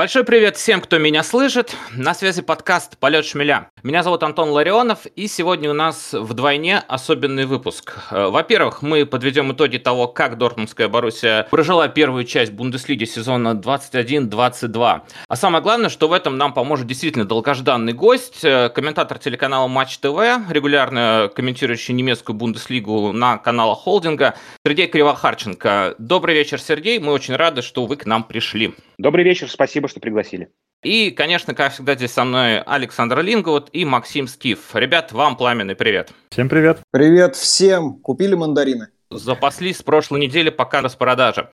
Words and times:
Большой 0.00 0.24
привет 0.24 0.56
всем, 0.56 0.80
кто 0.80 0.96
меня 0.96 1.22
слышит. 1.22 1.76
На 1.94 2.14
связи 2.14 2.40
подкаст 2.40 2.96
«Полет 2.96 3.26
шмеля». 3.26 3.68
Меня 3.82 4.02
зовут 4.02 4.22
Антон 4.22 4.48
Ларионов, 4.48 5.04
и 5.04 5.26
сегодня 5.26 5.68
у 5.68 5.74
нас 5.74 6.14
вдвойне 6.14 6.78
особенный 6.88 7.44
выпуск. 7.44 7.98
Э, 8.10 8.28
во-первых, 8.28 8.80
мы 8.80 9.04
подведем 9.04 9.52
итоги 9.52 9.76
того, 9.76 10.08
как 10.08 10.38
Дортмундская 10.38 10.88
Боруссия 10.88 11.46
прожила 11.50 11.86
первую 11.88 12.24
часть 12.24 12.50
Бундеслиги 12.52 13.04
сезона 13.04 13.48
21-22. 13.54 15.02
А 15.28 15.36
самое 15.36 15.62
главное, 15.62 15.90
что 15.90 16.08
в 16.08 16.14
этом 16.14 16.38
нам 16.38 16.54
поможет 16.54 16.86
действительно 16.86 17.26
долгожданный 17.26 17.92
гость, 17.92 18.42
э, 18.42 18.70
комментатор 18.70 19.18
телеканала 19.18 19.68
Матч 19.68 19.98
ТВ, 19.98 20.16
регулярно 20.48 21.30
комментирующий 21.36 21.92
немецкую 21.92 22.36
Бундеслигу 22.36 23.12
на 23.12 23.36
каналах 23.36 23.80
холдинга, 23.80 24.34
Сергей 24.66 24.86
Кривохарченко. 24.86 25.96
Добрый 25.98 26.34
вечер, 26.34 26.58
Сергей. 26.58 26.98
Мы 26.98 27.12
очень 27.12 27.36
рады, 27.36 27.60
что 27.60 27.84
вы 27.84 27.96
к 27.96 28.06
нам 28.06 28.24
пришли. 28.24 28.72
Добрый 28.96 29.24
вечер, 29.24 29.50
спасибо, 29.50 29.88
что 29.90 30.00
пригласили. 30.00 30.50
И, 30.82 31.10
конечно, 31.10 31.54
как 31.54 31.72
всегда, 31.74 31.94
здесь 31.94 32.12
со 32.12 32.24
мной 32.24 32.62
Александр 32.62 33.20
Лингвуд 33.20 33.68
и 33.72 33.84
Максим 33.84 34.26
Скиф. 34.26 34.74
Ребят, 34.74 35.12
вам 35.12 35.36
пламенный 35.36 35.74
привет. 35.74 36.10
Всем 36.30 36.48
привет. 36.48 36.78
Привет 36.90 37.36
всем. 37.36 37.98
Купили 37.98 38.34
мандарины? 38.34 38.88
Запаслись 39.10 39.78
с 39.78 39.82
прошлой 39.82 40.20
недели 40.20 40.48
пока 40.48 40.80
распродажа. 40.80 41.50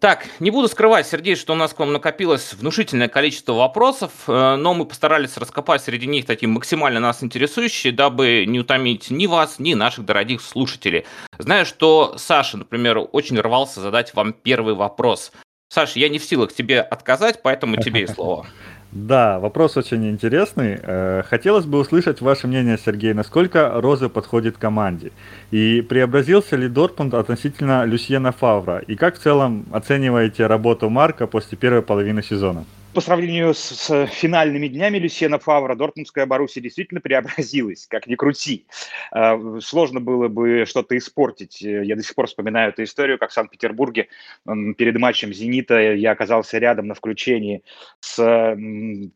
Так, 0.00 0.28
не 0.38 0.52
буду 0.52 0.68
скрывать, 0.68 1.08
Сергей, 1.08 1.34
что 1.34 1.54
у 1.54 1.56
нас 1.56 1.74
к 1.74 1.78
вам 1.80 1.92
накопилось 1.92 2.54
внушительное 2.54 3.08
количество 3.08 3.54
вопросов, 3.54 4.12
э, 4.28 4.54
но 4.54 4.72
мы 4.72 4.86
постарались 4.86 5.36
раскопать 5.36 5.82
среди 5.82 6.06
них 6.06 6.24
такие 6.24 6.48
максимально 6.48 7.00
нас 7.00 7.24
интересующие, 7.24 7.92
дабы 7.92 8.44
не 8.46 8.60
утомить 8.60 9.10
ни 9.10 9.26
вас, 9.26 9.58
ни 9.58 9.74
наших 9.74 10.04
дорогих 10.04 10.40
слушателей. 10.40 11.04
Знаю, 11.38 11.66
что 11.66 12.14
Саша, 12.16 12.58
например, 12.58 13.00
очень 13.10 13.40
рвался 13.40 13.80
задать 13.80 14.14
вам 14.14 14.34
первый 14.34 14.74
вопрос. 14.74 15.32
Саша, 15.68 15.98
я 15.98 16.08
не 16.08 16.18
в 16.18 16.24
силах 16.24 16.52
тебе 16.52 16.80
отказать, 16.80 17.40
поэтому 17.42 17.76
тебе 17.76 18.02
и 18.02 18.06
слово. 18.14 18.46
Да, 18.90 19.38
вопрос 19.38 19.76
очень 19.76 20.08
интересный. 20.08 20.78
Э, 20.82 21.22
хотелось 21.28 21.66
бы 21.66 21.78
услышать 21.78 22.22
ваше 22.22 22.46
мнение, 22.46 22.78
Сергей, 22.82 23.12
насколько 23.12 23.70
Розы 23.74 24.08
подходит 24.08 24.56
команде? 24.56 25.12
И 25.50 25.82
преобразился 25.82 26.56
ли 26.56 26.68
Дортмунд 26.68 27.12
относительно 27.12 27.84
Люсьена 27.84 28.32
Фавра? 28.32 28.78
И 28.78 28.96
как 28.96 29.16
в 29.16 29.18
целом 29.18 29.66
оцениваете 29.72 30.46
работу 30.46 30.88
Марка 30.88 31.26
после 31.26 31.58
первой 31.58 31.82
половины 31.82 32.22
сезона? 32.22 32.64
По 32.94 33.00
сравнению 33.00 33.54
с, 33.54 33.58
с 33.58 34.06
финальными 34.06 34.66
днями 34.68 34.98
Люсьена 34.98 35.38
Фавра, 35.38 35.74
Дортмундская 35.74 36.26
Боруссия 36.26 36.62
действительно 36.62 37.00
преобразилась, 37.00 37.86
как 37.86 38.06
ни 38.06 38.14
крути. 38.14 38.66
Э, 39.14 39.58
сложно 39.60 40.00
было 40.00 40.28
бы 40.28 40.64
что-то 40.66 40.96
испортить. 40.96 41.60
Я 41.60 41.96
до 41.96 42.02
сих 42.02 42.14
пор 42.14 42.26
вспоминаю 42.26 42.70
эту 42.70 42.82
историю, 42.82 43.18
как 43.18 43.30
в 43.30 43.34
Санкт-Петербурге 43.34 44.08
перед 44.46 44.98
матчем 44.98 45.32
«Зенита» 45.32 45.78
я 45.78 46.12
оказался 46.12 46.58
рядом 46.58 46.86
на 46.86 46.94
включении 46.94 47.62
с 48.00 48.56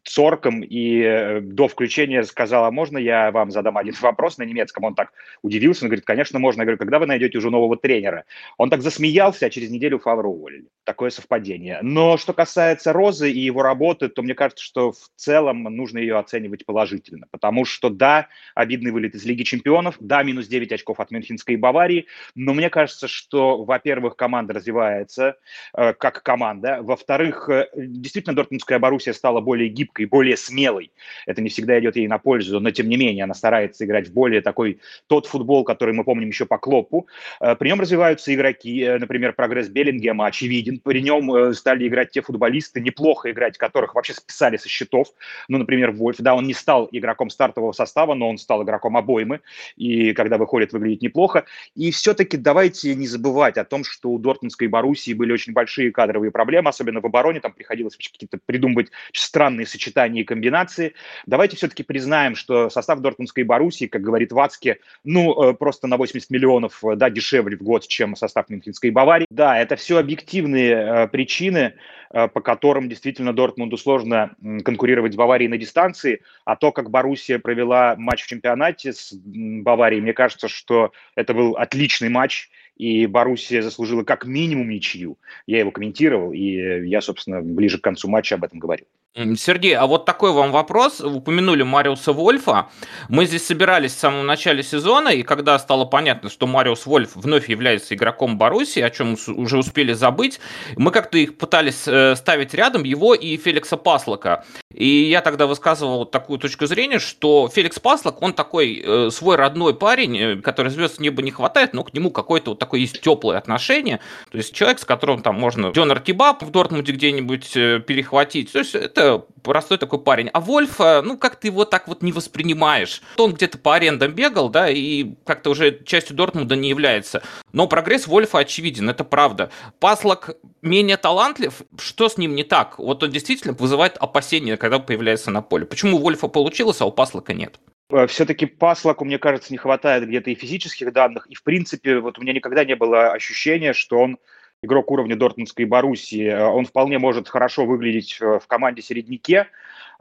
Цорком, 0.04 0.62
и 0.62 1.00
э, 1.00 1.40
до 1.40 1.68
включения 1.68 2.24
сказала, 2.24 2.70
можно 2.70 2.98
я 2.98 3.30
вам 3.30 3.50
задам 3.50 3.78
один 3.78 3.94
вопрос 4.00 4.38
на 4.38 4.42
немецком? 4.42 4.84
Он 4.84 4.94
так 4.94 5.12
удивился, 5.42 5.84
он 5.84 5.88
говорит, 5.88 6.04
конечно, 6.04 6.38
можно. 6.38 6.60
Я 6.60 6.66
говорю, 6.66 6.78
когда 6.78 6.98
вы 6.98 7.06
найдете 7.06 7.38
уже 7.38 7.50
нового 7.50 7.76
тренера? 7.76 8.24
Он 8.58 8.68
так 8.68 8.82
засмеялся, 8.82 9.46
а 9.46 9.50
через 9.50 9.70
неделю 9.70 9.98
Фавра 9.98 10.28
уволили. 10.28 10.66
Такое 10.84 11.10
совпадение. 11.10 11.78
Но 11.82 12.16
что 12.16 12.32
касается 12.32 12.92
Розы 12.92 13.30
и 13.30 13.38
его 13.38 13.61
работает, 13.62 14.14
то 14.14 14.22
мне 14.22 14.34
кажется, 14.34 14.64
что 14.64 14.92
в 14.92 15.08
целом 15.16 15.62
нужно 15.64 15.98
ее 15.98 16.18
оценивать 16.18 16.66
положительно. 16.66 17.26
Потому 17.30 17.64
что, 17.64 17.90
да, 17.90 18.28
обидный 18.54 18.90
вылет 18.90 19.14
из 19.14 19.24
Лиги 19.24 19.42
чемпионов, 19.42 19.96
да, 20.00 20.22
минус 20.22 20.46
9 20.46 20.72
очков 20.72 21.00
от 21.00 21.10
Мюнхенской 21.10 21.56
Баварии, 21.56 22.06
но 22.34 22.54
мне 22.54 22.70
кажется, 22.70 23.08
что, 23.08 23.64
во-первых, 23.64 24.16
команда 24.16 24.54
развивается 24.54 25.36
э, 25.76 25.92
как 25.94 26.22
команда, 26.22 26.78
во-вторых, 26.82 27.48
э, 27.48 27.68
действительно, 27.74 28.34
Дортмундская 28.34 28.78
Боруссия 28.78 29.12
стала 29.12 29.40
более 29.40 29.68
гибкой, 29.68 30.06
более 30.06 30.36
смелой. 30.36 30.92
Это 31.26 31.40
не 31.42 31.48
всегда 31.48 31.78
идет 31.78 31.96
ей 31.96 32.08
на 32.08 32.18
пользу, 32.18 32.60
но, 32.60 32.70
тем 32.70 32.88
не 32.88 32.96
менее, 32.96 33.24
она 33.24 33.34
старается 33.34 33.84
играть 33.84 34.08
в 34.08 34.12
более 34.12 34.40
такой 34.40 34.80
тот 35.06 35.26
футбол, 35.26 35.64
который 35.64 35.94
мы 35.94 36.04
помним 36.04 36.28
еще 36.28 36.46
по 36.46 36.58
Клопу. 36.58 37.06
Э, 37.40 37.56
при 37.56 37.68
нем 37.68 37.80
развиваются 37.80 38.34
игроки, 38.34 38.82
э, 38.82 38.98
например, 38.98 39.32
прогресс 39.32 39.68
Беллингема 39.68 40.26
очевиден, 40.26 40.78
при 40.78 41.00
нем 41.00 41.32
э, 41.34 41.54
стали 41.54 41.86
играть 41.88 42.10
те 42.10 42.22
футболисты, 42.22 42.80
неплохо 42.80 43.30
играть 43.30 43.51
которых 43.58 43.94
вообще 43.94 44.14
списали 44.14 44.56
со 44.56 44.68
счетов. 44.68 45.08
Ну, 45.48 45.58
например, 45.58 45.92
Вольф, 45.92 46.16
да, 46.18 46.34
он 46.34 46.46
не 46.46 46.54
стал 46.54 46.88
игроком 46.92 47.30
стартового 47.30 47.72
состава, 47.72 48.14
но 48.14 48.28
он 48.28 48.38
стал 48.38 48.62
игроком 48.62 48.96
обоймы, 48.96 49.40
и 49.76 50.12
когда 50.12 50.38
выходит, 50.38 50.72
выглядит 50.72 51.02
неплохо. 51.02 51.44
И 51.74 51.90
все-таки 51.90 52.36
давайте 52.36 52.94
не 52.94 53.06
забывать 53.06 53.58
о 53.58 53.64
том, 53.64 53.84
что 53.84 54.10
у 54.10 54.18
Дортмундской 54.18 54.68
Боруссии 54.68 55.12
были 55.12 55.32
очень 55.32 55.52
большие 55.52 55.90
кадровые 55.92 56.30
проблемы, 56.30 56.70
особенно 56.70 57.00
в 57.00 57.06
обороне, 57.06 57.40
там 57.40 57.52
приходилось 57.52 57.96
какие-то 57.96 58.38
придумывать 58.44 58.90
странные 59.12 59.66
сочетания 59.66 60.22
и 60.22 60.24
комбинации. 60.24 60.94
Давайте 61.26 61.56
все-таки 61.56 61.82
признаем, 61.82 62.34
что 62.34 62.70
состав 62.70 63.00
Дортмундской 63.00 63.44
Боруссии, 63.44 63.86
как 63.86 64.02
говорит 64.02 64.32
Вацке, 64.32 64.78
ну, 65.04 65.50
э, 65.50 65.54
просто 65.54 65.86
на 65.86 65.96
80 65.96 66.30
миллионов, 66.30 66.84
э, 66.84 66.96
да, 66.96 67.10
дешевле 67.10 67.56
в 67.56 67.62
год, 67.62 67.86
чем 67.86 68.16
состав 68.16 68.48
Мюнхенской 68.48 68.90
Баварии. 68.90 69.26
Да, 69.30 69.58
это 69.58 69.76
все 69.76 69.98
объективные 69.98 70.72
э, 70.72 71.08
причины, 71.08 71.74
по 72.10 72.42
которым 72.42 72.90
действительно 72.90 73.32
Дортмунду 73.42 73.76
сложно 73.76 74.36
конкурировать 74.64 75.14
с 75.14 75.16
Баварией 75.16 75.48
на 75.48 75.58
дистанции, 75.58 76.22
а 76.44 76.54
то, 76.54 76.70
как 76.70 76.90
Боруссия 76.90 77.40
провела 77.40 77.96
матч 77.96 78.22
в 78.22 78.28
чемпионате 78.28 78.92
с 78.92 79.12
Баварией, 79.12 80.00
мне 80.00 80.12
кажется, 80.12 80.46
что 80.46 80.92
это 81.16 81.34
был 81.34 81.56
отличный 81.56 82.08
матч, 82.08 82.50
и 82.76 83.06
Боруссия 83.06 83.60
заслужила 83.60 84.04
как 84.04 84.26
минимум 84.26 84.68
ничью. 84.70 85.18
Я 85.46 85.58
его 85.58 85.72
комментировал, 85.72 86.32
и 86.32 86.86
я, 86.86 87.00
собственно, 87.00 87.42
ближе 87.42 87.78
к 87.78 87.82
концу 87.82 88.08
матча 88.08 88.36
об 88.36 88.44
этом 88.44 88.60
говорил. 88.60 88.86
Сергей, 89.14 89.76
а 89.76 89.86
вот 89.86 90.06
такой 90.06 90.32
вам 90.32 90.52
вопрос. 90.52 91.00
Упомянули 91.00 91.62
Мариуса 91.62 92.14
Вольфа. 92.14 92.68
Мы 93.10 93.26
здесь 93.26 93.46
собирались 93.46 93.94
в 93.94 93.98
самом 93.98 94.24
начале 94.24 94.62
сезона, 94.62 95.10
и 95.10 95.22
когда 95.22 95.58
стало 95.58 95.84
понятно, 95.84 96.30
что 96.30 96.46
Мариус 96.46 96.86
Вольф 96.86 97.14
вновь 97.14 97.50
является 97.50 97.94
игроком 97.94 98.38
Баруси, 98.38 98.78
о 98.80 98.88
чем 98.88 99.18
уже 99.36 99.58
успели 99.58 99.92
забыть, 99.92 100.40
мы 100.76 100.90
как-то 100.90 101.18
их 101.18 101.36
пытались 101.36 101.86
э, 101.86 102.16
ставить 102.16 102.54
рядом, 102.54 102.84
его 102.84 103.14
и 103.14 103.36
Феликса 103.36 103.76
Паслока. 103.76 104.46
И 104.72 104.86
я 104.86 105.20
тогда 105.20 105.46
высказывал 105.46 106.06
такую 106.06 106.38
точку 106.38 106.64
зрения, 106.64 106.98
что 106.98 107.50
Феликс 107.54 107.78
Паслок, 107.80 108.22
он 108.22 108.32
такой 108.32 108.82
э, 108.82 109.10
свой 109.10 109.36
родной 109.36 109.74
парень, 109.74 110.18
э, 110.18 110.36
который 110.36 110.70
звезд 110.70 111.00
неба 111.00 111.20
не 111.20 111.30
хватает, 111.30 111.74
но 111.74 111.84
к 111.84 111.92
нему 111.92 112.10
какое-то 112.10 112.52
вот 112.52 112.58
такое 112.58 112.80
есть 112.80 113.02
теплое 113.02 113.36
отношение. 113.36 114.00
То 114.30 114.38
есть 114.38 114.54
человек, 114.54 114.78
с 114.78 114.86
которым 114.86 115.20
там 115.20 115.38
можно 115.38 115.70
Дёнер 115.70 116.00
Кебаб 116.00 116.42
в 116.42 116.50
Дортмунде 116.50 116.92
где-нибудь 116.92 117.52
перехватить. 117.52 118.50
То 118.52 118.60
есть 118.60 118.74
это 118.74 119.01
это 119.02 119.24
простой 119.42 119.78
такой 119.78 120.00
парень. 120.00 120.28
А 120.32 120.40
Вольфа, 120.40 121.02
ну, 121.04 121.18
как 121.18 121.36
ты 121.36 121.48
его 121.48 121.64
так 121.64 121.88
вот 121.88 122.02
не 122.02 122.12
воспринимаешь? 122.12 123.02
Он 123.16 123.34
где-то 123.34 123.58
по 123.58 123.74
арендам 123.74 124.12
бегал, 124.12 124.48
да, 124.48 124.68
и 124.68 125.14
как-то 125.24 125.50
уже 125.50 125.82
частью 125.84 126.16
Дортмунда 126.16 126.56
не 126.56 126.68
является. 126.68 127.22
Но 127.52 127.66
прогресс 127.66 128.06
Вольфа 128.06 128.38
очевиден, 128.38 128.88
это 128.88 129.04
правда. 129.04 129.50
Паслок 129.80 130.30
менее 130.62 130.96
талантлив, 130.96 131.62
что 131.78 132.08
с 132.08 132.16
ним 132.16 132.34
не 132.34 132.44
так? 132.44 132.78
Вот 132.78 133.02
он 133.02 133.10
действительно 133.10 133.52
вызывает 133.52 133.96
опасения, 133.96 134.56
когда 134.56 134.78
появляется 134.78 135.30
на 135.30 135.42
поле. 135.42 135.66
Почему 135.66 135.96
у 135.96 136.00
Вольфа 136.00 136.28
получилось, 136.28 136.80
а 136.80 136.86
у 136.86 136.92
Паслока 136.92 137.34
нет? 137.34 137.58
Э, 137.90 138.06
все-таки 138.06 138.46
Паслоку, 138.46 139.04
мне 139.04 139.18
кажется, 139.18 139.52
не 139.52 139.58
хватает 139.58 140.06
где-то 140.06 140.30
и 140.30 140.34
физических 140.34 140.92
данных, 140.92 141.26
и 141.26 141.34
в 141.34 141.42
принципе, 141.42 141.98
вот 141.98 142.18
у 142.18 142.22
меня 142.22 142.32
никогда 142.32 142.64
не 142.64 142.76
было 142.76 143.12
ощущения, 143.12 143.72
что 143.72 143.98
он 143.98 144.18
игрок 144.62 144.90
уровня 144.90 145.16
Дортмундской 145.16 145.64
Боруссии. 145.64 146.26
Э, 146.26 146.46
он 146.46 146.64
вполне 146.64 146.98
может 146.98 147.28
хорошо 147.28 147.66
выглядеть 147.66 148.18
э, 148.20 148.38
в 148.38 148.46
команде 148.46 148.82
середняке, 148.82 149.48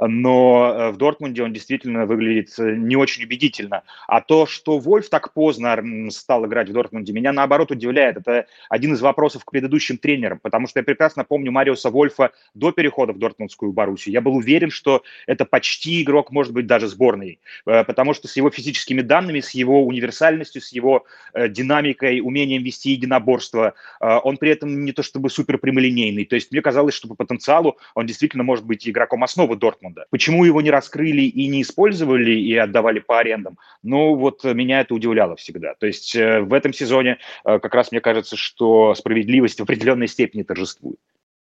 но 0.08 0.74
э, 0.74 0.92
в 0.92 0.98
Дортмунде 0.98 1.44
он 1.44 1.54
действительно 1.54 2.06
выглядит 2.06 2.54
э, 2.58 2.76
не 2.76 2.96
очень 2.96 3.24
убедительно. 3.24 3.84
А 4.08 4.22
то, 4.22 4.46
что 4.46 4.80
Вольф 4.80 5.10
так 5.10 5.34
поздно 5.34 5.78
стал 6.10 6.46
играть 6.46 6.70
в 6.70 6.74
Дортмунде, 6.74 7.14
меня 7.14 7.32
наоборот 7.32 7.72
удивляет. 7.72 8.18
Это 8.18 8.48
один 8.70 8.94
из 8.94 9.02
вопросов 9.02 9.46
к 9.46 9.52
предыдущим 9.52 9.98
тренерам, 9.98 10.40
потому 10.40 10.68
что 10.68 10.80
я 10.80 10.84
прекрасно 10.84 11.24
помню 11.24 11.52
Мариуса 11.52 11.90
Вольфа 11.90 12.32
до 12.54 12.72
перехода 12.72 13.14
в 13.14 13.20
Дортмундскую 13.20 13.72
Боруссию. 13.74 14.14
Я 14.14 14.22
был 14.22 14.36
уверен, 14.36 14.72
что 14.72 15.04
это 15.28 15.46
почти 15.46 16.02
игрок, 16.02 16.32
может 16.32 16.54
быть, 16.54 16.66
даже 16.66 16.88
сборной, 16.88 17.40
э, 17.66 17.84
потому 17.84 18.14
что 18.14 18.28
с 18.28 18.36
его 18.36 18.50
физическими 18.50 19.02
данными, 19.02 19.40
с 19.40 19.52
его 19.52 19.86
универсальностью, 19.86 20.62
с 20.62 20.72
его 20.72 21.06
динамикой, 21.34 22.22
умением 22.22 22.64
вести 22.64 22.92
единоборство, 22.92 23.74
он 24.00 24.38
при 24.38 24.52
этом 24.52 24.84
не 24.84 24.92
то 24.92 25.04
чтобы 25.04 25.30
супер 25.30 25.58
прямолинейный. 25.58 26.26
То 26.26 26.36
есть 26.36 26.52
мне 26.52 26.62
казалось, 26.62 26.94
что 26.94 27.08
по 27.08 27.16
потенциалу 27.16 27.78
он 27.96 28.06
действительно 28.06 28.44
может 28.44 28.66
быть 28.66 28.88
игроком 28.88 29.24
основы 29.24 29.56
Дортмунда. 29.56 29.91
Дортмунда. 29.92 30.06
Почему 30.10 30.46
его 30.46 30.62
не 30.62 30.72
раскрыли 30.72 31.22
и 31.22 31.48
не 31.48 31.62
использовали 31.62 32.32
и 32.32 32.56
отдавали 32.56 33.00
по 33.00 33.20
арендам? 33.20 33.58
Ну, 33.84 34.16
вот 34.16 34.44
меня 34.44 34.82
это 34.82 34.94
удивляло 34.94 35.36
всегда. 35.36 35.76
То 35.76 35.88
есть 35.88 36.16
э, 36.16 36.42
в 36.42 36.54
этом 36.54 36.74
сезоне 36.74 37.18
э, 37.46 37.60
как 37.60 37.74
раз 37.76 37.92
мне 37.92 38.02
кажется, 38.02 38.36
что 38.36 38.96
справедливость 38.96 39.60
в 39.60 39.64
определенной 39.64 40.08
степени 40.08 40.44
торжествует. 40.44 41.00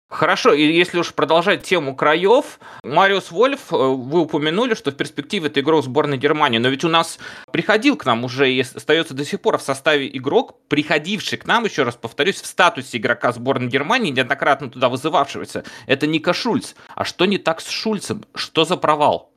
Хорошо, 0.10 0.54
и 0.54 0.64
если 0.64 1.00
уж 1.00 1.14
продолжать 1.14 1.64
тему 1.64 1.94
краев, 1.94 2.60
Мариус 2.84 3.30
Вольф, 3.30 3.74
э, 3.74 3.76
вы 3.76 4.22
упомянули, 4.22 4.74
что 4.74 4.92
в 4.92 4.96
перспективе 4.96 5.48
это 5.48 5.60
игрок 5.60 5.84
сборной 5.84 6.18
Германии, 6.18 6.60
но 6.60 6.70
ведь 6.70 6.86
у 6.86 6.88
нас 6.88 7.20
приходил 7.52 7.98
к 7.98 8.06
нам 8.06 8.24
уже 8.24 8.50
и 8.50 8.62
остается 8.62 9.14
до 9.14 9.26
сих 9.26 9.42
пор 9.42 9.58
в 9.58 9.62
составе 9.62 10.08
игрок, 10.08 10.56
приходивший 10.70 11.38
к 11.38 11.46
нам, 11.46 11.66
еще 11.66 11.84
раз 11.84 11.98
повторюсь, 11.98 12.42
в 12.42 12.46
статусе 12.46 13.00
игрока 13.00 13.34
сборной 13.34 13.68
Германии, 13.68 14.12
неоднократно 14.12 14.70
туда 14.70 14.88
вызывавшегося. 14.88 15.66
Это 15.88 16.08
Ника 16.08 16.34
Шульц. 16.34 16.76
А 16.96 17.04
что 17.04 17.26
не 17.26 17.38
так 17.38 17.60
с 17.60 17.70
Шульцем? 17.70 18.24
Что 18.34 18.64
за 18.64 18.78
провал? 18.78 19.34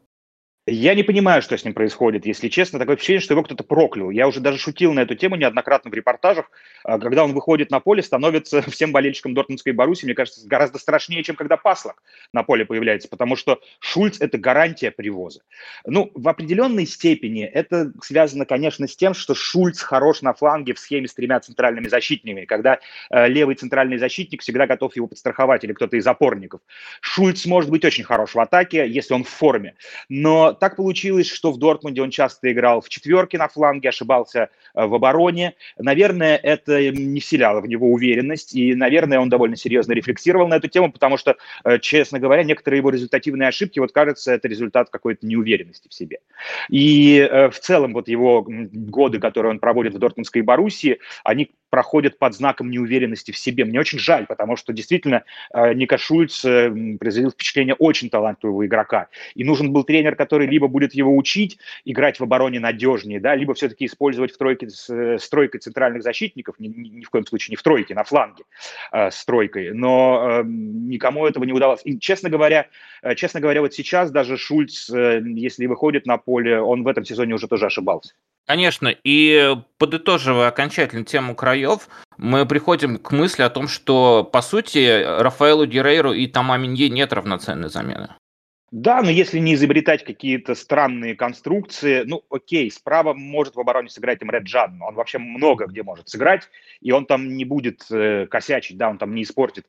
Я 0.72 0.94
не 0.94 1.02
понимаю, 1.02 1.42
что 1.42 1.58
с 1.58 1.64
ним 1.64 1.74
происходит, 1.74 2.26
если 2.26 2.48
честно. 2.48 2.78
Такое 2.78 2.94
впечатление, 2.94 3.22
что 3.22 3.34
его 3.34 3.42
кто-то 3.42 3.64
проклял. 3.64 4.10
Я 4.10 4.28
уже 4.28 4.38
даже 4.38 4.56
шутил 4.56 4.92
на 4.92 5.00
эту 5.00 5.16
тему 5.16 5.34
неоднократно 5.34 5.90
в 5.90 5.94
репортажах. 5.94 6.48
А, 6.84 7.00
когда 7.00 7.24
он 7.24 7.32
выходит 7.32 7.72
на 7.72 7.80
поле, 7.80 8.04
становится 8.04 8.62
всем 8.70 8.92
болельщикам 8.92 9.34
Дортмундской 9.34 9.72
Баруси, 9.72 10.04
мне 10.04 10.14
кажется, 10.14 10.46
гораздо 10.46 10.78
страшнее, 10.78 11.24
чем 11.24 11.34
когда 11.34 11.56
Паслак 11.56 12.00
на 12.32 12.44
поле 12.44 12.64
появляется, 12.64 13.08
потому 13.08 13.34
что 13.34 13.60
Шульц– 13.80 14.18
это 14.20 14.38
гарантия 14.38 14.92
привоза. 14.92 15.40
Ну, 15.84 16.12
в 16.14 16.28
определенной 16.28 16.86
степени 16.86 17.44
это 17.44 17.92
связано, 18.00 18.44
конечно, 18.44 18.86
с 18.86 18.94
тем, 18.94 19.12
что 19.12 19.34
Шульц 19.34 19.80
хорош 19.82 20.22
на 20.22 20.34
фланге 20.34 20.74
в 20.74 20.78
схеме 20.78 21.08
с 21.08 21.14
тремя 21.14 21.40
центральными 21.40 21.88
защитниками, 21.88 22.44
когда 22.44 22.78
э, 23.10 23.26
левый 23.26 23.56
центральный 23.56 23.98
защитник 23.98 24.42
всегда 24.42 24.68
готов 24.68 24.94
его 24.94 25.08
подстраховать 25.08 25.64
или 25.64 25.72
кто-то 25.72 25.96
из 25.96 26.06
опорников. 26.06 26.60
Шульц 27.00 27.44
может 27.46 27.70
быть 27.70 27.84
очень 27.84 28.04
хорош 28.04 28.36
в 28.36 28.40
атаке, 28.40 28.88
если 28.88 29.14
он 29.14 29.24
в 29.24 29.28
форме, 29.28 29.74
но 30.08 30.52
так 30.60 30.76
получилось, 30.76 31.28
что 31.28 31.50
в 31.50 31.58
Дортмунде 31.58 32.02
он 32.02 32.10
часто 32.10 32.52
играл 32.52 32.80
в 32.80 32.88
четверке 32.88 33.38
на 33.38 33.48
фланге, 33.48 33.88
ошибался 33.88 34.50
э, 34.74 34.86
в 34.86 34.94
обороне. 34.94 35.54
Наверное, 35.78 36.36
это 36.36 36.90
не 36.90 37.20
вселяло 37.20 37.60
в 37.60 37.66
него 37.66 37.90
уверенность, 37.90 38.54
и, 38.54 38.74
наверное, 38.74 39.18
он 39.18 39.28
довольно 39.28 39.56
серьезно 39.56 39.92
рефлексировал 39.92 40.46
на 40.46 40.54
эту 40.54 40.68
тему, 40.68 40.92
потому 40.92 41.16
что, 41.16 41.36
э, 41.64 41.78
честно 41.80 42.20
говоря, 42.20 42.44
некоторые 42.44 42.78
его 42.78 42.90
результативные 42.90 43.48
ошибки, 43.48 43.80
вот 43.80 43.92
кажется, 43.92 44.32
это 44.32 44.46
результат 44.46 44.90
какой-то 44.90 45.26
неуверенности 45.26 45.88
в 45.88 45.94
себе. 45.94 46.18
И 46.68 47.18
э, 47.18 47.50
в 47.50 47.58
целом 47.58 47.94
вот 47.94 48.08
его 48.08 48.46
годы, 48.46 49.18
которые 49.18 49.50
он 49.50 49.58
проводит 49.58 49.94
в 49.94 49.98
Дортмундской 49.98 50.42
Боруссии, 50.42 50.98
они 51.24 51.50
проходят 51.70 52.18
под 52.18 52.34
знаком 52.34 52.70
неуверенности 52.70 53.30
в 53.30 53.38
себе. 53.38 53.64
Мне 53.64 53.80
очень 53.80 53.98
жаль, 53.98 54.26
потому 54.26 54.56
что 54.56 54.72
действительно 54.72 55.22
Ника 55.54 55.98
Шульц 55.98 56.40
произвел 56.40 57.30
впечатление 57.30 57.76
очень 57.76 58.10
талантливого 58.10 58.66
игрока. 58.66 59.06
И 59.36 59.44
нужен 59.44 59.72
был 59.72 59.84
тренер, 59.84 60.16
который 60.16 60.39
который 60.40 60.46
либо 60.46 60.68
будет 60.68 60.94
его 60.94 61.14
учить 61.16 61.58
играть 61.84 62.18
в 62.18 62.22
обороне 62.22 62.60
надежнее, 62.60 63.20
да, 63.20 63.34
либо 63.34 63.52
все-таки 63.54 63.84
использовать 63.84 64.32
в 64.32 64.38
тройке 64.38 64.70
с, 64.70 64.88
с 64.88 65.28
тройкой 65.28 65.60
центральных 65.60 66.02
защитников, 66.02 66.58
ни, 66.58 66.68
ни, 66.68 66.88
ни 66.88 67.04
в 67.04 67.10
коем 67.10 67.26
случае 67.26 67.52
не 67.52 67.56
в 67.56 67.62
тройке, 67.62 67.94
на 67.94 68.04
фланге 68.04 68.44
э, 68.92 69.10
с 69.10 69.24
тройкой, 69.24 69.72
но 69.74 70.40
э, 70.40 70.42
никому 70.46 71.26
этого 71.26 71.44
не 71.44 71.52
удалось. 71.52 71.80
И, 71.84 71.98
честно 71.98 72.30
говоря, 72.30 72.68
э, 73.02 73.14
честно 73.14 73.40
говоря, 73.40 73.60
вот 73.60 73.74
сейчас 73.74 74.10
даже 74.10 74.36
Шульц, 74.36 74.90
э, 74.90 75.22
если 75.24 75.66
выходит 75.66 76.06
на 76.06 76.16
поле, 76.16 76.60
он 76.60 76.84
в 76.84 76.88
этом 76.88 77.04
сезоне 77.04 77.34
уже 77.34 77.46
тоже 77.46 77.66
ошибался. 77.66 78.14
Конечно, 78.46 78.88
и 79.04 79.56
подытоживая 79.78 80.48
окончательно 80.48 81.04
тему 81.04 81.34
краев, 81.34 81.88
мы 82.16 82.46
приходим 82.46 82.98
к 82.98 83.12
мысли 83.12 83.42
о 83.42 83.50
том, 83.50 83.68
что, 83.68 84.24
по 84.24 84.42
сути, 84.42 85.04
Рафаэлу 85.20 85.66
Герейру 85.66 86.12
и 86.12 86.26
Тома 86.26 86.56
Минье 86.56 86.88
нет 86.88 87.12
равноценной 87.12 87.68
замены. 87.68 88.08
Да, 88.70 89.02
но 89.02 89.10
если 89.10 89.40
не 89.40 89.54
изобретать 89.54 90.04
какие-то 90.04 90.54
странные 90.54 91.16
конструкции, 91.16 92.04
ну, 92.06 92.22
окей, 92.30 92.70
справа 92.70 93.14
может 93.14 93.56
в 93.56 93.60
обороне 93.60 93.88
сыграть 93.88 94.22
Имре 94.22 94.40
Джан, 94.40 94.80
он 94.80 94.94
вообще 94.94 95.18
много 95.18 95.66
где 95.66 95.82
может 95.82 96.08
сыграть, 96.08 96.48
и 96.80 96.92
он 96.92 97.04
там 97.04 97.36
не 97.36 97.44
будет 97.44 97.84
э, 97.90 98.26
косячить, 98.30 98.76
да, 98.76 98.88
он 98.88 98.98
там 98.98 99.12
не 99.12 99.24
испортит 99.24 99.66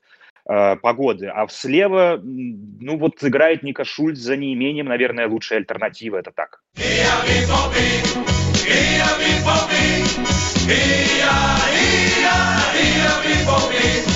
э, 0.47 0.75
погоды. 0.75 1.27
А 1.27 1.47
слева, 1.47 2.21
ну, 2.23 2.97
вот 2.97 3.23
играет 3.23 3.63
Ника 3.63 3.85
Шульц 3.85 4.19
за 4.19 4.37
неимением, 4.37 4.85
наверное, 4.85 5.27
лучшая 5.27 5.59
альтернатива, 5.59 6.17
это 6.17 6.31
так. 6.31 6.61
Но 13.47 14.10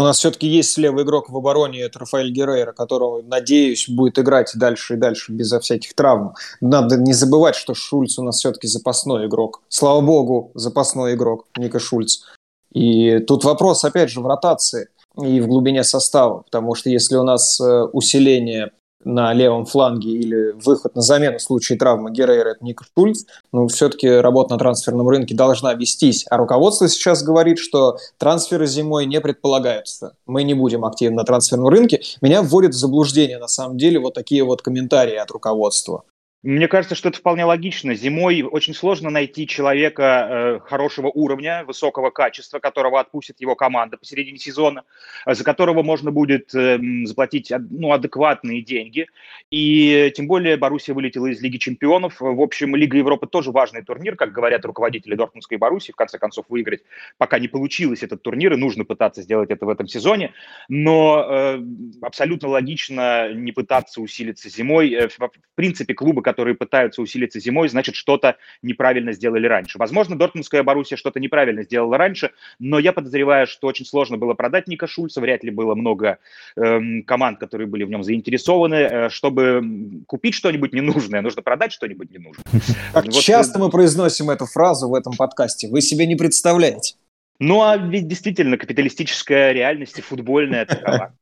у 0.00 0.04
нас 0.04 0.18
все-таки 0.18 0.46
есть 0.46 0.72
слева 0.72 1.02
игрок 1.02 1.30
в 1.30 1.36
обороне, 1.36 1.80
это 1.80 2.00
Рафаэль 2.00 2.30
Геррейра, 2.30 2.72
которого, 2.72 3.22
надеюсь, 3.22 3.88
будет 3.88 4.18
играть 4.18 4.52
дальше 4.54 4.94
и 4.94 4.96
дальше 4.96 5.32
безо 5.32 5.58
всяких 5.60 5.94
травм. 5.94 6.34
Надо 6.60 6.96
не 6.96 7.12
забывать, 7.12 7.56
что 7.56 7.74
Шульц 7.74 8.18
у 8.18 8.22
нас 8.22 8.36
все-таки 8.38 8.66
запасной 8.66 9.26
игрок. 9.26 9.62
Слава 9.68 10.00
богу, 10.00 10.50
запасной 10.54 11.14
игрок 11.14 11.46
Ника 11.56 11.78
Шульц. 11.78 12.24
И 12.72 13.20
тут 13.20 13.44
вопрос, 13.44 13.84
опять 13.84 14.10
же, 14.10 14.20
в 14.20 14.26
ротации 14.26 14.88
и 15.18 15.40
в 15.40 15.46
глубине 15.46 15.82
состава, 15.82 16.42
потому 16.42 16.74
что 16.74 16.90
если 16.90 17.16
у 17.16 17.22
нас 17.22 17.58
э, 17.58 17.84
усиление 17.92 18.72
на 19.04 19.32
левом 19.32 19.66
фланге 19.66 20.10
или 20.10 20.52
выход 20.52 20.94
на 20.94 21.02
замену 21.02 21.38
в 21.38 21.42
случае 21.42 21.78
травмы 21.78 22.10
Геррера, 22.10 22.50
это 22.50 22.64
Ник 22.64 22.82
Шульц, 22.96 23.24
ну, 23.52 23.68
все-таки 23.68 24.08
работа 24.08 24.54
на 24.54 24.58
трансферном 24.58 25.08
рынке 25.08 25.34
должна 25.34 25.74
вестись. 25.74 26.26
А 26.28 26.36
руководство 26.36 26.88
сейчас 26.88 27.22
говорит, 27.22 27.58
что 27.58 27.98
трансферы 28.18 28.66
зимой 28.66 29.06
не 29.06 29.20
предполагаются. 29.20 30.16
Мы 30.26 30.42
не 30.42 30.54
будем 30.54 30.84
активны 30.84 31.16
на 31.16 31.24
трансферном 31.24 31.68
рынке. 31.68 32.00
Меня 32.20 32.42
вводят 32.42 32.74
в 32.74 32.78
заблуждение, 32.78 33.38
на 33.38 33.48
самом 33.48 33.78
деле, 33.78 33.98
вот 33.98 34.14
такие 34.14 34.42
вот 34.44 34.62
комментарии 34.62 35.16
от 35.16 35.30
руководства. 35.30 36.04
Мне 36.46 36.68
кажется, 36.68 36.94
что 36.94 37.08
это 37.08 37.18
вполне 37.18 37.44
логично. 37.44 37.92
Зимой 37.96 38.42
очень 38.42 38.72
сложно 38.72 39.10
найти 39.10 39.48
человека 39.48 40.28
э, 40.30 40.60
хорошего 40.60 41.08
уровня, 41.08 41.64
высокого 41.64 42.10
качества, 42.10 42.60
которого 42.60 43.00
отпустит 43.00 43.40
его 43.40 43.56
команда 43.56 43.96
посередине 43.96 44.38
сезона, 44.38 44.84
э, 45.26 45.34
за 45.34 45.42
которого 45.42 45.82
можно 45.82 46.12
будет 46.12 46.54
э, 46.54 46.78
заплатить 47.04 47.52
ну, 47.68 47.90
адекватные 47.90 48.62
деньги. 48.62 49.08
И 49.50 50.12
тем 50.14 50.28
более 50.28 50.56
Боруссия 50.56 50.94
вылетела 50.94 51.26
из 51.26 51.42
Лиги 51.42 51.56
чемпионов. 51.56 52.20
В 52.20 52.40
общем, 52.40 52.76
Лига 52.76 52.96
Европы 52.96 53.26
тоже 53.26 53.50
важный 53.50 53.82
турнир, 53.82 54.14
как 54.14 54.30
говорят 54.30 54.64
руководители 54.64 55.16
Дортмундской 55.16 55.58
Боруссии. 55.58 55.90
В 55.90 55.96
конце 55.96 56.16
концов, 56.16 56.46
выиграть 56.48 56.82
пока 57.18 57.40
не 57.40 57.48
получилось 57.48 58.04
этот 58.04 58.22
турнир, 58.22 58.52
и 58.52 58.56
нужно 58.56 58.84
пытаться 58.84 59.20
сделать 59.20 59.50
это 59.50 59.66
в 59.66 59.68
этом 59.68 59.88
сезоне. 59.88 60.32
Но 60.68 61.26
э, 61.28 61.60
абсолютно 62.02 62.50
логично 62.50 63.32
не 63.32 63.50
пытаться 63.50 64.00
усилиться 64.00 64.48
зимой. 64.48 64.92
Э, 64.92 65.08
в 65.08 65.56
принципе, 65.56 65.92
клубы, 65.92 66.22
которые 66.22 66.35
которые 66.36 66.54
пытаются 66.54 67.00
усилиться 67.00 67.40
зимой, 67.40 67.70
значит, 67.70 67.94
что-то 67.94 68.36
неправильно 68.60 69.12
сделали 69.12 69.46
раньше. 69.46 69.78
Возможно, 69.78 70.18
Дортмундская 70.18 70.62
Боруссия 70.62 70.98
что-то 70.98 71.18
неправильно 71.18 71.62
сделала 71.62 71.96
раньше, 71.96 72.32
но 72.58 72.78
я 72.78 72.92
подозреваю, 72.92 73.46
что 73.46 73.68
очень 73.68 73.86
сложно 73.86 74.18
было 74.18 74.34
продать 74.34 74.68
Ника 74.68 74.86
Шульца, 74.86 75.22
вряд 75.22 75.42
ли 75.42 75.50
было 75.50 75.74
много 75.74 76.18
эм, 76.56 77.02
команд, 77.04 77.40
которые 77.40 77.66
были 77.66 77.84
в 77.84 77.88
нем 77.88 78.02
заинтересованы. 78.04 78.74
Э, 78.74 79.08
чтобы 79.08 79.62
купить 80.06 80.34
что-нибудь 80.34 80.74
ненужное, 80.74 81.22
нужно 81.22 81.40
продать 81.40 81.72
что-нибудь 81.72 82.10
ненужное. 82.10 82.44
Как 82.92 83.06
вот, 83.06 83.14
часто 83.14 83.58
мы 83.58 83.70
произносим 83.70 84.28
эту 84.28 84.44
фразу 84.44 84.90
в 84.90 84.94
этом 84.94 85.14
подкасте, 85.16 85.68
вы 85.68 85.80
себе 85.80 86.06
не 86.06 86.16
представляете. 86.16 86.96
Ну, 87.38 87.62
а 87.62 87.78
ведь 87.78 88.08
действительно 88.08 88.58
капиталистическая 88.58 89.52
реальность 89.52 89.98
и 89.98 90.02
футбольная 90.02 90.66
такова. 90.66 91.14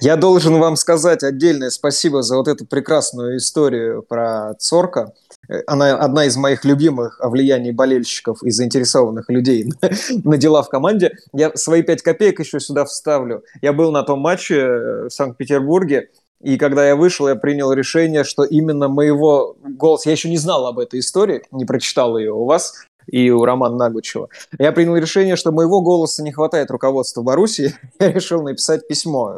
Я 0.00 0.16
должен 0.16 0.58
вам 0.58 0.76
сказать 0.76 1.22
отдельное 1.22 1.70
спасибо 1.70 2.22
за 2.22 2.36
вот 2.36 2.48
эту 2.48 2.66
прекрасную 2.66 3.36
историю 3.36 4.02
про 4.02 4.54
Цорка. 4.58 5.12
Она 5.66 5.96
одна 5.96 6.24
из 6.24 6.36
моих 6.36 6.64
любимых 6.64 7.20
о 7.20 7.28
влиянии 7.28 7.70
болельщиков 7.70 8.42
и 8.42 8.50
заинтересованных 8.50 9.28
людей 9.28 9.66
на 10.24 10.36
дела 10.36 10.62
в 10.62 10.68
команде. 10.68 11.12
Я 11.32 11.52
свои 11.54 11.82
пять 11.82 12.02
копеек 12.02 12.40
еще 12.40 12.60
сюда 12.60 12.84
вставлю. 12.84 13.44
Я 13.62 13.72
был 13.72 13.92
на 13.92 14.02
том 14.02 14.20
матче 14.20 14.56
э, 14.56 15.04
в 15.04 15.10
Санкт-Петербурге, 15.10 16.10
и 16.40 16.56
когда 16.56 16.86
я 16.86 16.94
вышел, 16.94 17.28
я 17.28 17.34
принял 17.34 17.72
решение, 17.72 18.22
что 18.22 18.44
именно 18.44 18.88
моего 18.88 19.56
голоса... 19.62 20.08
Я 20.08 20.12
еще 20.12 20.28
не 20.28 20.36
знал 20.36 20.66
об 20.66 20.78
этой 20.78 21.00
истории, 21.00 21.42
не 21.50 21.64
прочитал 21.64 22.16
ее 22.16 22.32
у 22.32 22.44
вас, 22.44 22.74
и 23.08 23.30
у 23.30 23.44
Романа 23.44 23.76
Нагучева. 23.76 24.28
Я 24.58 24.72
принял 24.72 24.96
решение, 24.96 25.36
что 25.36 25.50
моего 25.50 25.80
голоса 25.80 26.22
не 26.22 26.32
хватает 26.32 26.70
руководства 26.70 27.22
Боруссии. 27.22 27.74
Я 28.00 28.12
решил 28.12 28.42
написать 28.42 28.86
письмо 28.86 29.32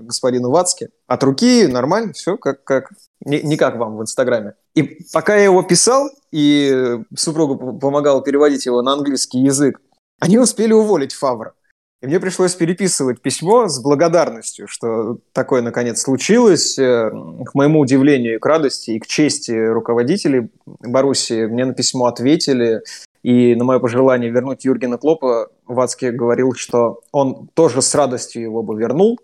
э, 0.00 0.02
господину 0.02 0.50
Вацке. 0.50 0.90
От 1.06 1.22
руки 1.24 1.66
нормально, 1.66 2.12
все 2.12 2.36
как, 2.36 2.64
как 2.64 2.90
не, 3.24 3.42
не 3.42 3.56
как 3.56 3.76
вам 3.76 3.96
в 3.96 4.02
Инстаграме. 4.02 4.54
И 4.74 5.04
пока 5.12 5.36
я 5.36 5.44
его 5.44 5.62
писал, 5.62 6.08
и 6.30 7.00
супруга 7.16 7.56
помогала 7.56 8.22
переводить 8.22 8.66
его 8.66 8.82
на 8.82 8.92
английский 8.92 9.40
язык, 9.40 9.80
они 10.20 10.38
успели 10.38 10.72
уволить 10.72 11.12
Фавра. 11.12 11.54
И 12.02 12.06
мне 12.06 12.18
пришлось 12.18 12.54
переписывать 12.54 13.20
письмо 13.20 13.68
с 13.68 13.82
благодарностью, 13.82 14.66
что 14.66 15.18
такое 15.32 15.60
наконец 15.60 16.00
случилось. 16.00 16.78
Э, 16.78 17.10
к 17.44 17.54
моему 17.54 17.80
удивлению 17.80 18.36
и 18.36 18.38
к 18.38 18.46
радости, 18.46 18.92
и 18.92 18.98
к 18.98 19.06
чести 19.06 19.52
руководителей 19.52 20.48
Боруссии 20.64 21.44
мне 21.44 21.66
на 21.66 21.74
письмо 21.74 22.06
ответили. 22.06 22.80
И 23.22 23.54
на 23.54 23.64
мое 23.64 23.80
пожелание 23.80 24.30
вернуть 24.30 24.64
Юргена 24.64 24.96
Клопа 24.96 25.50
Вацке 25.66 26.10
говорил, 26.10 26.54
что 26.54 27.00
он 27.12 27.50
тоже 27.52 27.82
с 27.82 27.94
радостью 27.94 28.42
его 28.42 28.62
бы 28.62 28.78
вернул. 28.78 29.18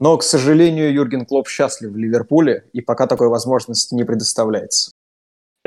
Но, 0.00 0.16
к 0.16 0.24
сожалению, 0.24 0.92
Юрген 0.92 1.24
Клоп 1.24 1.48
счастлив 1.48 1.90
в 1.90 1.96
Ливерпуле, 1.96 2.64
и 2.72 2.80
пока 2.80 3.06
такой 3.06 3.28
возможности 3.28 3.94
не 3.94 4.04
предоставляется. 4.04 4.92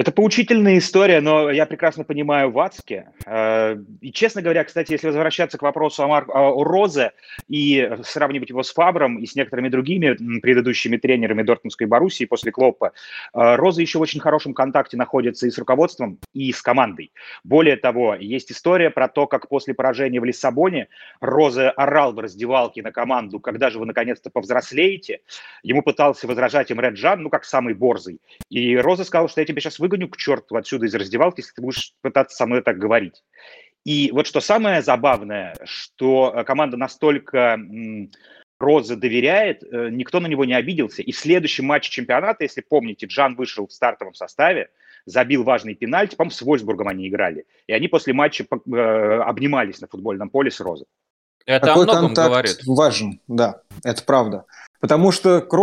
Это 0.01 0.11
поучительная 0.11 0.79
история, 0.79 1.21
но 1.21 1.51
я 1.51 1.67
прекрасно 1.67 2.03
понимаю 2.03 2.49
Вацке. 2.49 3.09
Э, 3.27 3.77
и, 4.01 4.11
честно 4.11 4.41
говоря, 4.41 4.63
кстати, 4.63 4.93
если 4.93 5.05
возвращаться 5.05 5.59
к 5.59 5.61
вопросу 5.61 6.01
о, 6.01 6.07
Мар... 6.07 6.25
о 6.27 6.63
Розе 6.63 7.11
и 7.47 7.87
сравнивать 8.01 8.49
его 8.49 8.63
с 8.63 8.73
Фабром 8.73 9.19
и 9.19 9.27
с 9.27 9.35
некоторыми 9.35 9.69
другими 9.69 10.39
предыдущими 10.39 10.97
тренерами 10.97 11.43
Дортмундской 11.43 11.85
Боруссии 11.85 12.25
после 12.25 12.51
Клоппа, 12.51 12.93
э, 13.35 13.55
Роза 13.57 13.83
еще 13.83 13.99
в 13.99 14.01
очень 14.01 14.19
хорошем 14.19 14.55
контакте 14.55 14.97
находится 14.97 15.45
и 15.45 15.51
с 15.51 15.59
руководством, 15.59 16.17
и 16.33 16.51
с 16.51 16.63
командой. 16.63 17.11
Более 17.43 17.75
того, 17.75 18.15
есть 18.15 18.51
история 18.51 18.89
про 18.89 19.07
то, 19.07 19.27
как 19.27 19.49
после 19.49 19.75
поражения 19.75 20.19
в 20.19 20.25
Лиссабоне 20.25 20.87
Роза 21.19 21.69
орал 21.69 22.13
в 22.13 22.19
раздевалке 22.19 22.81
на 22.81 22.91
команду, 22.91 23.39
когда 23.39 23.69
же 23.69 23.77
вы 23.77 23.85
наконец-то 23.85 24.31
повзрослеете. 24.31 25.19
Ему 25.61 25.83
пытался 25.83 26.25
возражать 26.25 26.71
им 26.71 26.79
Реджан, 26.79 27.21
ну, 27.21 27.29
как 27.29 27.45
самый 27.45 27.75
борзый. 27.75 28.19
И 28.49 28.75
Роза 28.77 29.03
сказал, 29.03 29.29
что 29.29 29.41
я 29.41 29.45
тебе 29.45 29.61
сейчас 29.61 29.77
выгоню 29.77 29.90
к 29.97 30.17
черту 30.17 30.55
отсюда 30.55 30.85
из 30.85 30.95
раздевалки, 30.95 31.41
если 31.41 31.53
ты 31.53 31.61
будешь 31.61 31.93
пытаться 32.01 32.35
со 32.35 32.45
мной 32.45 32.61
так 32.61 32.77
говорить. 32.77 33.23
И 33.83 34.11
вот 34.11 34.27
что 34.27 34.41
самое 34.41 34.81
забавное, 34.81 35.55
что 35.63 36.33
э, 36.35 36.43
команда 36.43 36.77
настолько 36.77 37.57
Роза 38.59 38.95
доверяет, 38.95 39.63
э, 39.63 39.89
никто 39.89 40.19
на 40.19 40.27
него 40.27 40.45
не 40.45 40.53
обиделся. 40.53 41.01
И 41.01 41.11
в 41.11 41.17
следующем 41.17 41.65
матче 41.65 41.89
чемпионата, 41.89 42.43
если 42.43 42.61
помните, 42.61 43.07
Джан 43.07 43.35
вышел 43.35 43.67
в 43.67 43.73
стартовом 43.73 44.13
составе, 44.13 44.69
забил 45.05 45.43
важный 45.43 45.73
пенальти, 45.73 46.15
по-моему, 46.15 46.31
с 46.31 46.41
Вольсбургом 46.41 46.87
они 46.87 47.07
играли. 47.07 47.45
И 47.67 47.73
они 47.73 47.87
после 47.87 48.13
матча 48.13 48.45
э, 48.45 49.21
обнимались 49.21 49.81
на 49.81 49.87
футбольном 49.87 50.29
поле 50.29 50.51
с 50.51 50.59
Розой. 50.59 50.85
Это 51.47 51.67
Такой 51.67 51.83
о 51.83 51.85
многом 51.85 52.05
контакт 52.07 52.29
говорит. 52.29 52.63
важен, 52.65 53.19
да, 53.27 53.61
это 53.83 54.03
правда. 54.03 54.45
Потому 54.81 55.11
что 55.11 55.41
к 55.41 55.53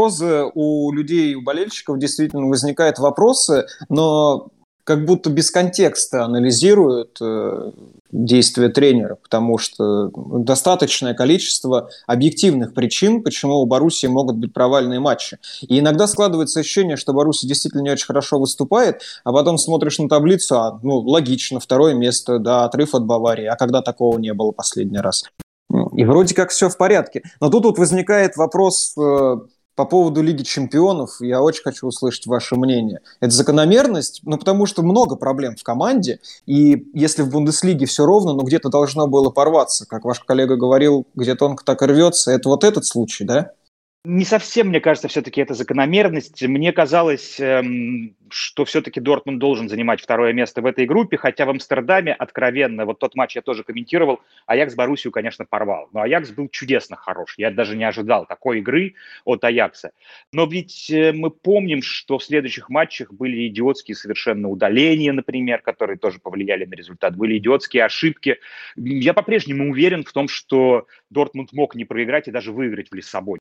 у 0.54 0.92
людей, 0.92 1.34
у 1.34 1.42
болельщиков 1.42 1.98
действительно 1.98 2.46
возникают 2.46 2.98
вопросы, 2.98 3.66
но 3.88 4.48
как 4.84 5.04
будто 5.04 5.28
без 5.28 5.50
контекста 5.50 6.24
анализируют 6.24 7.18
э, 7.20 7.72
действия 8.10 8.70
тренера, 8.70 9.16
потому 9.16 9.58
что 9.58 10.10
достаточное 10.14 11.12
количество 11.12 11.90
объективных 12.06 12.72
причин, 12.72 13.22
почему 13.22 13.56
у 13.56 13.66
Баруси 13.66 14.06
могут 14.06 14.36
быть 14.36 14.54
провальные 14.54 14.98
матчи. 14.98 15.36
И 15.60 15.78
иногда 15.78 16.06
складывается 16.06 16.60
ощущение, 16.60 16.96
что 16.96 17.12
Баруси 17.12 17.46
действительно 17.46 17.82
не 17.82 17.90
очень 17.90 18.06
хорошо 18.06 18.38
выступает, 18.38 19.02
а 19.24 19.32
потом 19.32 19.58
смотришь 19.58 19.98
на 19.98 20.08
таблицу, 20.08 20.58
а, 20.58 20.80
ну, 20.82 21.00
логично, 21.00 21.60
второе 21.60 21.92
место, 21.92 22.38
да, 22.38 22.64
отрыв 22.64 22.94
от 22.94 23.04
Баварии, 23.04 23.44
а 23.44 23.56
когда 23.56 23.82
такого 23.82 24.18
не 24.18 24.32
было 24.32 24.52
последний 24.52 25.00
раз? 25.00 25.24
И 25.70 26.04
вроде 26.04 26.34
как 26.34 26.50
все 26.50 26.68
в 26.68 26.76
порядке. 26.76 27.22
Но 27.40 27.50
тут 27.50 27.64
вот 27.64 27.78
возникает 27.78 28.36
вопрос 28.36 28.94
э, 28.96 29.36
по 29.78 29.84
поводу 29.84 30.22
Лиги 30.22 30.42
Чемпионов. 30.42 31.20
Я 31.20 31.42
очень 31.42 31.62
хочу 31.62 31.86
услышать 31.86 32.26
ваше 32.26 32.56
мнение. 32.56 33.00
Это 33.20 33.30
закономерность, 33.30 34.22
ну 34.24 34.38
потому 34.38 34.66
что 34.66 34.82
много 34.82 35.14
проблем 35.14 35.56
в 35.56 35.62
команде. 35.62 36.20
И 36.46 36.90
если 36.94 37.22
в 37.22 37.30
Бундеслиге 37.30 37.86
все 37.86 38.04
ровно, 38.04 38.32
но 38.32 38.42
где-то 38.42 38.70
должно 38.70 39.06
было 39.06 39.30
порваться, 39.30 39.86
как 39.86 40.04
ваш 40.04 40.20
коллега 40.20 40.56
говорил, 40.56 41.06
где 41.14 41.34
тонко 41.34 41.64
так 41.64 41.82
и 41.82 41.86
рвется, 41.86 42.32
это 42.32 42.48
вот 42.48 42.64
этот 42.64 42.86
случай, 42.86 43.24
да? 43.24 43.52
Не 44.04 44.24
совсем, 44.24 44.68
мне 44.68 44.80
кажется, 44.80 45.06
все-таки 45.06 45.40
это 45.40 45.54
закономерность. 45.54 46.42
Мне 46.42 46.72
казалось, 46.72 47.38
эм, 47.38 48.16
что 48.30 48.64
все-таки 48.64 49.00
Дортмунд 49.00 49.38
должен 49.38 49.68
занимать 49.68 50.00
второе 50.00 50.32
место 50.32 50.62
в 50.62 50.66
этой 50.66 50.86
группе, 50.86 51.16
хотя 51.16 51.46
в 51.46 51.50
Амстердаме 51.50 52.12
откровенно, 52.12 52.84
вот 52.84 52.98
тот 52.98 53.14
матч 53.14 53.36
я 53.36 53.42
тоже 53.42 53.64
комментировал, 53.64 54.20
Аякс 54.46 54.74
Боруссию, 54.74 55.12
конечно, 55.12 55.44
порвал. 55.44 55.88
Но 55.92 56.02
Аякс 56.02 56.30
был 56.30 56.48
чудесно 56.48 56.96
хорош. 56.96 57.34
Я 57.36 57.50
даже 57.50 57.76
не 57.76 57.84
ожидал 57.84 58.26
такой 58.26 58.58
игры 58.58 58.94
от 59.24 59.44
Аякса. 59.44 59.92
Но 60.32 60.46
ведь 60.46 60.90
э, 60.90 61.12
мы 61.12 61.30
помним, 61.30 61.82
что 61.82 62.18
в 62.18 62.24
следующих 62.24 62.68
матчах 62.68 63.12
были 63.12 63.48
идиотские 63.48 63.94
совершенно 63.94 64.48
удаления, 64.48 65.12
например, 65.12 65.60
которые 65.60 65.98
тоже 65.98 66.18
повлияли 66.18 66.64
на 66.64 66.74
результат. 66.74 67.16
Были 67.16 67.38
идиотские 67.38 67.84
ошибки. 67.84 68.38
Я 68.76 69.14
по-прежнему 69.14 69.70
уверен 69.70 70.04
в 70.04 70.12
том, 70.12 70.28
что 70.28 70.86
Дортмунд 71.10 71.52
мог 71.52 71.74
не 71.74 71.84
проиграть 71.84 72.28
и 72.28 72.30
даже 72.30 72.52
выиграть 72.52 72.90
в 72.90 72.94
Лиссабоне. 72.94 73.40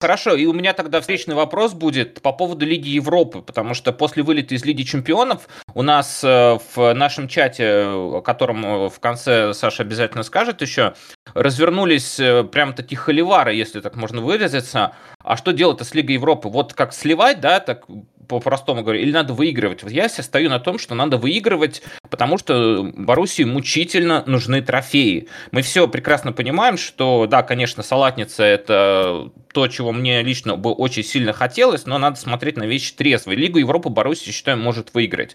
Хорошо, 0.00 0.34
и 0.34 0.46
у 0.46 0.54
меня 0.54 0.72
тогда 0.72 1.02
встречный 1.02 1.34
вопрос 1.34 1.74
будет 1.74 2.22
по 2.22 2.32
поводу 2.32 2.64
Лиги 2.64 2.88
Европы, 2.88 3.42
потому 3.42 3.74
что 3.74 3.92
после 3.92 4.22
вылета 4.22 4.54
из 4.54 4.64
Лиги 4.64 4.82
Чемпионов 4.82 5.46
у 5.74 5.82
нас 5.82 6.24
э, 6.24 6.58
в 6.74 6.94
нашем 6.94 7.28
чате, 7.28 7.84
о 7.84 8.22
котором 8.22 8.64
э, 8.64 8.88
в 8.88 8.98
конце 8.98 9.52
Саша 9.52 9.82
обязательно 9.82 10.22
скажет 10.22 10.62
еще, 10.62 10.94
развернулись 11.34 12.18
э, 12.20 12.44
прям 12.44 12.74
такие 12.74 12.98
холивары, 12.98 13.54
если 13.54 13.80
так 13.80 13.96
можно 13.96 14.20
выразиться. 14.20 14.92
А 15.22 15.36
что 15.36 15.52
делать-то 15.52 15.84
с 15.84 15.94
Лигой 15.94 16.14
Европы? 16.14 16.48
Вот 16.48 16.74
как 16.74 16.92
сливать, 16.92 17.40
да, 17.40 17.60
так 17.60 17.84
по-простому 18.30 18.82
говорю, 18.82 19.00
или 19.00 19.10
надо 19.10 19.32
выигрывать? 19.32 19.82
Вот 19.82 19.90
я 19.90 20.08
стою 20.08 20.48
на 20.50 20.60
том, 20.60 20.78
что 20.78 20.94
надо 20.94 21.16
выигрывать, 21.16 21.82
потому 22.08 22.38
что 22.38 22.88
Боруссии 22.96 23.42
мучительно 23.42 24.22
нужны 24.26 24.62
трофеи. 24.62 25.28
Мы 25.50 25.62
все 25.62 25.88
прекрасно 25.88 26.32
понимаем, 26.32 26.78
что, 26.78 27.26
да, 27.28 27.42
конечно, 27.42 27.82
салатница– 27.82 28.44
это 28.44 29.30
то, 29.52 29.66
чего 29.66 29.90
мне 29.92 30.22
лично 30.22 30.56
бы 30.56 30.72
очень 30.72 31.02
сильно 31.02 31.32
хотелось, 31.32 31.86
но 31.86 31.98
надо 31.98 32.16
смотреть 32.16 32.56
на 32.56 32.64
вещи 32.64 32.94
трезво. 32.94 33.32
Лигу 33.32 33.58
Европы 33.58 33.88
Боруссия, 33.88 34.32
считаю, 34.32 34.58
может 34.58 34.94
выиграть. 34.94 35.34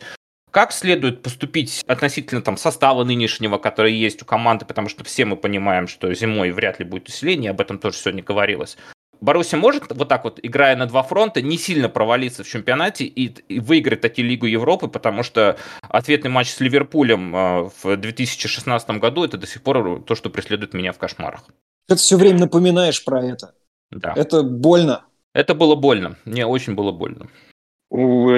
Как 0.56 0.72
следует 0.72 1.22
поступить 1.22 1.84
относительно 1.86 2.42
там, 2.42 2.56
состава 2.56 3.04
нынешнего, 3.04 3.58
который 3.58 3.92
есть 3.92 4.22
у 4.22 4.26
команды, 4.26 4.64
потому 4.64 4.88
что 4.88 5.04
все 5.04 5.26
мы 5.26 5.36
понимаем, 5.36 5.86
что 5.86 6.14
зимой 6.14 6.52
вряд 6.52 6.80
ли 6.80 6.86
будет 6.86 7.10
усиление, 7.10 7.52
об 7.52 7.60
этом 7.60 7.78
тоже 7.78 7.98
сегодня 7.98 8.24
говорилось. 8.24 8.78
Боруссия 9.20 9.60
может 9.60 9.84
вот 9.90 10.08
так 10.08 10.24
вот, 10.24 10.40
играя 10.42 10.78
на 10.78 10.86
два 10.86 11.04
фронта, 11.04 11.42
не 11.42 11.58
сильно 11.58 11.90
провалиться 11.90 12.46
в 12.46 12.48
чемпионате 12.48 13.04
и, 13.04 13.26
и 13.54 13.60
выиграть 13.60 14.00
таки 14.00 14.24
Лигу 14.24 14.46
Европы, 14.46 14.88
потому 14.88 15.24
что 15.24 15.58
ответный 15.82 16.32
матч 16.32 16.52
с 16.52 16.62
Ливерпулем 16.62 17.36
э, 17.36 17.70
в 17.84 17.98
2016 17.98 18.90
году 18.92 19.26
это 19.26 19.38
до 19.38 19.48
сих 19.48 19.62
пор 19.62 20.04
то, 20.04 20.16
что 20.16 20.30
преследует 20.30 20.74
меня 20.74 20.94
в 20.94 20.98
кошмарах. 20.98 21.44
Ты 21.90 21.98
все 21.98 22.16
время 22.16 22.40
напоминаешь 22.40 23.04
про 23.04 23.22
это. 23.22 23.56
Да. 23.92 24.14
Это 24.16 24.42
больно. 24.42 25.04
Это 25.34 25.54
было 25.54 25.76
больно. 25.76 26.16
Мне 26.24 26.46
очень 26.46 26.76
было 26.76 26.94
больно. 26.94 27.28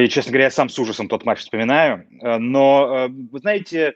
Честно 0.10 0.32
говоря, 0.32 0.46
я 0.46 0.52
сам 0.52 0.70
с 0.70 0.78
ужасом 0.78 1.08
тот 1.08 1.26
матч 1.26 1.40
вспоминаю. 1.40 2.08
Э, 2.22 2.38
но, 2.38 3.06
э, 3.06 3.08
вы 3.08 3.40
знаете, 3.40 3.96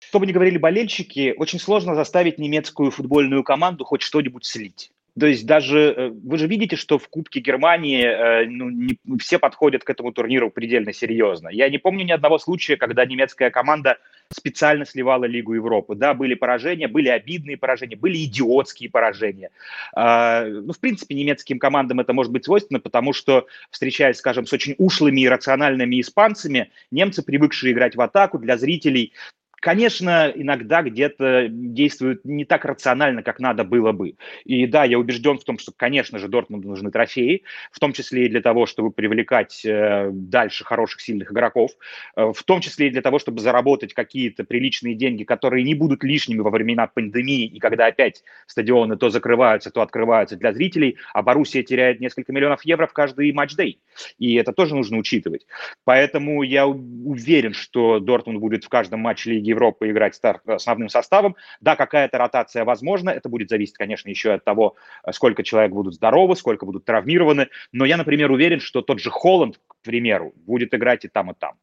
что 0.00 0.18
бы 0.18 0.26
ни 0.26 0.32
говорили 0.32 0.58
болельщики, 0.58 1.34
очень 1.36 1.60
сложно 1.60 1.94
заставить 1.94 2.38
немецкую 2.38 2.90
футбольную 2.90 3.44
команду 3.44 3.84
хоть 3.84 4.02
что-нибудь 4.02 4.44
слить. 4.44 4.90
То 5.18 5.26
есть 5.26 5.46
даже 5.46 5.78
э, 5.78 6.08
вы 6.08 6.38
же 6.38 6.46
видите, 6.46 6.76
что 6.76 6.98
в 6.98 7.08
Кубке 7.08 7.40
Германии 7.40 8.04
э, 8.04 8.46
ну, 8.46 8.70
не, 8.70 8.98
все 9.18 9.38
подходят 9.38 9.84
к 9.84 9.90
этому 9.90 10.12
турниру 10.12 10.50
предельно 10.50 10.92
серьезно. 10.92 11.48
Я 11.48 11.68
не 11.68 11.78
помню 11.78 12.04
ни 12.04 12.12
одного 12.12 12.38
случая, 12.38 12.76
когда 12.76 13.04
немецкая 13.04 13.50
команда 13.50 13.98
специально 14.30 14.84
сливала 14.84 15.24
Лигу 15.24 15.54
Европы. 15.54 15.94
Да, 15.94 16.14
были 16.14 16.34
поражения, 16.34 16.88
были 16.88 17.08
обидные 17.08 17.56
поражения, 17.56 17.96
были 17.96 18.24
идиотские 18.24 18.90
поражения. 18.90 19.50
А, 19.94 20.44
ну, 20.44 20.72
в 20.72 20.80
принципе, 20.80 21.14
немецким 21.14 21.58
командам 21.58 22.00
это 22.00 22.12
может 22.12 22.32
быть 22.32 22.44
свойственно, 22.44 22.80
потому 22.80 23.12
что, 23.12 23.46
встречаясь, 23.70 24.18
скажем, 24.18 24.46
с 24.46 24.52
очень 24.52 24.74
ушлыми 24.78 25.22
и 25.22 25.28
рациональными 25.28 26.00
испанцами, 26.00 26.70
немцы, 26.90 27.22
привыкшие 27.22 27.72
играть 27.72 27.96
в 27.96 28.00
атаку, 28.00 28.38
для 28.38 28.58
зрителей 28.58 29.12
Конечно, 29.60 30.30
иногда 30.32 30.82
где-то 30.82 31.48
действуют 31.48 32.24
не 32.24 32.44
так 32.44 32.64
рационально, 32.64 33.22
как 33.24 33.40
надо 33.40 33.64
было 33.64 33.90
бы. 33.90 34.14
И 34.44 34.66
да, 34.66 34.84
я 34.84 34.98
убежден 34.98 35.38
в 35.38 35.44
том, 35.44 35.58
что, 35.58 35.72
конечно 35.76 36.18
же, 36.18 36.28
Дортмунду 36.28 36.68
нужны 36.68 36.92
трофеи, 36.92 37.42
в 37.72 37.80
том 37.80 37.92
числе 37.92 38.26
и 38.26 38.28
для 38.28 38.40
того, 38.40 38.66
чтобы 38.66 38.92
привлекать 38.92 39.64
э, 39.64 40.10
дальше 40.12 40.64
хороших, 40.64 41.00
сильных 41.00 41.32
игроков, 41.32 41.72
э, 42.16 42.32
в 42.32 42.42
том 42.44 42.60
числе 42.60 42.86
и 42.86 42.90
для 42.90 43.02
того, 43.02 43.18
чтобы 43.18 43.40
заработать 43.40 43.94
какие-то 43.94 44.44
приличные 44.44 44.94
деньги, 44.94 45.24
которые 45.24 45.64
не 45.64 45.74
будут 45.74 46.04
лишними 46.04 46.38
во 46.38 46.50
времена 46.50 46.86
пандемии, 46.86 47.46
и 47.46 47.58
когда 47.58 47.86
опять 47.86 48.22
стадионы 48.46 48.96
то 48.96 49.10
закрываются, 49.10 49.70
то 49.72 49.82
открываются 49.82 50.36
для 50.36 50.52
зрителей, 50.52 50.98
а 51.12 51.22
Боруссия 51.22 51.64
теряет 51.64 52.00
несколько 52.00 52.32
миллионов 52.32 52.64
евро 52.64 52.86
в 52.86 52.92
каждый 52.92 53.32
матч-дей. 53.32 53.80
И 54.18 54.34
это 54.36 54.52
тоже 54.52 54.76
нужно 54.76 54.98
учитывать. 54.98 55.46
Поэтому 55.84 56.42
я 56.44 56.66
уверен, 56.66 57.54
что 57.54 57.98
Дортмунд 57.98 58.38
будет 58.38 58.62
в 58.64 58.68
каждом 58.68 59.00
матче 59.00 59.30
Лиги 59.30 59.47
Европы 59.48 59.90
играть 59.90 60.14
старт, 60.14 60.42
основным 60.46 60.88
составом. 60.88 61.36
Да, 61.60 61.76
какая-то 61.76 62.18
ротация 62.18 62.64
возможна, 62.64 63.10
это 63.10 63.28
будет 63.28 63.48
зависеть, 63.48 63.76
конечно, 63.76 64.08
еще 64.08 64.32
от 64.34 64.44
того, 64.44 64.76
сколько 65.10 65.42
человек 65.42 65.72
будут 65.72 65.94
здоровы, 65.94 66.36
сколько 66.36 66.66
будут 66.66 66.84
травмированы, 66.84 67.48
но 67.72 67.84
я, 67.84 67.96
например, 67.96 68.30
уверен, 68.30 68.60
что 68.60 68.82
тот 68.82 69.00
же 69.00 69.10
Холланд, 69.10 69.58
к 69.66 69.76
примеру, 69.82 70.32
будет 70.36 70.74
играть 70.74 71.04
и 71.04 71.08
там, 71.08 71.30
и 71.30 71.34
там. 71.34 71.54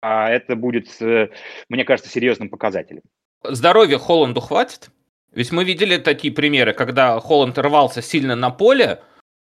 А 0.00 0.30
это 0.30 0.54
будет, 0.54 1.00
э, 1.00 1.30
мне 1.68 1.84
кажется, 1.84 2.10
серьезным 2.10 2.50
показателем. 2.50 3.02
Здоровья 3.42 3.98
Холланду 3.98 4.40
хватит? 4.40 4.90
Ведь 5.32 5.50
мы 5.50 5.64
видели 5.64 5.96
такие 5.96 6.32
примеры, 6.32 6.72
когда 6.72 7.18
Холланд 7.20 7.58
рвался 7.58 8.02
сильно 8.02 8.36
на 8.36 8.50
поле, 8.50 9.02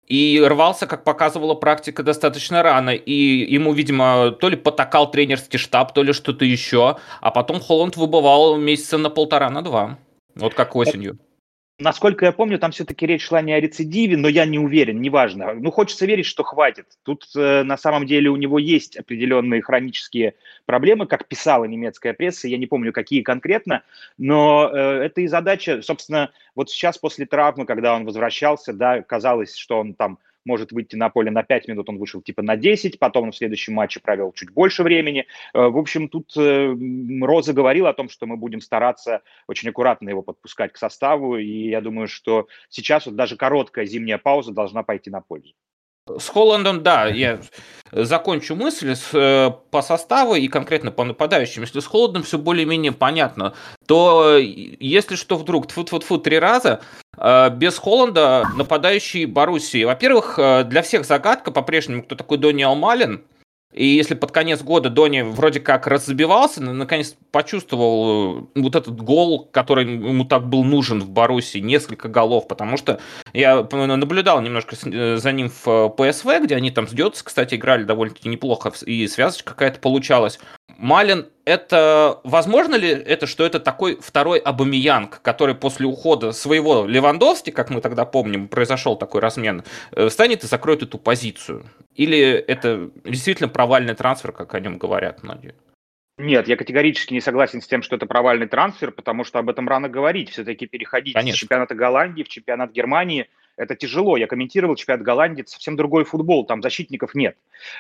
и 0.08 0.42
рвался, 0.44 0.88
как 0.88 1.04
показывала 1.04 1.54
практика, 1.54 2.02
достаточно 2.02 2.64
рано. 2.64 2.92
И 2.92 3.14
ему, 3.54 3.74
видимо, 3.74 4.32
то 4.32 4.50
ли 4.50 4.56
потакал 4.56 5.12
тренерский 5.12 5.60
штаб, 5.60 5.94
то 5.94 6.02
ли 6.02 6.14
что-то 6.14 6.46
еще. 6.46 6.98
А 7.20 7.32
потом 7.32 7.60
Холланд 7.60 7.98
выбывал 7.98 8.58
месяца 8.58 8.98
на 8.98 9.10
полтора, 9.10 9.50
на 9.50 9.62
два. 9.62 9.98
Вот 10.36 10.54
как 10.54 10.76
осенью. 10.76 11.20
Насколько 11.80 12.26
я 12.26 12.32
помню, 12.32 12.58
там 12.58 12.72
все-таки 12.72 13.06
речь 13.06 13.24
шла 13.24 13.40
не 13.44 13.54
о 13.54 13.60
рецидиве, 13.60 14.18
но 14.18 14.28
я 14.28 14.46
не 14.46 14.58
уверен, 14.58 15.00
неважно. 15.00 15.54
Ну, 15.54 15.70
хочется 15.70 16.08
верить, 16.08 16.26
что 16.26 16.44
хватит. 16.44 16.88
Тут 17.04 17.28
э, 17.36 17.62
на 17.62 17.78
самом 17.78 18.08
деле 18.08 18.32
у 18.32 18.36
него 18.36 18.58
есть 18.58 18.98
определенные 18.98 19.62
хронические 19.62 20.34
проблемы, 20.66 21.06
как 21.06 21.28
писала 21.28 21.66
немецкая 21.66 22.14
пресса, 22.14 22.48
я 22.48 22.58
не 22.58 22.66
помню, 22.66 22.92
какие 22.92 23.22
конкретно, 23.22 23.84
но 24.18 24.72
э, 24.74 25.04
это 25.04 25.22
и 25.22 25.28
задача, 25.28 25.84
собственно, 25.84 26.32
вот 26.56 26.72
сейчас 26.72 26.98
после 26.98 27.28
травмы, 27.28 27.68
когда 27.68 27.94
он 27.94 28.06
возвращался, 28.06 28.74
да, 28.74 29.04
казалось, 29.04 29.56
что 29.56 29.80
он 29.80 29.94
там 29.94 30.18
может 30.48 30.72
выйти 30.72 30.96
на 30.96 31.10
поле 31.10 31.30
на 31.30 31.44
5 31.44 31.68
минут, 31.68 31.90
он 31.90 31.98
вышел 31.98 32.22
типа 32.22 32.42
на 32.42 32.56
10, 32.56 32.98
потом 32.98 33.32
в 33.32 33.36
следующем 33.36 33.74
матче 33.74 34.00
провел 34.00 34.32
чуть 34.32 34.52
больше 34.52 34.84
времени. 34.84 35.28
Э, 35.54 35.68
в 35.68 35.78
общем, 35.78 36.10
тут 36.10 36.32
э, 36.36 36.76
Роза 37.22 37.54
говорил 37.54 37.86
о 37.86 37.94
том, 37.94 38.10
что 38.10 38.26
мы 38.26 38.38
будем 38.38 38.62
стараться 38.62 39.22
очень 39.48 39.70
аккуратно 39.70 40.10
его 40.10 40.22
подпускать 40.24 40.74
к 40.74 40.78
составу, 40.78 41.38
и 41.38 41.70
я 41.70 41.82
думаю, 41.82 42.08
что 42.08 42.48
сейчас 42.70 43.06
вот 43.06 43.16
даже 43.16 43.36
короткая 43.36 43.86
зимняя 43.86 44.18
пауза 44.18 44.54
должна 44.54 44.84
пойти 44.84 45.10
на 45.10 45.22
пользу. 45.22 45.54
С 46.20 46.30
Холландом, 46.30 46.84
да, 46.84 47.08
я 47.08 47.40
закончу 47.92 48.56
мысль 48.56 48.96
с, 48.96 49.10
э, 49.14 49.52
по 49.72 49.82
составу 49.82 50.36
и 50.36 50.48
конкретно 50.48 50.92
по 50.92 51.04
нападающим. 51.04 51.62
Если 51.62 51.80
с 51.80 51.88
Холландом 51.88 52.24
все 52.24 52.38
более-менее 52.38 52.92
понятно, 52.92 53.54
то 53.86 54.38
если 54.38 55.16
что 55.16 55.38
вдруг 55.38 55.68
тфу-тфу-тфу 55.68 56.18
три 56.18 56.40
раза, 56.40 56.82
э, 57.18 57.50
без 57.52 57.78
Холланда 57.78 58.48
нападающий 58.56 59.26
Боруссии. 59.26 59.84
Во-первых, 59.84 60.38
э, 60.38 60.64
для 60.66 60.82
всех 60.82 61.06
загадка 61.06 61.52
по-прежнему, 61.52 62.04
кто 62.04 62.16
такой 62.16 62.38
Дони 62.38 62.64
Алмалин– 62.64 63.24
и 63.78 63.86
если 63.86 64.16
под 64.16 64.32
конец 64.32 64.64
года 64.64 64.90
Дони 64.90 65.22
вроде 65.22 65.60
как 65.60 65.86
разбивался, 65.86 66.62
наконец 66.62 67.16
почувствовал 67.32 68.40
э, 68.56 68.62
вот 68.62 68.76
этот 68.76 69.00
гол, 69.00 69.48
который 69.52 69.86
ему 69.86 70.26
так 70.26 70.48
был 70.48 70.64
нужен 70.64 71.00
в 71.00 71.10
Боруссии, 71.10 71.60
несколько 71.60 72.08
голов, 72.08 72.48
потому 72.48 72.78
что 72.78 73.00
я 73.34 73.62
наблюдал 73.72 74.42
немножко 74.42 74.76
э, 74.84 75.18
за 75.18 75.32
ним 75.32 75.52
в 75.64 75.90
ПСВ, 75.90 76.28
где 76.44 76.56
они 76.56 76.72
там 76.72 76.88
с 76.88 76.92
Дётс, 76.92 77.22
кстати, 77.22 77.56
играли 77.56 77.84
довольно-таки 77.84 78.30
неплохо, 78.30 78.74
и 78.86 79.08
связочка 79.08 79.54
какая-то 79.54 79.80
получалась. 79.80 80.40
Малин, 80.78 81.28
это 81.44 82.22
возможно 82.24 82.76
ли 82.76 82.90
это, 82.90 83.26
что 83.26 83.44
это 83.44 83.60
такой 83.60 83.98
второй 84.00 84.38
Абамиянг, 84.38 85.22
который 85.22 85.56
после 85.56 85.88
ухода 85.88 86.32
своего 86.32 86.86
Левандовски, 86.86 87.50
как 87.50 87.72
мы 87.72 87.82
тогда 87.82 88.06
помним, 88.06 88.48
произошел 88.48 88.96
такой 88.96 89.22
размен, 89.22 89.64
э, 89.92 90.08
встанет 90.08 90.44
и 90.44 90.48
закроет 90.48 90.84
эту 90.84 91.00
позицию? 91.00 91.66
Или 91.96 92.20
это 92.20 92.92
действительно 93.04 93.50
провальный 93.50 93.96
трансфер, 93.96 94.32
как 94.32 94.54
о 94.54 94.60
нем 94.60 94.78
говорят 94.78 95.24
многие? 95.24 95.56
Нет, 96.20 96.48
я 96.48 96.56
категорически 96.56 97.14
не 97.14 97.22
согласен 97.22 97.62
с 97.62 97.68
тем, 97.68 97.82
что 97.82 97.96
это 97.96 98.06
провальный 98.06 98.48
трансфер, 98.48 98.92
потому 98.92 99.24
что 99.24 99.40
об 99.40 99.50
этом 99.50 99.68
рано 99.68 99.90
говорить. 99.90 100.30
Все-таки 100.30 100.68
переходить 100.68 101.14
Конечно. 101.14 101.38
с 101.38 101.40
чемпионата 101.40 101.76
Голландии 101.76 102.24
в 102.24 102.30
чемпионат 102.30 102.72
Германии– 102.72 103.28
это 103.58 103.76
тяжело. 103.76 104.18
Я 104.18 104.28
комментировал 104.28 104.76
чемпионат 104.76 105.04
Голландии, 105.04 105.42
это 105.42 105.52
совсем 105.52 105.76
другой 105.76 106.06
футбол, 106.06 106.46
там 106.46 106.62
защитников 106.62 107.16
нет. 107.16 107.36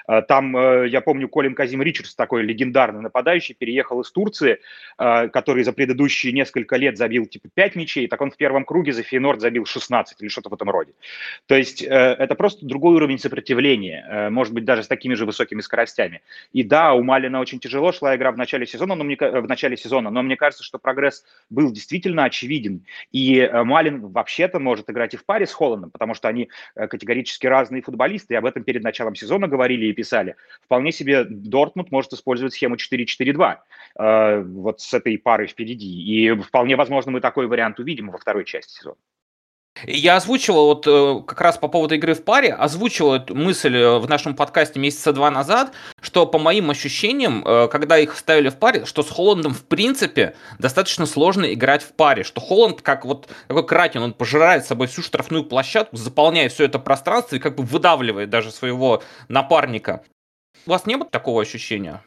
Э, 0.07 0.21
там, 0.21 0.57
э, 0.57 0.89
я 0.89 1.01
помню, 1.01 1.29
Колин 1.29 1.55
Казим 1.55 1.81
Ричардс, 1.81 2.15
такой 2.15 2.43
легендарный 2.43 3.01
нападающий, 3.01 3.55
переехал 3.55 4.01
из 4.01 4.11
Турции, 4.11 4.59
э, 4.97 5.27
который 5.29 5.63
за 5.63 5.73
предыдущие 5.73 6.33
несколько 6.33 6.75
лет 6.75 6.97
забил 6.97 7.25
типа 7.27 7.49
5 7.53 7.75
мячей, 7.75 8.07
так 8.07 8.19
он 8.21 8.31
в 8.31 8.37
первом 8.37 8.65
круге 8.65 8.91
за 8.91 9.03
Фейнорд 9.03 9.39
забил 9.39 9.65
16 9.65 10.21
или 10.21 10.27
что-то 10.29 10.49
в 10.49 10.53
этом 10.53 10.69
роде. 10.69 10.93
То 11.45 11.55
есть 11.55 11.81
это 11.81 12.35
просто 12.35 12.65
другой 12.65 12.95
уровень 12.95 13.19
сопротивления, 13.19 14.29
может 14.29 14.53
быть, 14.53 14.65
даже 14.65 14.83
с 14.83 14.87
такими 14.87 15.13
же 15.13 15.25
высокими 15.25 15.61
скоростями. 15.61 16.21
И 16.53 16.63
да, 16.63 16.93
у 16.93 17.03
Малина 17.03 17.39
очень 17.39 17.59
тяжело 17.59 17.91
шла 17.91 18.15
игра 18.15 18.31
в 18.31 18.37
начале 18.37 18.65
сезона, 18.65 18.95
но 18.95 19.03
мне, 19.03 19.15
в 19.15 19.47
начале 19.47 19.77
сезона, 19.77 20.09
но 20.09 20.23
мне 20.23 20.35
кажется, 20.35 20.63
что 20.63 20.79
прогресс 20.79 21.23
был 21.49 21.71
действительно 21.71 22.23
очевиден. 22.23 22.85
И 23.11 23.49
Малин 23.53 24.07
вообще-то 24.07 24.59
может 24.59 24.89
играть 24.89 25.13
и 25.13 25.17
в 25.17 25.25
паре 25.25 25.45
с 25.45 25.53
Холландом, 25.53 25.66
Холландом, 25.67 25.91
потому 25.91 26.13
что 26.13 26.27
они 26.27 26.49
э, 26.75 26.87
категорически 26.87 27.47
разные 27.47 27.81
футболисты, 27.81 28.33
и 28.33 28.37
об 28.37 28.45
этом 28.45 28.63
перед 28.63 28.83
началом 28.83 29.15
сезона 29.15 29.47
говорили 29.47 29.87
и 29.87 29.93
писали. 29.93 30.35
Вполне 30.63 30.91
себе 30.91 31.25
Дортмунд 31.25 31.91
может 31.91 32.13
использовать 32.13 32.53
схему 32.53 32.75
4-4-2 32.75 33.57
э, 33.99 34.41
вот 34.41 34.81
с 34.81 34.93
этой 34.93 35.17
парой 35.17 35.47
впереди. 35.47 35.87
И 35.87 36.33
вполне 36.35 36.75
возможно 36.75 37.11
мы 37.11 37.21
такой 37.21 37.47
вариант 37.47 37.79
увидим 37.79 38.09
во 38.09 38.17
второй 38.17 38.45
части 38.45 38.79
сезона. 38.79 38.97
Я 39.85 40.15
озвучивал 40.15 40.67
вот 40.67 40.87
э, 40.87 41.21
как 41.25 41.41
раз 41.41 41.57
по 41.57 41.67
поводу 41.67 41.95
игры 41.95 42.13
в 42.13 42.23
паре, 42.23 42.53
озвучивал 42.53 43.15
эту 43.15 43.35
мысль 43.35 43.75
э, 43.75 43.99
в 43.99 44.09
нашем 44.09 44.35
подкасте 44.35 44.79
месяца 44.79 45.13
два 45.13 45.29
назад, 45.29 45.73
что 46.01 46.25
по 46.25 46.39
моим 46.39 46.69
ощущениям, 46.69 47.43
э, 47.45 47.67
когда 47.67 47.97
их 47.97 48.17
ставили 48.17 48.49
в 48.49 48.57
паре, 48.57 48.85
что 48.85 49.03
с 49.03 49.09
Холландом 49.09 49.53
в 49.53 49.65
принципе 49.65 50.35
достаточно 50.59 51.05
сложно 51.05 51.53
играть 51.53 51.83
в 51.83 51.93
паре, 51.93 52.23
что 52.23 52.41
Холланд 52.41 52.81
как 52.81 53.05
вот 53.05 53.29
такой 53.47 53.65
кракен, 53.65 54.01
он 54.01 54.13
пожирает 54.13 54.65
собой 54.65 54.87
всю 54.87 55.01
штрафную 55.01 55.43
площадку, 55.43 55.97
заполняя 55.97 56.49
все 56.49 56.65
это 56.65 56.79
пространство 56.79 57.35
и 57.35 57.39
как 57.39 57.55
бы 57.55 57.63
выдавливает 57.63 58.29
даже 58.29 58.51
своего 58.51 59.03
напарника. 59.27 60.03
У 60.65 60.71
вас 60.71 60.85
не 60.85 60.95
было 60.95 61.09
такого 61.09 61.41
ощущения? 61.41 62.01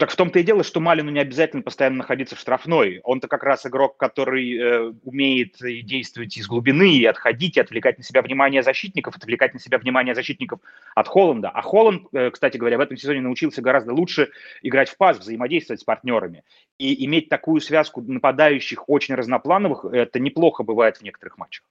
Так 0.00 0.10
в 0.10 0.16
том-то 0.16 0.38
и 0.38 0.42
дело, 0.42 0.64
что 0.64 0.80
Малину 0.80 1.10
не 1.10 1.20
обязательно 1.20 1.60
постоянно 1.60 1.98
находиться 1.98 2.34
в 2.34 2.38
штрафной. 2.38 3.00
Он-то 3.04 3.28
как 3.28 3.42
раз 3.42 3.66
игрок, 3.66 3.98
который 3.98 4.56
э, 4.56 4.94
умеет 5.04 5.56
действовать 5.60 6.38
из 6.38 6.46
глубины, 6.46 6.96
и 6.96 7.04
отходить, 7.04 7.58
и 7.58 7.60
отвлекать 7.60 7.98
на 7.98 8.04
себя 8.04 8.22
внимание 8.22 8.62
защитников, 8.62 9.14
отвлекать 9.14 9.52
на 9.52 9.60
себя 9.60 9.76
внимание 9.76 10.14
защитников 10.14 10.60
от 10.94 11.06
Холланда. 11.06 11.50
А 11.50 11.60
Холланд, 11.60 12.06
э, 12.14 12.30
кстати 12.30 12.56
говоря, 12.56 12.78
в 12.78 12.80
этом 12.80 12.96
сезоне 12.96 13.20
научился 13.20 13.60
гораздо 13.60 13.92
лучше 13.92 14.30
играть 14.62 14.88
в 14.88 14.96
пас, 14.96 15.18
взаимодействовать 15.18 15.82
с 15.82 15.84
партнерами. 15.84 16.44
И 16.78 17.04
иметь 17.04 17.28
такую 17.28 17.60
связку 17.60 18.00
нападающих 18.00 18.88
очень 18.88 19.16
разноплановых, 19.16 19.84
это 19.84 20.18
неплохо 20.18 20.62
бывает 20.62 20.96
в 20.96 21.02
некоторых 21.02 21.36
матчах. 21.36 21.66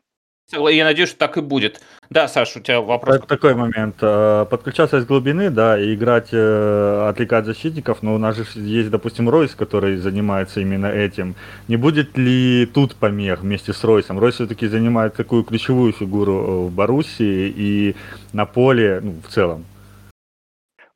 Я 0.52 0.86
надеюсь, 0.86 1.10
что 1.10 1.20
так 1.20 1.38
и 1.38 1.42
будет. 1.42 1.82
Да, 2.10 2.28
Саша, 2.28 2.58
у 2.58 2.62
тебя 2.62 2.82
вопрос. 2.82 3.20
Так, 3.20 3.28
такой 3.28 3.54
момент. 3.54 3.98
Э, 4.02 4.48
подключаться 4.50 4.98
из 4.98 5.06
глубины, 5.06 5.52
да, 5.52 5.80
и 5.80 5.94
играть, 5.94 6.30
э, 6.32 7.08
отвлекать 7.08 7.46
защитников, 7.46 8.02
но 8.02 8.16
у 8.16 8.18
нас 8.18 8.36
же 8.36 8.46
есть, 8.56 8.90
допустим, 8.90 9.30
Ройс, 9.30 9.54
который 9.54 9.98
занимается 9.98 10.60
именно 10.60 10.88
этим. 10.88 11.36
Не 11.68 11.78
будет 11.78 12.18
ли 12.18 12.66
тут 12.66 12.96
помех 12.96 13.42
вместе 13.42 13.74
с 13.74 13.84
Ройсом? 13.84 14.18
Ройс 14.18 14.36
все-таки 14.36 14.66
занимает 14.66 15.16
такую 15.16 15.44
ключевую 15.44 15.94
фигуру 15.94 16.34
э, 16.34 16.68
в 16.68 16.72
Боруссии 16.72 17.54
и 17.56 17.96
на 18.34 18.48
поле 18.48 19.02
ну, 19.04 19.22
в 19.24 19.32
целом. 19.32 19.66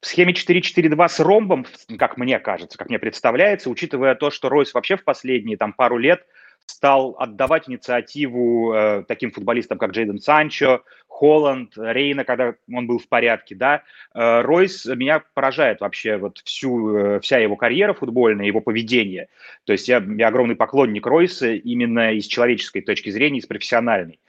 В 0.01 0.07
схеме 0.07 0.33
4-4-2 0.33 1.07
с 1.07 1.19
ромбом, 1.19 1.67
как 1.99 2.17
мне 2.17 2.39
кажется, 2.39 2.77
как 2.77 2.89
мне 2.89 2.97
представляется, 2.97 3.69
учитывая 3.69 4.15
то, 4.15 4.31
что 4.31 4.49
Ройс 4.49 4.73
вообще 4.73 4.97
в 4.97 5.03
последние 5.03 5.57
там, 5.57 5.73
пару 5.73 5.99
лет– 5.99 6.25
стал 6.65 7.15
отдавать 7.17 7.69
инициативу 7.69 8.73
э, 8.73 9.03
таким 9.07 9.31
футболистам, 9.31 9.77
как 9.77 9.91
Джейден 9.91 10.19
Санчо, 10.19 10.83
Холланд, 11.07 11.73
Рейна, 11.77 12.23
когда 12.23 12.55
он 12.71 12.87
был 12.87 12.99
в 12.99 13.07
порядке, 13.07 13.55
да. 13.55 13.83
Э, 14.13 14.41
Ройс 14.41 14.85
меня 14.85 15.23
поражает 15.33 15.81
вообще 15.81 16.17
вот 16.17 16.39
всю, 16.39 16.95
э, 16.95 17.19
вся 17.19 17.37
его 17.37 17.55
карьера 17.55 17.93
футбольная, 17.93 18.45
его 18.45 18.61
поведение. 18.61 19.27
То 19.65 19.73
есть 19.73 19.87
я, 19.87 20.03
я 20.17 20.27
огромный 20.27 20.55
поклонник 20.55 21.05
Ройса 21.05 21.53
именно 21.53 22.13
из 22.13 22.25
человеческой 22.25 22.81
точки 22.81 23.09
зрения, 23.09 23.39
из 23.39 23.45
профессиональной. 23.45 24.19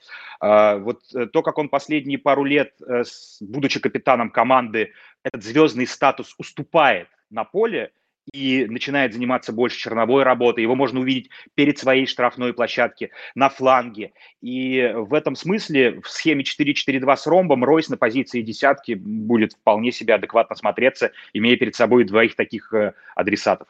Э, 0.41 0.79
вот 0.79 1.03
э, 1.15 1.27
то, 1.27 1.43
как 1.43 1.59
он 1.59 1.69
последние 1.69 2.19
пару 2.19 2.45
лет, 2.45 2.75
э, 2.87 3.05
будучи 3.41 3.81
капитаном 3.81 4.31
команды, 4.31 4.93
этот 5.23 5.43
звездный 5.43 5.87
статус 5.87 6.35
уступает 6.39 7.09
на 7.31 7.45
поле– 7.45 7.93
и 8.33 8.67
начинает 8.67 9.13
заниматься 9.13 9.53
больше 9.53 9.79
черновой 9.79 10.23
работой. 10.23 10.63
Его 10.63 10.75
можно 10.75 11.01
увидеть 11.01 11.31
перед 11.55 11.79
своей 11.79 12.07
штрафной 12.07 12.53
площадке, 12.55 13.11
на 13.35 13.49
фланге. 13.49 14.13
И 14.41 14.93
в 14.95 15.15
этом 15.15 15.37
смысле 15.37 16.01
в 16.01 16.09
схеме 16.09 16.45
4-4-2 16.45 17.17
с 17.17 17.27
ромбом 17.27 17.65
Ройс 17.65 17.89
на 17.89 17.97
позиции 17.97 18.43
десятки 18.43 18.95
будет 18.95 19.53
вполне 19.53 19.93
себе 19.93 20.15
адекватно 20.15 20.57
смотреться, 20.57 21.13
имея 21.33 21.57
перед 21.57 21.75
собой 21.75 22.05
двоих 22.05 22.37
таких 22.37 22.73
э, 22.73 22.95
адресатов. 23.15 23.69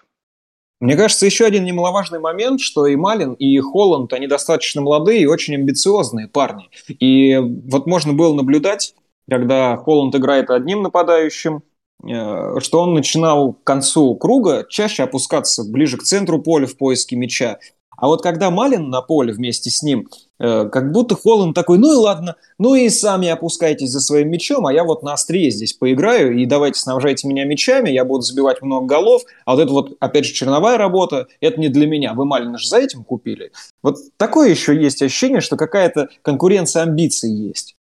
Мне 0.80 0.96
кажется, 0.96 1.24
еще 1.24 1.46
один 1.46 1.64
немаловажный 1.64 2.18
момент, 2.18 2.60
что 2.60 2.86
и 2.86 2.96
Малин, 2.96 3.34
и 3.34 3.58
Холланд, 3.58 4.12
они 4.12 4.26
достаточно 4.26 4.82
молодые 4.82 5.22
и 5.22 5.26
очень 5.26 5.54
амбициозные 5.54 6.28
парни. 6.28 6.68
И 6.88 7.38
вот 7.38 7.86
можно 7.86 8.12
было 8.12 8.34
наблюдать, 8.34 8.94
когда 9.28 9.76
Холланд 9.76 10.14
играет 10.14 10.50
одним 10.50 10.82
нападающим, 10.82 11.62
что 12.02 12.80
он 12.80 12.92
начинал 12.94 13.54
к 13.54 13.64
концу 13.64 14.14
круга 14.16 14.66
чаще 14.68 15.04
опускаться 15.04 15.64
ближе 15.64 15.96
к 15.96 16.02
центру 16.02 16.42
поля 16.42 16.66
в 16.66 16.76
поиске 16.76 17.16
мяча. 17.16 17.58
А 17.96 18.06
вот 18.06 18.22
когда 18.22 18.50
Малин 18.50 18.90
на 18.90 19.02
поле 19.02 19.32
вместе 19.32 19.70
с 19.70 19.82
ним, 19.82 20.08
э, 20.38 20.68
как 20.68 20.92
будто 20.92 21.14
Холланд 21.14 21.54
такой, 21.54 21.78
ну 21.78 21.92
и 21.92 21.96
ладно, 21.96 22.36
ну 22.58 22.74
и 22.74 22.88
сами 22.88 23.28
опускайтесь 23.28 23.90
за 23.90 24.00
своим 24.00 24.30
мячом, 24.30 24.66
а 24.66 24.72
я 24.72 24.84
вот 24.84 25.02
на 25.02 25.12
острие 25.12 25.50
здесь 25.50 25.72
поиграю, 25.74 26.36
и 26.36 26.46
давайте 26.46 26.80
снабжайте 26.80 27.28
меня 27.28 27.44
мячами, 27.44 27.90
я 27.90 28.04
буду 28.04 28.22
забивать 28.22 28.62
много 28.62 28.86
голов, 28.86 29.22
а 29.44 29.54
вот 29.54 29.62
это 29.62 29.72
вот, 29.72 29.96
опять 30.00 30.24
же, 30.24 30.32
черновая 30.32 30.76
работа, 30.76 31.28
это 31.40 31.60
не 31.60 31.68
для 31.68 31.86
меня, 31.86 32.14
вы 32.14 32.24
Малина 32.24 32.58
же 32.58 32.68
за 32.68 32.78
этим 32.78 33.04
купили. 33.04 33.52
Вот 33.82 33.96
такое 34.16 34.50
еще 34.50 34.76
есть 34.76 35.00
ощущение, 35.02 35.40
что 35.40 35.56
какая-то 35.56 36.08
конкуренция 36.22 36.82
амбиций 36.82 37.30
есть. 37.30 37.76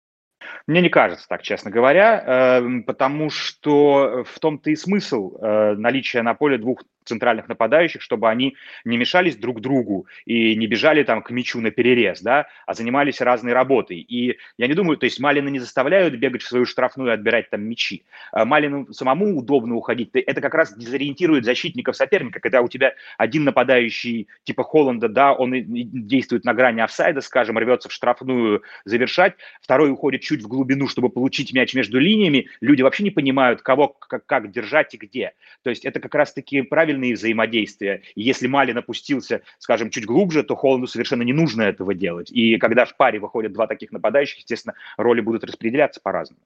Мне 0.68 0.82
не 0.82 0.90
кажется 0.90 1.28
так, 1.28 1.42
честно 1.42 1.72
говоря, 1.72 2.60
эм, 2.60 2.84
потому 2.84 3.30
что 3.30 4.24
в 4.24 4.40
том-то 4.40 4.70
и 4.70 4.76
смысл 4.76 5.38
э, 5.38 5.76
наличия 5.76 6.22
на 6.22 6.34
поле 6.34 6.58
двух 6.58 6.84
центральных 7.12 7.50
нападающих, 7.50 8.02
чтобы 8.02 8.30
они 8.30 8.56
не 8.86 8.98
мешались 8.98 9.36
друг 9.36 9.60
другу 9.60 10.08
и 10.26 10.56
не 10.56 10.68
бежали 10.68 11.04
там 11.04 11.22
к 11.22 11.32
мячу 11.32 11.60
на 11.60 11.72
перерез, 11.72 12.22
да, 12.22 12.48
а 12.66 12.74
занимались 12.74 13.20
разной 13.22 13.54
работой. 13.54 13.98
И 13.98 14.38
я 14.58 14.68
не 14.68 14.74
думаю, 14.74 14.98
то 14.98 15.06
есть 15.06 15.20
Малина 15.20 15.50
не 15.50 15.60
заставляют 15.60 16.16
бегать 16.16 16.42
в 16.42 16.48
свою 16.48 16.66
штрафную 16.66 17.12
и 17.12 17.14
отбирать 17.14 17.50
там 17.50 17.62
мячи. 17.64 18.04
А 18.32 18.46
Малину 18.46 18.94
самому 18.94 19.38
удобно 19.38 19.76
уходить. 19.76 20.10
Это 20.14 20.40
как 20.40 20.54
раз 20.54 20.74
дезориентирует 20.74 21.44
защитников 21.44 21.96
соперника, 21.96 22.40
когда 22.40 22.62
у 22.62 22.70
тебя 22.70 22.94
один 23.18 23.44
нападающий 23.44 24.28
типа 24.44 24.64
Холланда, 24.64 25.10
да, 25.10 25.34
он 25.34 25.52
действует 25.54 26.46
на 26.46 26.54
грани 26.54 26.82
офсайда, 26.82 27.22
скажем, 27.22 27.58
рвется 27.58 27.90
в 27.90 27.92
штрафную 27.92 28.64
завершать, 28.86 29.36
второй 29.62 29.92
уходит 29.92 30.22
чуть 30.22 30.42
в 30.42 30.48
глубину, 30.48 30.88
чтобы 30.88 31.10
получить 31.10 31.54
мяч 31.54 31.74
между 31.74 32.00
линиями, 32.00 32.48
люди 32.62 32.82
вообще 32.82 33.04
не 33.04 33.12
понимают, 33.12 33.62
кого 33.62 33.90
как, 33.90 34.26
как 34.26 34.52
держать 34.52 34.94
и 34.94 34.98
где. 34.98 35.34
То 35.64 35.70
есть 35.70 35.86
это 35.86 36.00
как 36.00 36.16
раз-таки 36.16 36.62
правильные 37.02 37.16
взаимодействия. 37.16 38.02
И 38.16 38.22
если 38.22 38.48
Малин 38.48 38.78
опустился, 38.78 39.42
скажем, 39.60 39.90
чуть 39.90 40.06
глубже, 40.06 40.44
то 40.44 40.56
Холланду 40.56 40.88
совершенно 40.88 41.24
не 41.24 41.34
нужно 41.34 41.64
этого 41.64 41.94
делать. 41.94 42.32
И 42.32 42.58
когда 42.58 42.86
в 42.86 42.96
паре 42.96 43.20
выходят 43.20 43.54
два 43.54 43.68
таких 43.68 43.92
нападающих, 43.92 44.40
естественно, 44.40 44.76
роли 44.98 45.22
будут 45.22 45.44
распределяться 45.44 46.00
по-разному. 46.02 46.42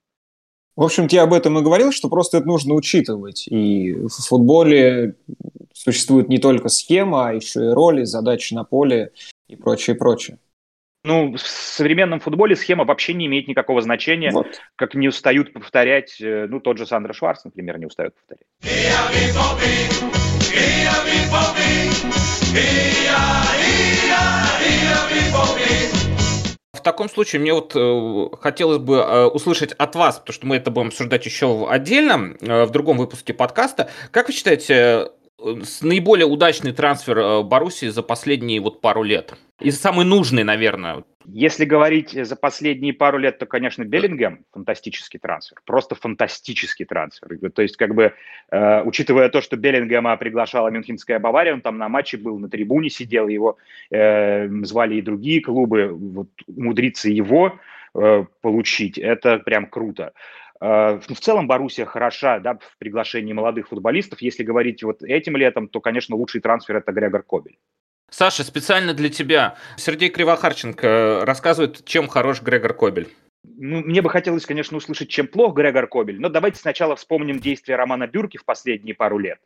В 0.75 0.83
общем, 0.83 1.07
я 1.09 1.23
об 1.23 1.33
этом 1.33 1.57
и 1.57 1.61
говорил, 1.61 1.91
что 1.91 2.09
просто 2.09 2.37
это 2.37 2.47
нужно 2.47 2.73
учитывать. 2.73 3.47
И 3.47 3.93
в 3.93 4.09
футболе 4.09 5.15
существует 5.73 6.29
не 6.29 6.37
только 6.37 6.69
схема, 6.69 7.29
а 7.29 7.33
еще 7.33 7.59
и 7.65 7.73
роли, 7.73 8.03
задачи 8.03 8.53
на 8.53 8.63
поле 8.63 9.11
и 9.47 9.55
прочее, 9.55 9.95
прочее. 9.95 10.37
Ну, 11.05 11.33
в 11.33 11.39
современном 11.39 12.19
футболе 12.19 12.55
схема 12.55 12.83
вообще 12.83 13.13
не 13.13 13.27
имеет 13.27 13.47
никакого 13.47 13.79
значения, 13.79 14.31
вот. 14.31 14.59
как 14.75 14.95
не 14.95 15.07
устают 15.07 15.53
повторять, 15.53 16.19
э, 16.19 16.47
ну, 16.49 16.59
тот 16.59 16.79
же 16.79 16.87
Сандра 16.87 17.13
Шварц, 17.13 17.43
например, 17.45 17.77
не 17.77 17.85
устает 17.85 18.15
повторять. 18.15 18.47
В 26.73 26.81
таком 26.81 27.07
случае 27.07 27.39
мне 27.39 27.53
вот 27.53 27.75
э, 27.75 28.37
хотелось 28.41 28.79
бы 28.79 28.95
э, 28.95 29.25
услышать 29.25 29.73
от 29.73 29.95
вас, 29.95 30.17
потому 30.17 30.33
что 30.33 30.47
мы 30.47 30.55
это 30.55 30.71
будем 30.71 30.87
обсуждать 30.87 31.23
еще 31.23 31.69
отдельно, 31.69 32.35
э, 32.41 32.63
в 32.65 32.71
другом 32.71 32.97
выпуске 32.97 33.35
подкаста. 33.35 33.91
Как 34.09 34.27
вы 34.27 34.33
считаете, 34.33 35.11
наиболее 35.81 36.25
удачный 36.25 36.71
трансфер 36.71 37.17
э, 37.19 37.43
Боруссии 37.43 37.89
за 37.89 38.01
последние 38.01 38.59
вот 38.59 38.81
пару 38.81 39.03
лет? 39.03 39.35
И 39.61 39.71
самый 39.71 40.05
нужный, 40.05 40.43
наверное. 40.43 41.03
Если 41.27 41.65
говорить 41.65 42.11
за 42.11 42.35
последние 42.35 42.93
пару 42.93 43.17
лет, 43.17 43.39
то, 43.39 43.45
конечно, 43.45 43.83
Беллингем 43.83 44.45
фантастический 44.51 45.19
трансфер, 45.19 45.59
просто 45.65 45.95
фантастический 45.95 46.85
трансфер. 46.85 47.51
То 47.51 47.61
есть, 47.61 47.77
как 47.77 47.95
бы, 47.95 48.13
э, 48.51 48.83
учитывая 48.83 49.29
то, 49.29 49.41
что 49.41 49.57
Беллингема 49.57 50.15
приглашала 50.17 50.67
Мюнхенская 50.67 51.19
Бавария, 51.19 51.53
он 51.53 51.61
там 51.61 51.77
на 51.77 51.89
матче 51.89 52.17
был, 52.17 52.37
на 52.37 52.49
трибуне 52.49 52.89
сидел, 52.89 53.27
его 53.27 53.57
э, 53.89 54.47
звали 54.65 54.95
и 54.95 55.01
другие 55.01 55.41
клубы, 55.41 55.87
вот, 55.87 56.29
умудриться 56.47 57.09
его 57.09 57.57
э, 57.95 58.25
получить, 58.41 58.99
это 58.99 59.39
прям 59.39 59.65
круто. 59.67 60.13
Э, 60.61 60.99
в 60.99 61.19
целом 61.19 61.47
Боруссия 61.47 61.85
хороша 61.85 62.39
да, 62.39 62.55
в 62.55 62.77
приглашении 62.77 63.33
молодых 63.33 63.69
футболистов. 63.69 64.21
Если 64.21 64.43
говорить 64.43 64.83
вот 64.83 65.01
этим 65.01 65.37
летом, 65.37 65.69
то, 65.69 65.81
конечно, 65.81 66.15
лучший 66.15 66.41
трансфер– 66.41 66.75
это 66.77 66.91
Грегор 66.91 67.23
Кобель. 67.23 67.57
Саша, 68.09 68.43
специально 68.43 68.93
для 68.93 69.09
тебя. 69.09 69.57
Сергей 69.77 70.09
Кривохарченко 70.09 71.23
рассказывает, 71.25 71.83
чем 71.85 72.07
хорош 72.07 72.41
Грегор 72.41 72.73
Кобель. 72.73 73.09
Ну, 73.43 73.81
мне 73.81 74.01
бы 74.01 74.09
хотелось, 74.09 74.45
конечно, 74.45 74.77
услышать, 74.77 75.09
чем 75.09 75.27
плох 75.27 75.55
Грегор 75.55 75.87
Кобель, 75.87 76.19
но 76.19 76.29
давайте 76.29 76.59
сначала 76.59 76.95
вспомним 76.95 77.39
действия 77.39 77.75
Романа 77.75 78.07
Бюрки 78.07 78.37
в 78.37 78.45
последние 78.45 78.95
пару 78.95 79.17
лет 79.17 79.39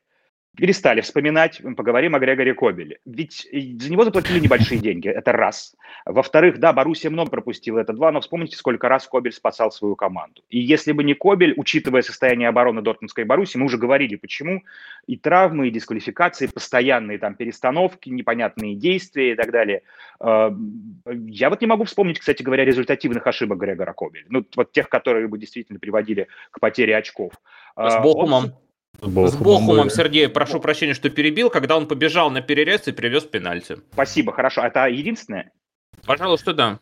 перестали 0.55 1.01
вспоминать, 1.01 1.61
поговорим 1.77 2.15
о 2.15 2.19
Грегоре 2.19 2.53
Кобеле. 2.53 2.99
Ведь 3.05 3.47
за 3.51 3.91
него 3.91 4.03
заплатили 4.03 4.39
небольшие 4.39 4.79
деньги, 4.79 5.07
это 5.07 5.31
раз. 5.31 5.75
Во-вторых, 6.05 6.59
да, 6.59 6.73
Боруссия 6.73 7.09
много 7.09 7.29
пропустила, 7.29 7.79
это 7.79 7.93
два, 7.93 8.11
но 8.11 8.19
вспомните, 8.19 8.57
сколько 8.57 8.89
раз 8.89 9.07
Кобель 9.07 9.31
спасал 9.31 9.71
свою 9.71 9.95
команду. 9.95 10.41
И 10.49 10.59
если 10.59 10.91
бы 10.91 11.03
не 11.03 11.13
Кобель, 11.13 11.53
учитывая 11.55 12.01
состояние 12.01 12.49
обороны 12.49 12.81
Дортмундской 12.81 13.23
Боруссии, 13.23 13.57
мы 13.57 13.65
уже 13.65 13.77
говорили, 13.77 14.15
почему, 14.15 14.63
и 15.07 15.17
травмы, 15.17 15.67
и 15.67 15.71
дисквалификации, 15.71 16.47
постоянные 16.47 17.19
там 17.19 17.35
перестановки, 17.35 18.09
непонятные 18.09 18.75
действия 18.75 19.33
и 19.33 19.35
так 19.35 19.51
далее. 19.51 19.83
Э, 20.19 20.51
я 21.05 21.49
вот 21.49 21.61
не 21.61 21.67
могу 21.67 21.85
вспомнить, 21.85 22.19
кстати 22.19 22.43
говоря, 22.43 22.65
результативных 22.65 23.25
ошибок 23.25 23.59
Грегора 23.59 23.93
Кобеля. 23.93 24.25
Ну, 24.29 24.45
вот 24.55 24.71
тех, 24.71 24.89
которые 24.89 25.27
бы 25.27 25.37
действительно 25.37 25.79
приводили 25.79 26.27
к 26.51 26.59
потере 26.59 26.97
очков. 26.97 27.33
С 27.77 28.01
Бохумом. 28.01 28.45
Он 28.45 28.53
Бохумом, 29.01 29.27
с 29.27 29.35
Бохумом 29.35 29.89
Сергей, 29.89 30.27
прошу 30.27 30.59
прощения, 30.59 30.93
что 30.93 31.09
перебил, 31.09 31.49
когда 31.49 31.77
он 31.77 31.87
побежал 31.87 32.29
на 32.31 32.41
перерез 32.41 32.87
и 32.87 32.91
привез 32.91 33.23
пенальти. 33.23 33.77
Спасибо, 33.93 34.33
хорошо. 34.33 34.61
Это 34.61 34.87
единственное? 34.87 35.51
Пожалуй, 36.05 36.37
что 36.37 36.53
да. 36.53 36.79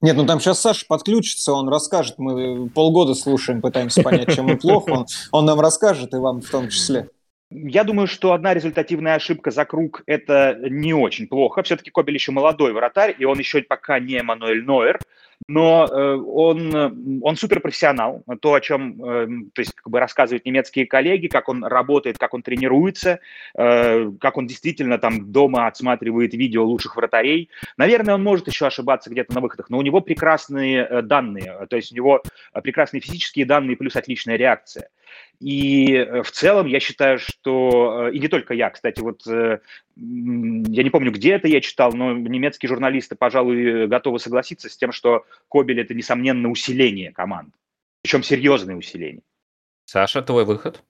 Нет, 0.00 0.16
ну 0.16 0.26
там 0.26 0.40
сейчас 0.40 0.60
Саша 0.60 0.84
подключится, 0.86 1.52
он 1.52 1.68
расскажет. 1.68 2.18
Мы 2.18 2.68
полгода 2.68 3.14
слушаем, 3.14 3.62
пытаемся 3.62 4.02
понять, 4.02 4.34
чем 4.34 4.50
он 4.50 4.58
плохо. 4.58 4.90
Он, 4.90 5.06
он 5.32 5.44
нам 5.46 5.60
расскажет, 5.60 6.12
и 6.12 6.16
вам 6.16 6.40
в 6.40 6.50
том 6.50 6.68
числе. 6.68 7.08
Я 7.50 7.84
думаю, 7.84 8.08
что 8.08 8.32
одна 8.32 8.52
результативная 8.52 9.14
ошибка 9.14 9.50
за 9.50 9.64
круг– 9.64 10.02
это 10.06 10.58
не 10.68 10.92
очень 10.92 11.28
плохо. 11.28 11.62
Все-таки 11.62 11.90
Кобель 11.90 12.14
еще 12.14 12.32
молодой 12.32 12.72
вратарь, 12.72 13.14
и 13.16 13.24
он 13.24 13.38
еще 13.38 13.62
пока 13.62 14.00
не 14.00 14.20
Мануэль 14.22 14.64
Нойер 14.64 14.98
но 15.46 15.86
э, 15.86 16.14
он, 16.16 16.74
э, 16.74 16.90
он 17.22 17.36
суперпрофессионал. 17.36 18.22
То, 18.40 18.54
о 18.54 18.60
чем 18.60 19.02
э, 19.02 19.26
то 19.52 19.60
есть, 19.60 19.74
как 19.74 19.90
бы 19.90 20.00
рассказывают 20.00 20.44
немецкие 20.44 20.86
коллеги, 20.86 21.26
как 21.26 21.48
он 21.48 21.64
работает, 21.64 22.18
как 22.18 22.34
он 22.34 22.42
тренируется, 22.42 23.20
как 23.54 24.36
он 24.36 24.46
действительно 24.46 24.98
там 24.98 25.32
дома 25.32 25.66
отсматривает 25.66 26.34
видео 26.34 26.64
лучших 26.64 26.96
вратарей. 26.96 27.50
Наверное, 27.76 28.14
он 28.14 28.22
может 28.22 28.48
еще 28.48 28.66
ошибаться 28.66 29.10
где-то 29.10 29.34
на 29.34 29.40
выходах, 29.40 29.70
но 29.70 29.78
у 29.78 29.82
него 29.82 30.00
прекрасные 30.00 31.02
данные, 31.02 31.66
то 31.68 31.76
есть 31.76 31.92
у 31.92 31.96
него 31.96 32.22
прекрасные 32.62 33.00
физические 33.00 33.46
данные 33.46 33.76
плюс 33.76 33.96
отличная 33.96 34.36
реакция. 34.36 34.88
И 35.40 35.92
э, 35.94 36.22
в 36.22 36.30
целом 36.30 36.66
я 36.66 36.80
считаю, 36.80 37.18
что, 37.18 38.08
э, 38.08 38.12
и 38.12 38.18
не 38.18 38.28
только 38.28 38.54
я, 38.54 38.70
кстати, 38.70 39.00
вот 39.00 39.26
э, 39.26 39.58
я 39.96 40.82
не 40.82 40.90
помню, 40.90 41.10
где 41.10 41.32
это 41.32 41.48
я 41.48 41.60
читал, 41.60 41.92
но 41.92 42.12
немецкие 42.12 42.68
журналисты, 42.68 43.16
пожалуй, 43.16 43.86
готовы 43.86 44.18
согласиться 44.18 44.68
с 44.68 44.76
тем, 44.76 44.92
что 44.92 45.26
Кобель– 45.48 45.80
это, 45.82 45.92
несомненно, 45.92 46.48
усиление 46.50 47.12
команд, 47.12 47.52
причем 48.02 48.22
серьезное 48.22 48.76
усиление. 48.76 49.22
Саша, 49.86 50.22
твой 50.22 50.44
выход? 50.44 50.82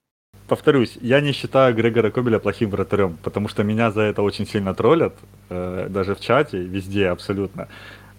Повторюсь, 0.47 0.97
я 1.01 1.21
не 1.21 1.31
считаю 1.31 1.73
Грегора 1.73 2.11
Кобеля 2.11 2.39
плохим 2.39 2.69
вратарем, 2.69 3.17
потому 3.23 3.47
что 3.47 3.63
меня 3.63 3.89
за 3.91 4.01
это 4.01 4.21
очень 4.21 4.45
сильно 4.45 4.75
троллят, 4.75 5.15
даже 5.49 6.13
в 6.13 6.19
чате, 6.19 6.59
везде 6.59 7.07
абсолютно. 7.07 7.67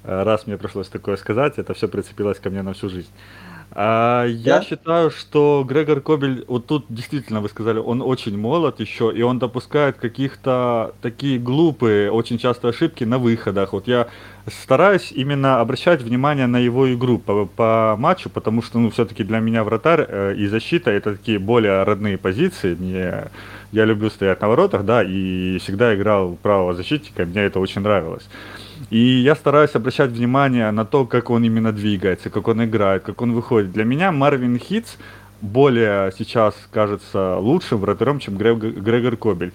Раз 0.02 0.46
мне 0.46 0.58
пришлось 0.58 0.88
такое 0.88 1.16
сказать, 1.16 1.58
это 1.58 1.72
все 1.74 1.88
прицепилось 1.88 2.40
ко 2.40 2.50
мне 2.50 2.62
на 2.62 2.74
всю 2.74 2.88
жизнь. 2.88 3.10
А, 3.72 4.24
я 4.26 4.62
считаю, 4.62 5.10
что 5.10 5.64
Грегор 5.68 6.00
Кобель, 6.00 6.44
вот 6.48 6.66
тут 6.66 6.86
действительно 6.88 7.40
вы 7.40 7.48
сказали, 7.48 7.78
он 7.78 8.00
очень 8.00 8.38
молод 8.38 8.80
еще, 8.80 9.12
и 9.14 9.22
он 9.22 9.38
допускает 9.38 9.96
каких-то 9.96 10.94
такие 11.02 11.38
глупые, 11.38 12.10
очень 12.10 12.38
часто 12.38 12.68
ошибки 12.68 13.04
на 13.04 13.18
выходах. 13.18 13.72
Вот 13.72 13.86
я 13.86 14.08
стараюсь 14.46 15.12
именно 15.12 15.60
обращать 15.60 16.00
внимание 16.00 16.46
на 16.46 16.58
его 16.58 16.92
игру 16.94 17.18
по, 17.18 17.46
по 17.46 17.96
матчу, 17.98 18.30
потому 18.30 18.62
что, 18.62 18.78
ну, 18.78 18.90
все-таки 18.90 19.24
для 19.24 19.40
меня 19.40 19.62
вратарь 19.62 20.06
э, 20.08 20.34
и 20.36 20.46
защита 20.46 20.90
это 20.90 21.16
такие 21.16 21.38
более 21.38 21.82
родные 21.82 22.16
позиции. 22.16 22.74
Мне, 22.74 23.24
я 23.72 23.84
люблю 23.84 24.08
стоять 24.08 24.40
на 24.40 24.48
воротах, 24.48 24.84
да, 24.84 25.02
и 25.02 25.58
всегда 25.58 25.94
играл 25.94 26.38
правого 26.42 26.72
защитника, 26.74 27.26
мне 27.26 27.42
это 27.42 27.60
очень 27.60 27.82
нравилось. 27.82 28.26
И 28.90 28.98
я 28.98 29.34
стараюсь 29.34 29.74
обращать 29.74 30.10
внимание 30.10 30.70
на 30.70 30.84
то, 30.84 31.06
как 31.06 31.30
он 31.30 31.44
именно 31.44 31.72
двигается, 31.72 32.30
как 32.30 32.48
он 32.48 32.64
играет, 32.64 33.02
как 33.02 33.22
он 33.22 33.32
выходит. 33.32 33.72
Для 33.72 33.84
меня 33.84 34.12
Марвин 34.12 34.58
Хитц 34.58 34.96
более 35.40 36.12
сейчас 36.16 36.54
кажется 36.70 37.36
лучшим 37.36 37.78
вратарем, 37.78 38.18
чем 38.18 38.36
Грегор 38.36 39.16
Кобель. 39.16 39.52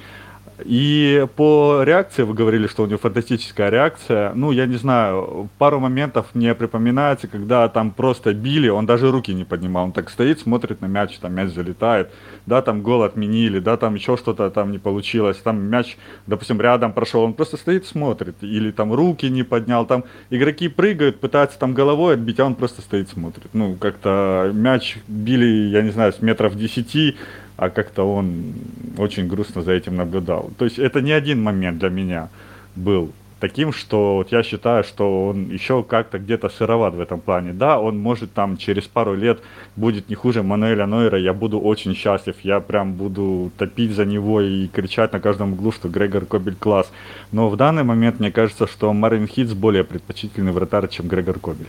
И 0.66 1.28
по 1.36 1.84
реакции, 1.84 2.24
вы 2.24 2.34
говорили, 2.34 2.68
что 2.68 2.84
у 2.84 2.86
него 2.86 2.98
фантастическая 2.98 3.70
реакция. 3.70 4.34
Ну, 4.34 4.52
я 4.52 4.66
не 4.66 4.78
знаю, 4.78 5.50
пару 5.58 5.80
моментов 5.80 6.28
мне 6.34 6.56
припоминается, 6.56 7.28
когда 7.28 7.68
там 7.70 7.92
просто 7.92 8.34
били, 8.34 8.70
он 8.70 8.86
даже 8.86 9.12
руки 9.12 9.34
не 9.34 9.44
поднимал. 9.44 9.86
Он 9.86 9.92
так 9.92 10.10
стоит, 10.10 10.40
смотрит 10.40 10.82
на 10.82 10.88
мяч, 10.88 11.18
там 11.20 11.34
мяч 11.34 11.54
залетает. 11.54 12.12
Да, 12.46 12.62
там 12.62 12.82
гол 12.82 13.04
отменили, 13.04 13.60
да, 13.60 13.78
там 13.78 13.96
еще 13.96 14.18
что-то 14.18 14.50
там 14.50 14.72
не 14.72 14.80
получилось. 14.80 15.38
Там 15.38 15.62
мяч, 15.62 15.98
допустим, 16.28 16.60
рядом 16.62 16.94
прошел, 16.94 17.22
он 17.24 17.34
просто 17.34 17.58
стоит, 17.58 17.86
смотрит. 17.86 18.36
Или 18.42 18.72
там 18.72 18.94
руки 18.94 19.30
не 19.30 19.44
поднял. 19.44 19.86
Там 19.86 20.04
игроки 20.30 20.68
прыгают, 20.68 21.20
пытаются 21.20 21.60
там 21.60 21.74
головой 21.74 22.16
отбить, 22.16 22.40
а 22.40 22.46
он 22.46 22.56
просто 22.56 22.82
стоит, 22.82 23.10
смотрит. 23.10 23.50
Ну, 23.54 23.76
как-то 23.76 24.52
мяч 24.54 24.98
били, 25.08 25.70
я 25.70 25.82
не 25.82 25.92
знаю, 25.92 26.14
с 26.14 26.22
метров 26.22 26.56
десяти, 26.56 27.18
а 27.58 27.70
как-то 27.70 28.04
он 28.04 28.54
очень 28.98 29.28
грустно 29.28 29.62
за 29.62 29.72
этим 29.74 29.96
наблюдал. 29.96 30.52
То 30.58 30.66
есть 30.66 30.80
это 30.80 31.02
не 31.02 31.12
один 31.12 31.42
момент 31.42 31.80
для 31.80 31.90
меня 31.90 32.30
был. 32.76 33.12
таким, 33.42 33.74
что 33.74 34.16
вот 34.16 34.32
я 34.32 34.44
считаю, 34.44 34.84
что 34.84 35.28
он 35.28 35.50
еще 35.50 35.84
как-то 35.84 36.20
где-то 36.20 36.48
сыроват 36.48 36.94
в 36.94 37.00
этом 37.02 37.20
плане. 37.20 37.52
Да, 37.52 37.80
он 37.80 38.00
может 38.00 38.34
там 38.34 38.56
через 38.56 38.88
пару 38.88 39.16
лет 39.16 39.40
будет 39.76 40.10
не 40.10 40.16
хуже 40.16 40.44
Мануэля 40.44 40.86
Нойера, 40.86 41.20
я 41.20 41.34
буду 41.34 41.60
очень 41.60 41.96
счастлив, 41.96 42.36
я 42.44 42.60
прям 42.60 42.94
буду 42.94 43.52
топить 43.58 43.92
за 43.92 44.06
него 44.06 44.42
и 44.42 44.68
кричать 44.68 45.12
на 45.12 45.20
каждом 45.20 45.54
углу, 45.54 45.72
что 45.72 45.90
Грегор 45.90 46.26
Кобель 46.26 46.56
класс. 46.56 46.90
Но 47.32 47.50
в 47.50 47.58
данный 47.58 47.84
момент 47.84 48.20
мне 48.20 48.32
кажется, 48.32 48.68
что 48.68 48.94
Марвин 48.94 49.28
Хитс 49.28 49.54
более 49.54 49.84
предпочтительный 49.84 50.52
вратарь, 50.52 50.88
чем 50.88 51.08
Грегор 51.08 51.40
Кобель. 51.40 51.68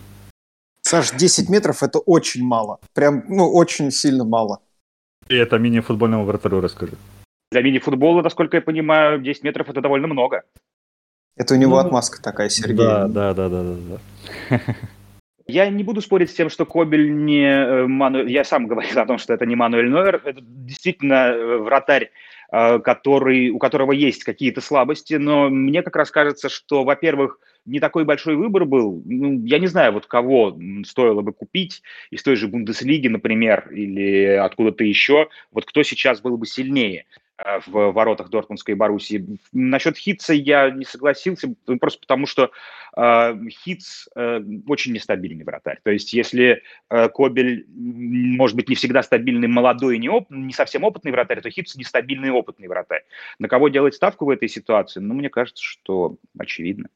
Саш, 0.83 1.13
10 1.13 1.49
метров 1.49 1.83
это 1.83 1.99
очень 1.99 2.45
мало. 2.45 2.79
Прям, 2.93 3.25
ну, 3.29 3.51
очень 3.51 3.91
сильно 3.91 4.25
мало. 4.25 4.59
И 5.33 5.37
это 5.37 5.59
мини-футбольному 5.59 6.25
вратарю 6.25 6.61
расскажи. 6.61 6.93
Для 7.53 7.63
мини-футбола, 7.63 8.21
насколько 8.21 8.59
я 8.59 8.61
понимаю, 8.61 9.19
10 9.19 9.45
метров 9.45 9.71
это 9.71 9.81
довольно 9.81 10.07
много. 10.07 10.43
Это 11.37 11.55
у 11.55 11.57
него 11.57 11.77
ну, 11.77 11.87
отмазка 11.87 12.23
такая, 12.23 12.51
Сергей. 12.51 12.77
Да, 12.77 13.09
да, 13.09 13.33
да, 13.33 13.49
да, 13.49 13.63
да. 14.51 14.59
Я 15.47 15.71
не 15.71 15.85
буду 15.85 16.03
спорить 16.03 16.31
с 16.31 16.35
тем, 16.35 16.51
что 16.51 16.67
Кобель 16.67 17.11
не 17.25 17.47
э, 17.47 17.87
Мануэль. 17.87 18.31
Я 18.31 18.45
сам 18.45 18.67
говорил 18.67 18.99
о 18.99 19.07
том, 19.07 19.17
что 19.17 19.33
это 19.33 19.47
не 19.47 19.57
Мануэль 19.57 19.89
Нойер. 19.89 20.21
Это 20.23 20.41
действительно 20.43 21.29
э, 21.33 21.57
вратарь, 21.57 22.11
э, 22.53 22.79
который, 22.81 23.49
у 23.49 23.59
которого 23.59 23.93
есть 23.93 24.25
какие-то 24.25 24.61
слабости, 24.61 25.15
но 25.15 25.49
мне 25.49 25.83
как 25.83 25.97
раз 25.97 26.11
кажется, 26.11 26.51
что, 26.51 26.85
во-первых, 26.85 27.39
не 27.65 27.81
такой 27.81 28.05
большой 28.05 28.37
выбор 28.37 28.65
был. 28.65 29.03
Ну, 29.05 29.45
я 29.45 29.59
не 29.59 29.67
знаю, 29.67 29.93
вот 29.93 30.07
кого 30.07 30.59
стоило 30.85 31.23
бы 31.23 31.33
купить 31.33 31.83
из 32.11 32.23
той 32.23 32.37
же 32.37 32.49
Бундеслиги, 32.49 33.09
например, 33.09 33.69
или 33.71 34.25
откуда-то 34.25 34.85
еще. 34.85 35.29
Вот 35.51 35.65
кто 35.67 35.83
сейчас 35.83 36.21
был 36.21 36.37
бы 36.37 36.47
сильнее. 36.47 37.07
Э, 37.45 37.61
в 37.67 37.93
воротах 37.93 38.29
Дортмундской 38.31 38.75
Боруссии. 38.75 39.27
Насчет 39.53 39.97
Хитца 39.97 40.33
я 40.33 40.71
не 40.71 40.85
согласился, 40.85 41.55
просто 41.81 42.01
потому 42.01 42.27
что 42.27 42.51
э, 42.97 43.49
Хитц 43.49 44.07
э, 44.15 44.41
очень 44.67 44.93
нестабильный 44.93 45.45
вратарь. 45.45 45.81
То 45.83 45.91
есть 45.91 46.13
если 46.13 46.63
э, 46.91 47.09
Кобель, 47.09 47.67
может 47.69 48.57
быть, 48.57 48.69
не 48.69 48.75
всегда 48.75 49.03
стабильный 49.03 49.49
молодой 49.49 49.99
не, 49.99 50.09
оп- 50.09 50.31
не 50.31 50.53
совсем 50.53 50.85
опытный 50.85 51.13
вратарь, 51.13 51.41
то 51.41 51.51
Хитц 51.51 51.75
нестабильный 51.77 52.31
опытный 52.31 52.69
вратарь. 52.69 53.05
На 53.39 53.49
кого 53.49 53.69
делать 53.69 53.95
ставку 53.95 54.27
в 54.27 54.31
этой 54.31 54.49
ситуации? 54.49 55.01
Ну, 55.01 55.15
мне 55.15 55.31
кажется, 55.31 55.63
что 55.63 56.17
очевидно. 56.39 56.89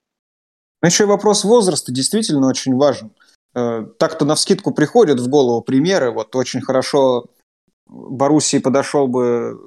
Ну, 0.83 0.87
еще 0.87 1.05
и 1.05 1.07
вопрос 1.07 1.45
возраста 1.45 1.93
действительно 1.93 2.49
очень 2.49 2.75
важен. 2.77 3.11
Э, 3.55 3.87
так-то 3.99 4.25
на 4.25 4.35
вскидку 4.35 4.73
приходят 4.73 5.19
в 5.19 5.29
голову 5.29 5.63
примеры. 5.63 6.11
Вот 6.11 6.35
очень 6.37 6.61
хорошо 6.61 7.27
Боруссии 7.87 8.59
подошел 8.59 9.07
бы 9.09 9.59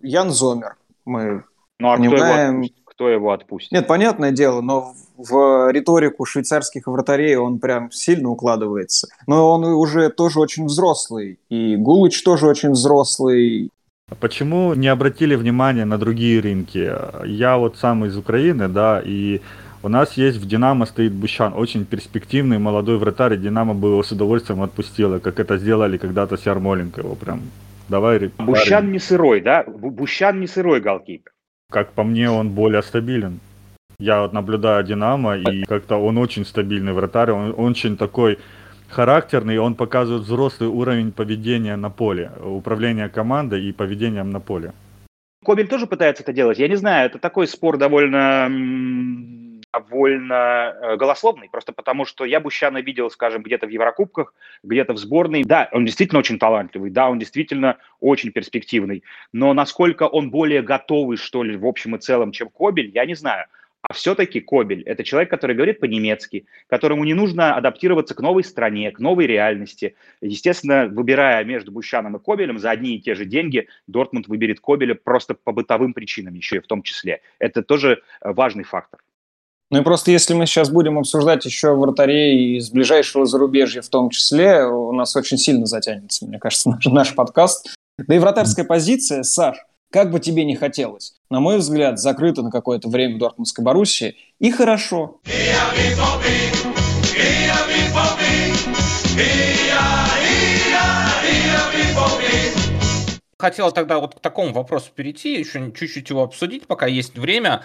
Ян 0.00 0.30
Зомер. 0.30 0.76
Мы 1.04 1.44
ну, 1.78 1.90
а 1.90 1.96
понимаем... 1.96 2.62
кто, 2.62 2.66
его 2.66 2.82
кто 2.84 3.08
его 3.08 3.32
отпустит? 3.32 3.72
Нет, 3.72 3.86
понятное 3.86 4.30
дело, 4.30 4.60
но 4.60 4.94
в 5.16 5.70
риторику 5.70 6.24
швейцарских 6.24 6.86
вратарей 6.86 7.36
он 7.36 7.58
прям 7.58 7.90
сильно 7.90 8.28
укладывается. 8.28 9.08
Но 9.26 9.50
он 9.50 9.64
уже 9.64 10.08
тоже 10.10 10.40
очень 10.40 10.66
взрослый. 10.66 11.38
И 11.48 11.76
Гулыч 11.76 12.22
тоже 12.22 12.46
очень 12.46 12.70
взрослый. 12.70 13.70
А 14.10 14.14
почему 14.14 14.74
не 14.74 14.88
обратили 14.88 15.34
внимание 15.34 15.84
на 15.84 15.98
другие 15.98 16.40
рынки? 16.40 16.92
Я 17.26 17.56
вот 17.56 17.76
сам 17.76 18.04
из 18.04 18.16
Украины, 18.16 18.68
да, 18.68 19.00
и 19.04 19.40
у 19.82 19.88
нас 19.88 20.16
есть 20.16 20.38
в 20.38 20.46
Динамо 20.46 20.86
стоит 20.86 21.12
Бущан, 21.12 21.52
очень 21.54 21.84
перспективный 21.84 22.58
молодой 22.58 22.98
вратарь, 22.98 23.34
и 23.34 23.38
Динамо 23.38 23.74
бы 23.74 23.88
его 23.88 24.02
с 24.02 24.12
удовольствием 24.12 24.62
отпустило, 24.62 25.18
как 25.18 25.40
это 25.40 25.58
сделали 25.58 25.96
когда-то 25.96 26.36
с 26.36 26.46
Ярмоленко, 26.46 27.00
его 27.00 27.14
прям 27.14 27.42
Давай, 27.88 28.30
Бущан 28.38 28.92
не 28.92 28.98
сырой, 28.98 29.40
да? 29.40 29.64
Бущан 29.66 30.40
не 30.40 30.46
сырой 30.46 30.80
голкипер. 30.80 31.32
Как 31.70 31.92
по 31.92 32.04
мне, 32.04 32.30
он 32.30 32.50
более 32.50 32.82
стабилен. 32.82 33.40
Я 33.98 34.22
вот 34.22 34.32
наблюдаю 34.32 34.84
Динамо, 34.84 35.36
и 35.36 35.64
как-то 35.64 35.96
он 35.96 36.18
очень 36.18 36.46
стабильный 36.46 36.92
вратарь, 36.92 37.32
он 37.32 37.54
очень 37.56 37.96
такой 37.96 38.38
характерный, 38.88 39.58
он 39.58 39.74
показывает 39.74 40.24
взрослый 40.24 40.68
уровень 40.68 41.12
поведения 41.12 41.76
на 41.76 41.90
поле, 41.90 42.30
управления 42.44 43.08
командой 43.08 43.64
и 43.64 43.72
поведением 43.72 44.30
на 44.30 44.40
поле. 44.40 44.72
Кобель 45.44 45.68
тоже 45.68 45.86
пытается 45.86 46.22
это 46.22 46.32
делать. 46.32 46.58
Я 46.58 46.68
не 46.68 46.76
знаю, 46.76 47.06
это 47.06 47.18
такой 47.18 47.46
спор 47.46 47.76
довольно 47.76 48.48
довольно 49.72 50.74
э, 50.80 50.96
голословный, 50.96 51.48
просто 51.48 51.72
потому 51.72 52.04
что 52.04 52.24
я 52.24 52.40
Бущана 52.40 52.78
видел, 52.78 53.10
скажем, 53.10 53.42
где-то 53.42 53.66
в 53.66 53.70
Еврокубках, 53.70 54.34
где-то 54.62 54.92
в 54.92 54.98
сборной. 54.98 55.44
Да, 55.44 55.68
он 55.72 55.84
действительно 55.86 56.18
очень 56.18 56.38
талантливый, 56.38 56.90
да, 56.90 57.08
он 57.08 57.18
действительно 57.18 57.78
очень 58.00 58.32
перспективный, 58.32 59.02
но 59.32 59.52
насколько 59.54 60.04
он 60.04 60.30
более 60.30 60.62
готовый, 60.62 61.16
что 61.16 61.42
ли, 61.42 61.56
в 61.56 61.66
общем 61.66 61.96
и 61.96 61.98
целом, 61.98 62.32
чем 62.32 62.48
Кобель, 62.48 62.90
я 62.94 63.06
не 63.06 63.14
знаю. 63.14 63.46
А 63.82 63.94
все-таки 63.94 64.40
Кобель– 64.40 64.82
это 64.86 65.02
человек, 65.02 65.28
который 65.28 65.56
говорит 65.56 65.80
по-немецки, 65.80 66.46
которому 66.68 67.02
не 67.02 67.14
нужно 67.14 67.56
адаптироваться 67.56 68.14
к 68.14 68.20
новой 68.20 68.44
стране, 68.44 68.92
к 68.92 69.00
новой 69.00 69.26
реальности. 69.26 69.96
Естественно, 70.20 70.86
выбирая 70.86 71.42
между 71.42 71.72
Бущаном 71.72 72.16
и 72.16 72.20
Кобелем 72.20 72.60
за 72.60 72.70
одни 72.70 72.94
и 72.94 73.00
те 73.00 73.16
же 73.16 73.24
деньги, 73.24 73.66
Дортмунд 73.88 74.28
выберет 74.28 74.60
Кобеля 74.60 74.94
просто 74.94 75.34
по 75.34 75.50
бытовым 75.50 75.94
причинам 75.94 76.34
еще 76.34 76.56
и 76.56 76.60
в 76.60 76.68
том 76.68 76.84
числе. 76.84 77.22
Это 77.40 77.64
тоже 77.64 78.02
э, 78.20 78.32
важный 78.32 78.62
фактор. 78.62 79.00
Ну 79.72 79.80
и 79.80 79.82
просто 79.82 80.10
если 80.10 80.34
мы 80.34 80.44
сейчас 80.44 80.68
будем 80.68 80.98
обсуждать 80.98 81.46
еще 81.46 81.74
вратарей 81.74 82.58
из 82.58 82.70
ближайшего 82.70 83.24
зарубежья 83.24 83.80
в 83.80 83.88
том 83.88 84.10
числе, 84.10 84.66
у 84.66 84.92
нас 84.92 85.16
очень 85.16 85.38
сильно 85.38 85.64
затянется, 85.64 86.26
мне 86.26 86.38
кажется, 86.38 86.68
наш, 86.72 86.84
наш 86.84 87.14
подкаст. 87.14 87.74
Да 87.96 88.14
и 88.14 88.18
вратарская 88.18 88.66
позиция, 88.66 89.22
Саш, 89.22 89.56
как 89.90 90.10
бы 90.10 90.20
тебе 90.20 90.44
ни 90.44 90.54
хотелось, 90.54 91.14
на 91.30 91.40
мой 91.40 91.56
взгляд, 91.56 91.98
закрыта 91.98 92.42
на 92.42 92.50
какое-то 92.50 92.90
время 92.90 93.16
в 93.16 93.18
Дортмундской 93.18 93.64
Боруссии, 93.64 94.14
и 94.38 94.50
хорошо. 94.50 95.20
Хотел 103.38 103.72
тогда 103.72 104.00
вот 104.00 104.16
к 104.16 104.20
такому 104.20 104.52
вопросу 104.52 104.90
перейти, 104.94 105.38
еще 105.38 105.72
чуть-чуть 105.74 106.10
его 106.10 106.24
обсудить, 106.24 106.66
пока 106.66 106.86
есть 106.86 107.16
время. 107.16 107.62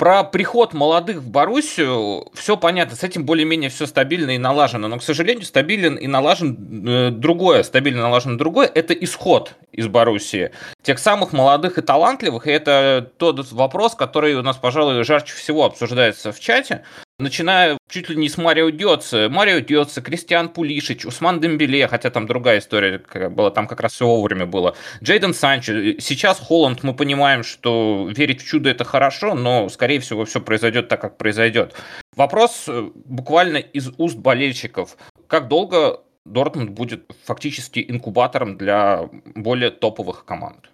Про 0.00 0.24
приход 0.24 0.72
молодых 0.72 1.18
в 1.18 1.28
Боруссию 1.28 2.26
все 2.32 2.56
понятно, 2.56 2.96
с 2.96 3.04
этим 3.04 3.26
более-менее 3.26 3.68
все 3.68 3.84
стабильно 3.84 4.30
и 4.30 4.38
налажено, 4.38 4.88
но, 4.88 4.98
к 4.98 5.02
сожалению, 5.02 5.44
стабилен 5.44 5.96
и 5.96 6.06
налажен 6.06 6.88
э, 6.88 7.10
другое, 7.10 7.62
стабильно 7.62 8.00
налажен 8.00 8.38
другое, 8.38 8.66
это 8.74 8.94
исход 8.94 9.56
из 9.72 9.88
Боруссии. 9.88 10.52
Тех 10.82 10.98
самых 10.98 11.34
молодых 11.34 11.76
и 11.76 11.82
талантливых, 11.82 12.46
и 12.46 12.50
это 12.50 13.10
тот 13.18 13.52
вопрос, 13.52 13.94
который 13.94 14.36
у 14.36 14.42
нас, 14.42 14.56
пожалуй, 14.56 15.04
жарче 15.04 15.34
всего 15.34 15.66
обсуждается 15.66 16.32
в 16.32 16.40
чате, 16.40 16.82
начиная 17.20 17.78
чуть 17.88 18.08
ли 18.08 18.16
не 18.16 18.28
с 18.28 18.36
Марио 18.38 18.70
Диоца. 18.70 19.28
Марио 19.28 19.60
Диоца, 19.60 20.00
Кристиан 20.02 20.48
Пулишич, 20.48 21.04
Усман 21.06 21.40
Дембеле, 21.40 21.86
хотя 21.88 22.10
там 22.10 22.26
другая 22.26 22.58
история 22.58 23.02
была, 23.30 23.50
там 23.50 23.66
как 23.66 23.80
раз 23.80 23.92
все 23.92 24.06
вовремя 24.06 24.46
было. 24.46 24.76
Джейден 25.02 25.34
Санчо. 25.34 25.72
Сейчас 26.00 26.38
Холланд, 26.38 26.82
мы 26.82 26.94
понимаем, 26.94 27.42
что 27.42 28.08
верить 28.10 28.42
в 28.42 28.46
чудо 28.46 28.70
это 28.70 28.84
хорошо, 28.84 29.34
но, 29.34 29.68
скорее 29.68 30.00
всего, 30.00 30.24
все 30.24 30.40
произойдет 30.40 30.88
так, 30.88 31.00
как 31.00 31.16
произойдет. 31.18 31.74
Вопрос 32.16 32.64
э, 32.68 32.90
буквально 33.04 33.58
из 33.58 33.90
уст 33.98 34.16
болельщиков. 34.16 34.96
Как 35.26 35.48
долго 35.48 36.00
Дортмунд 36.24 36.70
будет 36.70 37.10
фактически 37.24 37.84
инкубатором 37.86 38.56
для 38.56 39.08
более 39.34 39.70
топовых 39.70 40.24
команд? 40.24 40.70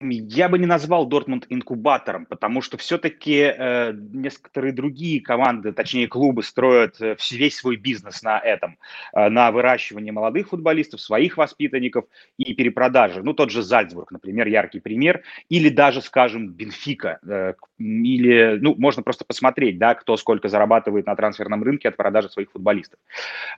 Я 0.00 0.48
бы 0.48 0.60
не 0.60 0.66
назвал 0.66 1.06
Дортмунд 1.06 1.46
инкубатором, 1.48 2.24
потому 2.24 2.62
что 2.62 2.76
все-таки 2.76 3.52
э, 3.52 3.92
некоторые 3.92 4.72
другие 4.72 5.20
команды, 5.20 5.72
точнее 5.72 6.06
клубы, 6.06 6.44
строят 6.44 7.00
э, 7.00 7.16
весь 7.32 7.56
свой 7.56 7.74
бизнес 7.74 8.22
на 8.22 8.38
этом, 8.38 8.78
э, 9.12 9.28
на 9.28 9.50
выращивании 9.50 10.12
молодых 10.12 10.50
футболистов, 10.50 11.00
своих 11.00 11.36
воспитанников 11.36 12.04
и 12.36 12.54
перепродаже. 12.54 13.24
Ну, 13.24 13.34
тот 13.34 13.50
же 13.50 13.64
Зальцбург, 13.64 14.12
например, 14.12 14.46
яркий 14.46 14.78
пример, 14.78 15.22
или 15.48 15.68
даже, 15.68 16.00
скажем, 16.00 16.50
Бенфика, 16.50 17.18
э, 17.28 17.54
или, 17.80 18.56
ну, 18.60 18.76
можно 18.78 19.02
просто 19.02 19.24
посмотреть, 19.24 19.78
да, 19.78 19.96
кто 19.96 20.16
сколько 20.16 20.48
зарабатывает 20.48 21.06
на 21.06 21.16
трансферном 21.16 21.64
рынке 21.64 21.88
от 21.88 21.96
продажи 21.96 22.28
своих 22.28 22.52
футболистов. 22.52 23.00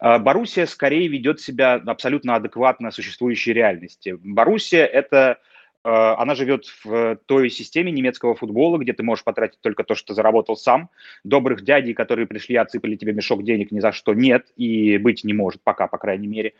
Э, 0.00 0.18
Боруссия 0.18 0.64
скорее 0.64 1.06
ведет 1.08 1.38
себя 1.38 1.74
абсолютно 1.74 2.36
адекватно 2.36 2.92
существующей 2.92 3.52
реальности. 3.52 4.16
Боруссия– 4.22 4.86
это 4.86 5.36
она 5.82 6.34
живет 6.34 6.64
в 6.84 7.16
той 7.26 7.50
системе 7.50 7.90
немецкого 7.90 8.34
футбола, 8.34 8.78
где 8.78 8.92
ты 8.92 9.02
можешь 9.02 9.24
потратить 9.24 9.60
только 9.60 9.84
то, 9.84 9.94
что 9.94 10.14
заработал 10.14 10.56
сам. 10.56 10.90
Добрых 11.24 11.62
дядей, 11.62 11.94
которые 11.94 12.26
пришли 12.26 12.54
и 12.54 12.58
отсыпали 12.58 12.96
тебе 12.96 13.12
мешок 13.12 13.44
денег, 13.44 13.70
ни 13.70 13.80
за 13.80 13.92
что 13.92 14.12
нет 14.14 14.46
и 14.56 14.98
быть 14.98 15.24
не 15.24 15.32
может, 15.32 15.62
пока, 15.62 15.86
по 15.86 15.98
крайней 15.98 16.26
мере. 16.26 16.54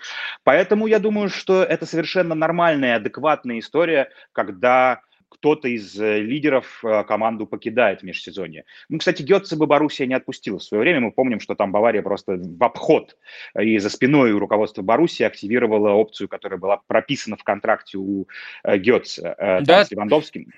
Поэтому 0.45 0.87
я 0.87 0.99
думаю, 0.99 1.29
что 1.29 1.63
это 1.63 1.87
совершенно 1.87 2.35
нормальная, 2.35 2.97
адекватная 2.97 3.59
история, 3.59 4.11
когда 4.33 5.03
кто-то 5.31 5.69
из 5.69 5.99
э, 5.99 6.21
лидеров 6.21 6.85
э, 6.85 7.05
команду 7.05 7.47
покидает 7.47 8.01
в 8.01 8.03
межсезонье. 8.03 8.65
Ну, 8.89 8.99
кстати, 8.99 9.23
Гетце 9.23 9.57
бы 9.57 9.67
Боруссия 9.67 10.07
не 10.07 10.15
отпустила 10.15 10.59
в 10.59 10.63
свое 10.63 10.83
время. 10.83 11.01
Мы 11.01 11.13
помним, 11.13 11.41
что 11.41 11.55
там 11.55 11.73
Бавария 11.73 12.03
просто 12.03 12.37
в 12.37 12.63
обход 12.63 13.17
э, 13.55 13.65
и 13.65 13.79
за 13.79 13.89
спиной 13.89 14.33
у 14.33 14.39
руководства 14.39 14.83
Боруссии 14.83 15.23
активировала 15.23 15.93
опцию, 15.93 16.29
которая 16.29 16.59
была 16.59 16.79
прописана 16.87 17.37
в 17.37 17.45
контракте 17.45 17.97
у 17.97 18.27
Гетце 18.65 19.35
да. 19.39 19.85
с 19.85 19.91
Левандовским. 19.91 20.53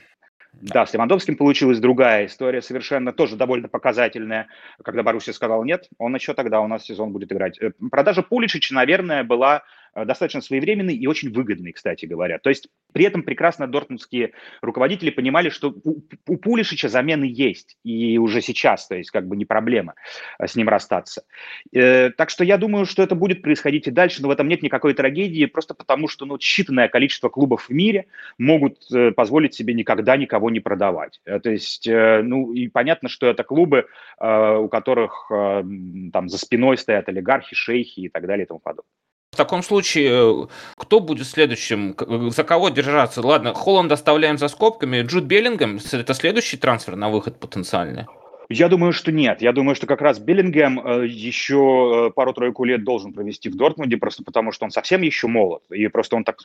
Да, 0.53 0.87
с 0.87 0.93
Левандовским 0.93 1.37
получилась 1.37 1.79
другая 1.79 2.27
история, 2.27 2.61
совершенно 2.61 3.13
тоже 3.13 3.37
довольно 3.37 3.69
показательная. 3.69 4.49
Когда 4.85 5.03
Боруссия 5.03 5.33
сказал 5.33 5.65
нет, 5.65 5.89
он 5.99 6.15
еще 6.15 6.35
тогда 6.35 6.61
у 6.61 6.67
нас 6.67 6.85
сезон 6.85 7.13
будет 7.13 7.33
играть. 7.33 7.59
Продажа 7.91 8.23
Пуличича, 8.23 8.75
наверное, 8.75 9.25
была 9.25 9.63
достаточно 9.95 10.41
своевременный 10.41 10.95
и 10.95 11.07
очень 11.07 11.33
выгодный, 11.33 11.73
кстати 11.73 12.07
говоря. 12.07 12.39
То 12.39 12.51
есть 12.51 12.69
при 12.93 13.05
этом 13.05 13.23
прекрасно 13.23 13.67
дортмундские 13.67 14.33
руководители 14.61 15.11
понимали, 15.11 15.49
что 15.49 15.71
у, 15.85 16.03
у 16.27 16.37
Пулишича 16.37 16.89
замены 16.89 17.25
есть, 17.25 17.77
и 17.85 18.19
уже 18.19 18.41
сейчас, 18.41 18.87
то 18.89 18.95
есть 18.95 19.11
как 19.11 19.27
бы 19.27 19.37
не 19.37 19.45
проблема 19.45 19.95
э, 20.39 20.47
с 20.47 20.55
ним 20.57 20.69
расстаться. 20.69 21.25
Э, 21.73 22.11
так 22.11 22.31
что 22.31 22.45
я 22.45 22.59
думаю, 22.59 22.87
что 22.87 23.03
это 23.03 23.15
будет 23.15 23.43
происходить 23.43 23.87
и 23.87 23.91
дальше, 23.91 24.23
но 24.23 24.29
в 24.29 24.31
этом 24.31 24.49
нет 24.49 24.63
никакой 24.63 24.95
трагедии, 24.95 25.47
просто 25.47 25.75
потому 25.75 26.09
что 26.09 26.25
ну, 26.27 26.37
считанное 26.37 26.89
количество 26.89 27.29
клубов 27.29 27.69
в 27.69 27.71
мире 27.71 28.07
могут 28.39 28.79
э, 28.93 29.13
позволить 29.13 29.55
себе 29.55 29.75
никогда 29.75 30.17
никого 30.17 30.51
не 30.51 30.61
продавать. 30.61 31.21
Э, 31.25 31.41
то 31.41 31.51
есть, 31.51 31.87
э, 31.87 32.23
ну 32.23 32.53
и 32.53 32.69
понятно, 32.69 33.09
что 33.09 33.27
это 33.27 33.45
клубы, 33.45 33.87
э, 34.21 34.57
у 34.57 34.69
которых 34.69 35.31
э, 35.31 35.65
там 36.13 36.29
за 36.29 36.39
спиной 36.39 36.79
стоят 36.79 37.09
олигархи, 37.09 37.55
шейхи 37.55 38.01
и 38.01 38.09
так 38.09 38.27
далее 38.27 38.45
и 38.45 38.49
тому 38.49 38.61
подобное. 38.61 39.02
В 39.33 39.37
таком 39.38 39.62
случае, 39.62 40.47
кто 40.77 41.01
будет 41.01 41.27
следующим? 41.27 41.97
За 42.31 42.45
кого 42.45 42.68
держаться? 42.68 43.27
Ладно, 43.27 43.55
Холланд 43.55 43.90
оставляем 43.90 44.37
за 44.37 44.49
скобками. 44.49 45.01
Джуд 45.01 45.25
Беллингем– 45.25 45.79
это 45.92 46.12
следующий 46.12 46.59
трансфер 46.59 46.97
на 46.97 47.09
выход 47.09 47.40
потенциальный? 47.40 48.05
Я 48.51 48.68
думаю, 48.68 48.92
что 48.92 49.11
нет. 49.11 49.40
Я 49.40 49.53
думаю, 49.53 49.75
что 49.75 49.87
как 49.87 50.03
раз 50.03 50.18
Беллингем 50.18 50.79
э, 50.81 51.07
еще 51.07 52.09
э, 52.09 52.11
пару-тройку 52.11 52.64
лет 52.64 52.85
должен 52.85 53.14
провести 53.14 53.49
в 53.49 53.57
Дортмунде, 53.57 53.97
просто 53.97 54.23
потому 54.23 54.53
что 54.53 54.66
он 54.66 54.71
совсем 54.71 55.01
еще 55.01 55.29
молод. 55.29 55.62
И 55.71 55.88
просто 55.88 56.16
он 56.16 56.25
так 56.25 56.37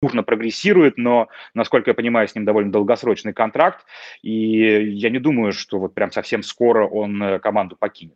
нужно 0.00 0.22
прогрессирует, 0.22 0.96
но, 0.96 1.26
насколько 1.52 1.90
я 1.90 1.94
понимаю, 1.94 2.28
с 2.28 2.36
ним 2.36 2.44
довольно 2.44 2.70
долгосрочный 2.70 3.32
контракт. 3.32 3.84
И 4.22 4.30
я 4.30 5.10
не 5.10 5.18
думаю, 5.18 5.52
что 5.52 5.80
вот 5.80 5.94
прям 5.94 6.12
совсем 6.12 6.44
скоро 6.44 6.86
он 6.86 7.20
э, 7.20 7.38
команду 7.40 7.74
покинет. 7.74 8.14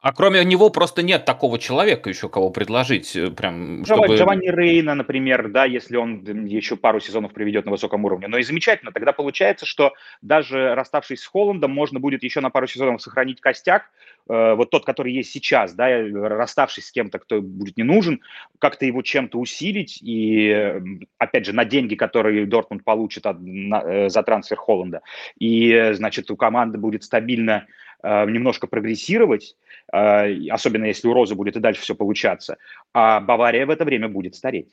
А 0.00 0.12
кроме 0.12 0.44
него 0.44 0.70
просто 0.70 1.02
нет 1.02 1.24
такого 1.24 1.58
человека 1.58 2.08
еще, 2.08 2.28
кого 2.28 2.50
предложить, 2.50 3.16
э, 3.16 3.32
прям, 3.32 3.84
чтобы... 3.84 4.14
Джованни 4.14 4.48
Рейна, 4.48 4.94
например, 4.94 5.48
да, 5.48 5.64
если 5.64 5.96
он 5.96 6.22
еще 6.46 6.76
пару 6.76 7.00
сезонов 7.00 7.32
приведет 7.32 7.64
на 7.64 7.72
высоком 7.72 8.04
уровне. 8.04 8.28
Но 8.28 8.38
и 8.38 8.44
замечательно, 8.44 8.92
тогда 8.92 9.12
получается, 9.12 9.66
что 9.66 9.94
даже 10.22 10.76
расставшись 10.76 11.22
с 11.22 11.26
Холландом, 11.26 11.72
можно 11.72 11.98
будет 11.98 12.22
еще 12.22 12.40
на 12.40 12.50
пару 12.50 12.68
сезонов 12.68 13.02
сохранить 13.02 13.40
костяк, 13.40 13.90
э, 14.28 14.54
вот 14.54 14.70
тот, 14.70 14.84
который 14.84 15.12
есть 15.12 15.32
сейчас, 15.32 15.74
да, 15.74 15.88
расставшись 16.28 16.86
с 16.86 16.92
кем-то, 16.92 17.18
кто 17.18 17.42
будет 17.42 17.76
не 17.76 17.82
нужен, 17.82 18.20
как-то 18.60 18.86
его 18.86 19.02
чем-то 19.02 19.36
усилить, 19.36 19.98
и, 20.00 20.74
опять 21.18 21.44
же, 21.44 21.52
на 21.52 21.64
деньги, 21.64 21.96
которые 21.96 22.46
Дортмунд 22.46 22.84
получит 22.84 23.26
от, 23.26 23.38
на, 23.40 23.82
э, 23.82 24.08
за 24.10 24.22
трансфер 24.22 24.58
Холланда, 24.58 25.00
и, 25.40 25.90
значит, 25.94 26.30
у 26.30 26.36
команды 26.36 26.78
будет 26.78 27.02
стабильно 27.02 27.66
Э, 28.00 28.26
немножко 28.26 28.68
прогрессировать, 28.68 29.56
э, 29.56 29.67
особенно 29.90 30.86
если 30.86 31.08
у 31.08 31.14
Розы 31.14 31.34
будет 31.34 31.56
и 31.56 31.60
дальше 31.60 31.82
все 31.82 31.94
получаться, 31.94 32.56
а 32.92 33.20
Бавария 33.20 33.66
в 33.66 33.70
это 33.70 33.84
время 33.84 34.08
будет 34.08 34.34
стареть. 34.34 34.68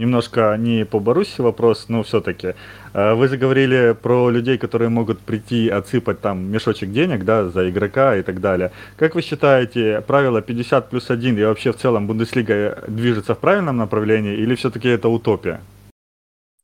Немножко 0.00 0.56
не 0.58 0.86
по 0.86 0.98
Баруси 0.98 1.42
вопрос, 1.42 1.84
но 1.88 2.02
все-таки. 2.02 2.54
Э, 2.94 3.12
вы 3.12 3.28
заговорили 3.28 3.94
про 4.02 4.30
людей, 4.30 4.56
которые 4.56 4.88
могут 4.88 5.20
прийти 5.20 5.68
отсыпать 5.68 6.22
там 6.22 6.50
мешочек 6.50 6.90
денег, 6.90 7.26
да, 7.26 7.50
за 7.50 7.68
игрока 7.68 8.16
и 8.16 8.22
так 8.22 8.40
далее. 8.40 8.72
Как 8.96 9.14
вы 9.14 9.20
считаете, 9.20 10.00
правило 10.06 10.40
50 10.40 10.88
плюс 10.88 11.10
1 11.10 11.38
и 11.38 11.44
вообще 11.44 11.72
в 11.72 11.76
целом 11.76 12.06
Бундеслига 12.06 12.82
движется 12.88 13.34
в 13.34 13.40
правильном 13.40 13.76
направлении 13.76 14.34
или 14.34 14.54
все-таки 14.54 14.88
это 14.88 15.10
утопия? 15.10 15.60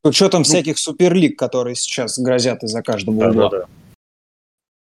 С 0.02 0.08
учетом 0.08 0.40
ну, 0.40 0.44
всяких 0.44 0.78
суперлиг, 0.78 1.38
которые 1.38 1.74
сейчас 1.74 2.18
грозят 2.18 2.62
из-за 2.62 2.82
каждого 2.82 3.20
да, 3.20 3.28
угла. 3.28 3.50
Да, 3.50 3.58
да. 3.58 3.64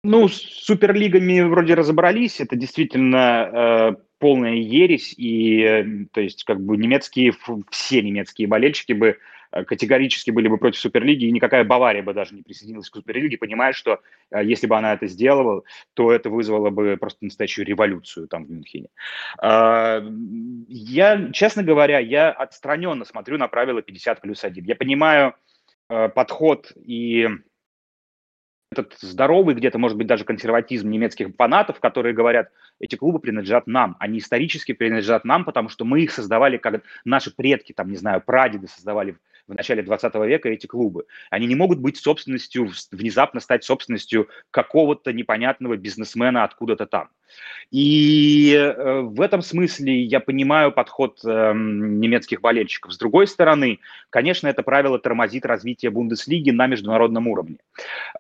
Ну, 0.05 0.27
с 0.27 0.35
суперлигами 0.35 1.43
вроде 1.43 1.75
разобрались, 1.75 2.41
это 2.41 2.57
действительно 2.57 3.95
э, 3.97 4.03
полная 4.19 4.55
ересь, 4.55 5.15
и, 5.17 5.63
э, 5.63 5.85
то 6.13 6.21
есть, 6.21 6.43
как 6.43 6.61
бы 6.61 6.77
немецкие, 6.77 7.33
все 7.71 8.03
немецкие 8.03 8.49
болельщики 8.49 8.95
бы 8.95 9.19
э, 9.53 9.65
категорически 9.65 10.33
были 10.33 10.49
бы 10.49 10.59
против 10.59 10.81
Суперлиги, 10.81 11.27
и 11.27 11.31
никакая 11.31 11.63
Бавария 11.63 12.03
бы 12.03 12.15
даже 12.15 12.35
не 12.35 12.43
присоединилась 12.43 12.91
к 12.91 12.97
Суперлиге, 12.97 13.39
понимая, 13.39 13.73
что 13.73 14.01
э, 14.33 14.45
если 14.45 14.67
бы 14.67 14.77
она 14.77 14.95
это 14.95 15.07
сделала, 15.07 15.63
то 15.95 16.11
это 16.11 16.31
вызвало 16.31 16.71
бы 16.71 16.97
просто 16.97 17.25
настоящую 17.25 17.65
революцию 17.65 18.27
там 18.27 18.45
в 18.45 18.51
Мюнхене. 18.51 18.89
Э, 19.41 20.03
я, 20.67 21.31
честно 21.33 21.63
говоря, 21.63 22.01
я 22.01 22.33
отстраненно 22.33 23.05
смотрю 23.05 23.39
на 23.39 23.47
правила 23.47 23.83
50 23.83 24.21
плюс 24.21 24.43
1. 24.43 24.65
Я 24.65 24.75
понимаю 24.75 25.37
э, 25.89 26.09
подход 26.09 26.73
и 26.75 27.29
этот 28.73 28.99
здоровый 29.01 29.55
где-то, 29.55 29.79
может 29.79 29.97
быть, 29.97 30.07
даже 30.07 30.25
консерватизм 30.25 30.91
немецких 30.91 31.35
фанатов, 31.37 31.81
которые 31.81 32.15
говорят, 32.15 32.51
эти 32.81 32.97
клубы 32.97 33.21
принадлежат 33.21 33.67
нам, 33.67 33.97
они 34.01 34.19
исторически 34.19 34.73
принадлежат 34.73 35.25
нам, 35.25 35.45
потому 35.45 35.69
что 35.69 35.85
мы 35.85 36.01
их 36.03 36.11
создавали, 36.13 36.57
как 36.57 36.83
наши 37.05 37.35
предки, 37.35 37.73
там, 37.73 37.91
не 37.91 37.97
знаю, 37.97 38.23
прадеды 38.25 38.69
создавали 38.69 39.17
в 39.49 39.55
начале 39.55 39.83
20 39.83 40.15
века 40.27 40.49
эти 40.49 40.67
клубы. 40.67 41.05
Они 41.31 41.47
не 41.47 41.55
могут 41.55 41.79
быть 41.81 41.97
собственностью, 41.97 42.71
внезапно 42.91 43.41
стать 43.41 43.65
собственностью 43.65 44.29
какого-то 44.51 45.13
непонятного 45.13 45.77
бизнесмена 45.77 46.45
откуда-то 46.45 46.87
там. 46.87 47.09
И 47.71 48.55
э, 48.55 49.01
в 49.01 49.21
этом 49.21 49.41
смысле 49.41 50.03
я 50.03 50.21
понимаю 50.21 50.73
подход 50.73 51.21
э, 51.25 51.53
немецких 51.55 52.41
болельщиков. 52.41 52.93
С 52.93 52.99
другой 52.99 53.27
стороны, 53.27 53.81
конечно, 54.11 54.49
это 54.49 54.63
правило 54.63 54.99
тормозит 54.99 55.47
развитие 55.47 55.91
Бундеслиги 55.91 56.51
на 56.51 56.67
международном 56.67 57.29
уровне. 57.29 57.57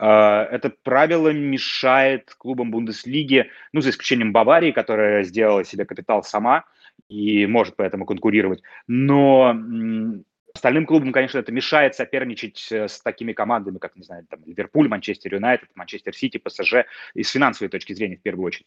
Э, 0.00 0.06
это 0.50 0.72
правило 0.82 1.28
мешает 1.28 2.34
клубам 2.38 2.70
Бундеслиги, 2.70 3.50
ну, 3.72 3.82
за 3.82 3.90
исключением 3.90 4.32
Баварии, 4.32 4.72
которая 4.72 5.22
сделала 5.22 5.64
себе 5.64 5.84
капитал 5.84 6.22
сама 6.22 6.64
и 7.08 7.46
может 7.46 7.76
поэтому 7.76 8.06
конкурировать. 8.06 8.62
Но 8.86 9.54
Остальным 10.54 10.86
клубам, 10.86 11.12
конечно, 11.12 11.38
это 11.38 11.50
мешает 11.50 11.94
соперничать 11.94 12.68
э, 12.70 12.86
с 12.88 13.00
такими 13.00 13.32
командами, 13.32 13.78
как, 13.78 13.96
не 13.96 14.02
знаю, 14.02 14.26
там, 14.28 14.40
Ливерпуль, 14.44 14.88
Манчестер 14.88 15.34
Юнайтед, 15.34 15.70
Манчестер 15.74 16.14
Сити, 16.14 16.38
ПСЖ, 16.38 16.84
и 17.14 17.22
с 17.22 17.30
финансовой 17.30 17.70
точки 17.70 17.94
зрения 17.94 18.16
в 18.16 18.22
первую 18.22 18.46
очередь. 18.46 18.66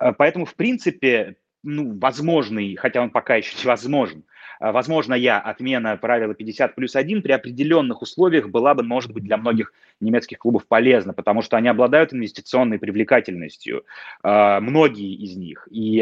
Э, 0.00 0.12
поэтому, 0.12 0.44
в 0.44 0.54
принципе, 0.54 1.36
ну, 1.64 1.98
возможный, 1.98 2.76
хотя 2.76 3.02
он 3.02 3.10
пока 3.10 3.36
еще 3.36 3.56
невозможен, 3.62 4.24
а, 4.60 4.72
возможно, 4.72 5.14
я 5.14 5.38
отмена 5.38 5.96
правила 5.96 6.34
50 6.34 6.74
плюс 6.74 6.96
1 6.96 7.22
при 7.22 7.32
определенных 7.32 8.02
условиях 8.02 8.48
была 8.48 8.74
бы, 8.74 8.82
может 8.82 9.12
быть, 9.12 9.24
для 9.24 9.36
многих 9.36 9.72
немецких 10.00 10.38
клубов 10.38 10.66
полезна, 10.66 11.12
потому 11.12 11.42
что 11.42 11.56
они 11.56 11.68
обладают 11.68 12.12
инвестиционной 12.12 12.78
привлекательностью, 12.78 13.84
а, 14.22 14.60
многие 14.60 15.14
из 15.14 15.36
них. 15.36 15.66
И 15.70 15.98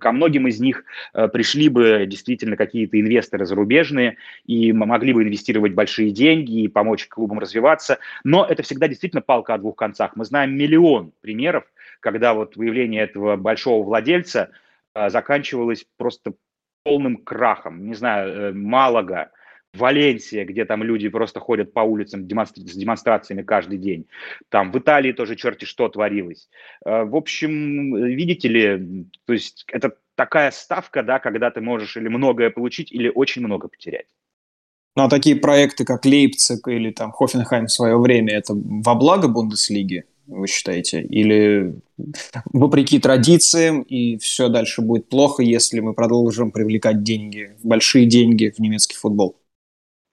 ко 0.00 0.12
многим 0.12 0.46
из 0.48 0.60
них 0.60 0.84
э, 1.14 1.28
пришли 1.28 1.68
бы 1.68 2.04
действительно 2.06 2.56
какие-то 2.56 3.00
инвесторы 3.00 3.44
зарубежные 3.44 4.16
и 4.46 4.72
могли 4.72 5.12
бы 5.12 5.22
инвестировать 5.22 5.74
большие 5.74 6.10
деньги 6.10 6.62
и 6.62 6.68
помочь 6.68 7.06
клубам 7.08 7.38
развиваться. 7.38 7.98
Но 8.24 8.44
это 8.44 8.62
всегда 8.62 8.88
действительно 8.88 9.22
палка 9.22 9.54
о 9.54 9.58
двух 9.58 9.76
концах. 9.76 10.16
Мы 10.16 10.24
знаем 10.24 10.56
миллион 10.56 11.12
примеров, 11.20 11.64
когда 12.00 12.34
вот 12.34 12.56
выявление 12.56 13.02
этого 13.02 13.36
большого 13.36 13.84
владельца 13.84 14.50
а, 14.98 15.10
заканчивалось 15.10 15.86
просто 15.96 16.34
полным 16.82 17.16
крахом. 17.18 17.86
Не 17.86 17.94
знаю, 17.94 18.32
э, 18.32 18.52
Малага, 18.52 19.30
Валенсия, 19.74 20.44
где 20.44 20.64
там 20.64 20.82
люди 20.82 21.08
просто 21.08 21.40
ходят 21.40 21.72
по 21.72 21.80
улицам 21.80 22.22
с 22.24 22.74
демонстрациями 22.74 23.42
каждый 23.42 23.78
день. 23.78 24.06
Там 24.48 24.72
в 24.72 24.78
Италии 24.78 25.12
тоже 25.12 25.36
черти 25.36 25.66
что 25.66 25.88
творилось. 25.88 26.48
Э, 26.84 27.04
в 27.04 27.14
общем, 27.14 27.94
видите 28.06 28.48
ли, 28.48 29.06
то 29.26 29.32
есть 29.32 29.64
это 29.70 29.96
такая 30.14 30.50
ставка, 30.50 31.02
да, 31.02 31.18
когда 31.18 31.50
ты 31.50 31.60
можешь 31.60 31.96
или 31.96 32.08
многое 32.08 32.50
получить, 32.50 32.90
или 32.90 33.08
очень 33.14 33.44
много 33.44 33.68
потерять. 33.68 34.06
Ну 34.96 35.04
а 35.04 35.08
такие 35.08 35.36
проекты, 35.36 35.84
как 35.84 36.04
Лейпциг 36.04 36.66
или 36.66 36.90
там 36.90 37.12
Хофенхайм 37.12 37.66
в 37.66 37.72
свое 37.72 37.96
время, 37.98 38.34
это 38.34 38.54
во 38.54 38.94
благо 38.96 39.28
Бундеслиги? 39.28 40.06
Вы 40.28 40.46
считаете? 40.46 41.02
Или 41.02 41.74
вопреки 42.52 43.00
традициям, 43.00 43.82
и 43.82 44.18
все 44.18 44.48
дальше 44.48 44.82
будет 44.82 45.08
плохо, 45.08 45.42
если 45.42 45.80
мы 45.80 45.94
продолжим 45.94 46.52
привлекать 46.52 47.02
деньги, 47.02 47.56
большие 47.62 48.06
деньги 48.06 48.52
в 48.54 48.60
немецкий 48.60 48.96
футбол? 48.96 49.36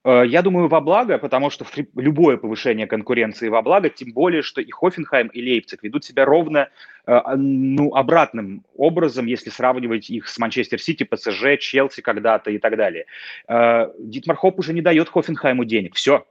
Э, 0.06 0.24
я 0.26 0.42
думаю, 0.42 0.68
во 0.68 0.82
благо, 0.82 1.18
потому 1.18 1.50
что 1.50 1.66
любое 1.96 2.38
повышение 2.38 2.88
конкуренции 2.88 3.50
во 3.50 3.62
благо, 3.62 3.90
тем 3.90 4.14
более, 4.14 4.42
что 4.42 4.62
и 4.62 4.72
Хофенхайм, 4.72 5.28
и 5.28 5.42
Лейпциг 5.42 5.84
ведут 5.84 6.06
себя 6.06 6.26
ровно 6.26 6.70
э, 7.08 7.20
ну, 7.36 7.94
обратным 7.94 8.64
образом, 8.76 9.26
если 9.26 9.50
сравнивать 9.50 10.10
их 10.10 10.30
с 10.30 10.38
Манчестер 10.38 10.80
Сити, 10.80 11.04
ПСЖ, 11.04 11.60
Челси 11.60 12.02
когда-то 12.02 12.52
и 12.52 12.60
так 12.60 12.78
далее. 12.78 13.06
Э, 13.48 13.90
Дитмар 14.00 14.38
Хоп 14.38 14.60
уже 14.60 14.74
не 14.74 14.82
дает 14.82 15.10
Хофенхайму 15.10 15.66
денег, 15.66 15.96
все, 15.96 16.26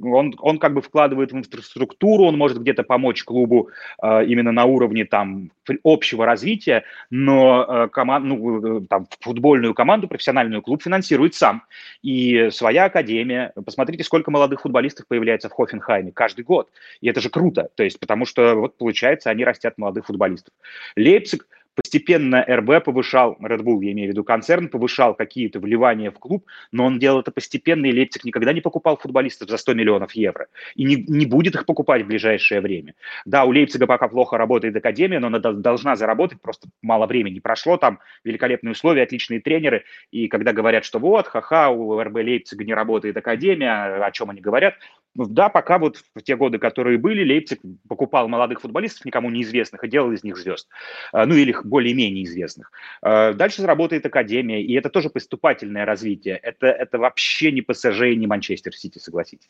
он, 0.00 0.34
он 0.38 0.58
как 0.58 0.74
бы 0.74 0.80
вкладывает 0.80 1.32
в 1.32 1.36
инфраструктуру, 1.36 2.24
он 2.24 2.38
может 2.38 2.60
где-то 2.60 2.82
помочь 2.82 3.24
клубу 3.24 3.70
э, 4.02 4.24
именно 4.26 4.52
на 4.52 4.64
уровне 4.64 5.04
там 5.04 5.50
общего 5.84 6.26
развития, 6.26 6.84
но 7.10 7.64
э, 7.68 7.88
команд, 7.88 8.24
ну, 8.26 8.80
там, 8.86 9.06
футбольную 9.20 9.74
команду, 9.74 10.08
профессиональную 10.08 10.62
клуб 10.62 10.82
финансирует 10.82 11.34
сам. 11.34 11.62
И 12.02 12.48
своя 12.50 12.86
академия. 12.86 13.52
Посмотрите, 13.64 14.04
сколько 14.04 14.30
молодых 14.30 14.62
футболистов 14.62 15.06
появляется 15.06 15.48
в 15.48 15.52
Хофенхайме 15.52 16.12
каждый 16.12 16.44
год. 16.44 16.68
И 17.00 17.08
это 17.08 17.20
же 17.20 17.30
круто. 17.30 17.68
То 17.74 17.82
есть, 17.82 18.00
потому 18.00 18.26
что, 18.26 18.54
вот 18.54 18.76
получается, 18.76 19.30
они 19.30 19.44
растят 19.44 19.78
молодых 19.78 20.06
футболистов. 20.06 20.54
Лейпциг– 20.96 21.46
Постепенно 21.74 22.44
РБ 22.48 22.84
повышал, 22.84 23.36
Red 23.40 23.62
Bull, 23.62 23.82
я 23.84 23.92
имею 23.92 24.08
в 24.08 24.12
виду 24.12 24.24
концерн, 24.24 24.68
повышал 24.68 25.14
какие-то 25.14 25.60
вливания 25.60 26.10
в 26.10 26.18
клуб, 26.18 26.44
но 26.72 26.84
он 26.84 26.98
делал 26.98 27.20
это 27.20 27.30
постепенно, 27.30 27.86
и 27.86 27.92
Лейпциг 27.92 28.24
никогда 28.24 28.52
не 28.52 28.60
покупал 28.60 28.96
футболистов 28.96 29.48
за 29.48 29.56
100 29.56 29.74
миллионов 29.74 30.12
евро. 30.12 30.48
И 30.74 30.84
не, 30.84 30.96
не 30.96 31.26
будет 31.26 31.54
их 31.54 31.66
покупать 31.66 32.02
в 32.02 32.06
ближайшее 32.06 32.60
время. 32.60 32.94
Да, 33.24 33.44
у 33.44 33.52
Лейпцига 33.52 33.86
пока 33.86 34.08
плохо 34.08 34.36
работает 34.36 34.74
академия, 34.74 35.20
но 35.20 35.28
она 35.28 35.38
должна 35.38 35.94
заработать, 35.94 36.40
просто 36.40 36.68
мало 36.82 37.06
времени 37.06 37.38
прошло, 37.38 37.76
там 37.76 38.00
великолепные 38.24 38.72
условия, 38.72 39.02
отличные 39.02 39.40
тренеры, 39.40 39.84
и 40.10 40.26
когда 40.28 40.52
говорят, 40.52 40.84
что 40.84 40.98
вот, 40.98 41.28
ха-ха, 41.28 41.70
у 41.70 42.00
РБ 42.02 42.16
Лейпцига 42.16 42.64
не 42.64 42.74
работает 42.74 43.16
академия, 43.16 44.04
о 44.04 44.10
чем 44.10 44.30
они 44.30 44.40
говорят, 44.40 44.74
да, 45.14 45.48
пока 45.48 45.78
вот 45.78 45.98
в 46.14 46.22
те 46.22 46.36
годы, 46.36 46.58
которые 46.58 46.98
были, 46.98 47.24
Лейпциг 47.24 47.60
покупал 47.88 48.28
молодых 48.28 48.60
футболистов, 48.60 49.04
никому 49.04 49.30
неизвестных, 49.30 49.82
и 49.82 49.88
делал 49.88 50.12
из 50.12 50.22
них 50.22 50.36
звезд. 50.36 50.68
А, 51.12 51.26
ну, 51.26 51.34
или 51.34 51.52
более-менее 51.66 52.24
известных. 52.24 52.72
А, 53.02 53.32
дальше 53.32 53.62
заработает 53.62 54.06
Академия, 54.06 54.62
и 54.62 54.74
это 54.74 54.88
тоже 54.90 55.10
поступательное 55.10 55.84
развитие. 55.84 56.36
Это, 56.36 56.66
это 56.66 56.98
вообще 56.98 57.52
не 57.52 57.62
ПСЖ 57.62 58.02
и 58.02 58.16
не 58.16 58.26
Манчестер 58.26 58.74
Сити, 58.74 58.98
согласитесь. 58.98 59.48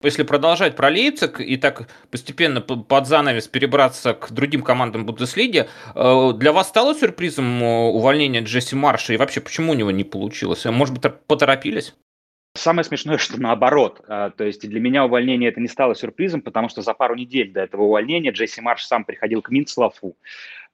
Если 0.00 0.22
продолжать 0.22 0.76
про 0.76 0.90
Лейпциг 0.90 1.40
и 1.40 1.56
так 1.56 1.88
постепенно 2.10 2.60
под 2.60 3.08
занавес 3.08 3.48
перебраться 3.48 4.14
к 4.14 4.30
другим 4.30 4.62
командам 4.62 5.04
Бундеслиги, 5.04 5.68
э, 5.94 6.32
для 6.36 6.52
вас 6.52 6.68
стало 6.68 6.94
сюрпризом 6.94 7.62
э, 7.62 7.88
увольнение 7.88 8.42
Джесси 8.42 8.76
Марша 8.76 9.14
и 9.14 9.16
вообще 9.16 9.40
почему 9.40 9.72
у 9.72 9.74
него 9.74 9.90
не 9.90 10.04
получилось? 10.04 10.64
Может 10.66 10.98
быть, 10.98 11.12
поторопились? 11.26 11.94
Самое 12.58 12.84
смешное, 12.84 13.18
что 13.18 13.40
наоборот. 13.40 14.04
А, 14.08 14.30
то 14.30 14.44
есть 14.44 14.68
для 14.68 14.80
меня 14.80 15.04
увольнение 15.04 15.48
это 15.48 15.60
не 15.60 15.68
стало 15.68 15.94
сюрпризом, 15.94 16.42
потому 16.42 16.68
что 16.68 16.82
за 16.82 16.92
пару 16.94 17.14
недель 17.14 17.52
до 17.52 17.60
этого 17.60 17.82
увольнения 17.82 18.30
Джесси 18.30 18.60
Марш 18.60 18.84
сам 18.84 19.04
приходил 19.04 19.42
к 19.42 19.50
Минцлафу 19.50 20.16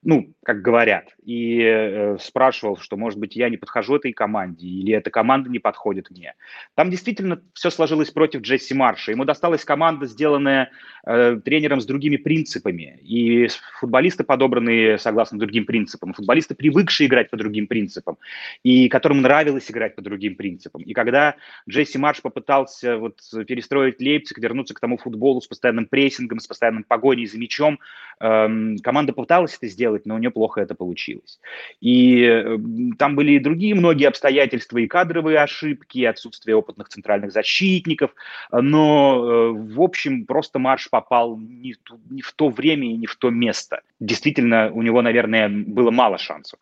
ну, 0.04 0.34
как 0.44 0.60
говорят, 0.60 1.08
и 1.24 1.60
э, 1.62 2.18
спрашивал, 2.20 2.76
что, 2.76 2.96
может 2.96 3.18
быть, 3.18 3.34
я 3.34 3.48
не 3.48 3.56
подхожу 3.56 3.96
этой 3.96 4.12
команде, 4.12 4.66
или 4.66 4.92
эта 4.92 5.10
команда 5.10 5.48
не 5.48 5.58
подходит 5.58 6.10
мне. 6.10 6.34
Там 6.74 6.90
действительно 6.90 7.40
все 7.54 7.70
сложилось 7.70 8.10
против 8.10 8.42
Джесси 8.42 8.74
Марша. 8.74 9.12
Ему 9.12 9.24
досталась 9.24 9.64
команда, 9.64 10.06
сделанная 10.06 10.70
э, 11.06 11.40
тренером 11.42 11.80
с 11.80 11.86
другими 11.86 12.16
принципами, 12.16 12.98
и 13.02 13.48
футболисты, 13.80 14.24
подобранные 14.24 14.98
согласно 14.98 15.38
другим 15.38 15.64
принципам, 15.64 16.12
футболисты, 16.12 16.54
привыкшие 16.54 17.06
играть 17.06 17.30
по 17.30 17.38
другим 17.38 17.66
принципам, 17.66 18.18
и 18.62 18.88
которым 18.88 19.22
нравилось 19.22 19.70
играть 19.70 19.96
по 19.96 20.02
другим 20.02 20.36
принципам. 20.36 20.82
И 20.82 20.92
когда 20.92 21.36
Джесси 21.68 21.96
Марш 21.96 22.20
попытался 22.20 22.98
вот 22.98 23.20
перестроить 23.46 24.00
Лейпциг, 24.00 24.38
вернуться 24.38 24.74
к 24.74 24.80
тому 24.80 24.98
футболу 24.98 25.40
с 25.40 25.46
постоянным 25.46 25.86
прессингом, 25.86 26.38
с 26.38 26.46
постоянным 26.46 26.84
погоней 26.84 27.26
за 27.26 27.38
мячом, 27.38 27.80
э, 28.20 28.76
команда 28.82 29.14
попыталась 29.14 29.56
это 29.56 29.68
сделать, 29.68 29.93
делать, 29.94 30.06
но 30.06 30.14
у 30.14 30.18
нее 30.18 30.30
плохо 30.30 30.60
это 30.60 30.74
получилось. 30.74 31.40
И 31.80 32.22
э, 32.22 32.58
там 32.98 33.16
были 33.16 33.32
и 33.32 33.38
другие 33.38 33.74
многие 33.74 34.06
обстоятельства, 34.06 34.78
и 34.78 34.86
кадровые 34.86 35.38
ошибки, 35.38 35.98
и 35.98 36.04
отсутствие 36.04 36.56
опытных 36.56 36.88
центральных 36.88 37.32
защитников, 37.32 38.10
но, 38.52 39.16
э, 39.16 39.50
в 39.52 39.80
общем, 39.80 40.26
просто 40.26 40.58
марш 40.58 40.88
попал 40.90 41.36
не, 41.38 41.74
не 42.10 42.22
в 42.22 42.32
то 42.32 42.48
время 42.48 42.86
и 42.86 42.96
не 42.96 43.06
в 43.06 43.16
то 43.16 43.30
место. 43.30 43.80
Действительно, 44.00 44.70
у 44.72 44.82
него, 44.82 45.02
наверное, 45.02 45.48
было 45.48 45.90
мало 45.90 46.18
шансов. 46.18 46.58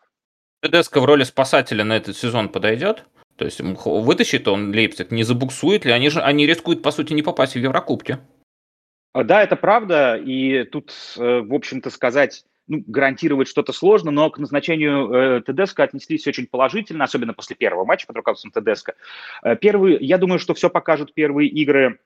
ТДСК 0.61 0.97
в 0.97 1.05
роли 1.05 1.23
спасателя 1.23 1.83
на 1.83 1.93
этот 1.93 2.15
сезон 2.15 2.49
подойдет? 2.49 3.05
То 3.35 3.45
есть 3.45 3.59
вытащит 3.61 4.47
он 4.47 4.71
Лейпциг, 4.71 5.11
не 5.11 5.23
забуксует 5.23 5.85
ли? 5.85 5.91
Они 5.91 6.09
же 6.09 6.21
они 6.21 6.45
рискуют, 6.45 6.83
по 6.83 6.91
сути, 6.91 7.13
не 7.13 7.23
попасть 7.23 7.55
в 7.55 7.59
Еврокубки. 7.59 8.19
Да, 9.13 9.43
это 9.43 9.55
правда. 9.55 10.15
И 10.15 10.63
тут, 10.63 10.91
э, 11.17 11.41
в 11.41 11.53
общем-то, 11.53 11.89
сказать 11.89 12.45
ну, 12.67 12.83
гарантировать 12.87 13.47
что-то 13.47 13.73
сложно, 13.73 14.11
но 14.11 14.29
к 14.29 14.37
назначению 14.37 15.11
э, 15.11 15.41
Тедеско 15.41 15.83
отнеслись 15.83 16.25
очень 16.27 16.47
положительно, 16.47 17.03
особенно 17.03 17.33
после 17.33 17.55
первого 17.55 17.85
матча 17.85 18.07
под 18.07 18.17
руководством 18.17 18.51
Тедеско. 18.51 18.95
Э, 19.43 19.55
первый, 19.55 19.97
я 20.03 20.17
думаю, 20.17 20.39
что 20.39 20.53
все 20.53 20.69
покажут 20.69 21.13
первые 21.13 21.49
игры 21.49 21.99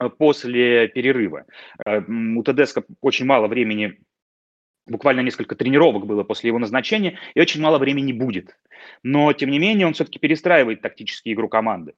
э, 0.00 0.08
после 0.08 0.88
перерыва. 0.88 1.44
Э, 1.84 2.00
у 2.00 2.42
Тедеско 2.42 2.84
очень 3.00 3.26
мало 3.26 3.48
времени 3.48 4.00
буквально 4.86 5.20
несколько 5.20 5.54
тренировок 5.54 6.06
было 6.06 6.24
после 6.24 6.48
его 6.48 6.58
назначения, 6.58 7.18
и 7.34 7.40
очень 7.40 7.60
мало 7.60 7.78
времени 7.78 8.12
будет. 8.12 8.56
Но, 9.02 9.32
тем 9.32 9.50
не 9.50 9.58
менее, 9.58 9.86
он 9.86 9.92
все-таки 9.92 10.18
перестраивает 10.18 10.80
тактически 10.80 11.32
игру 11.32 11.48
команды. 11.48 11.94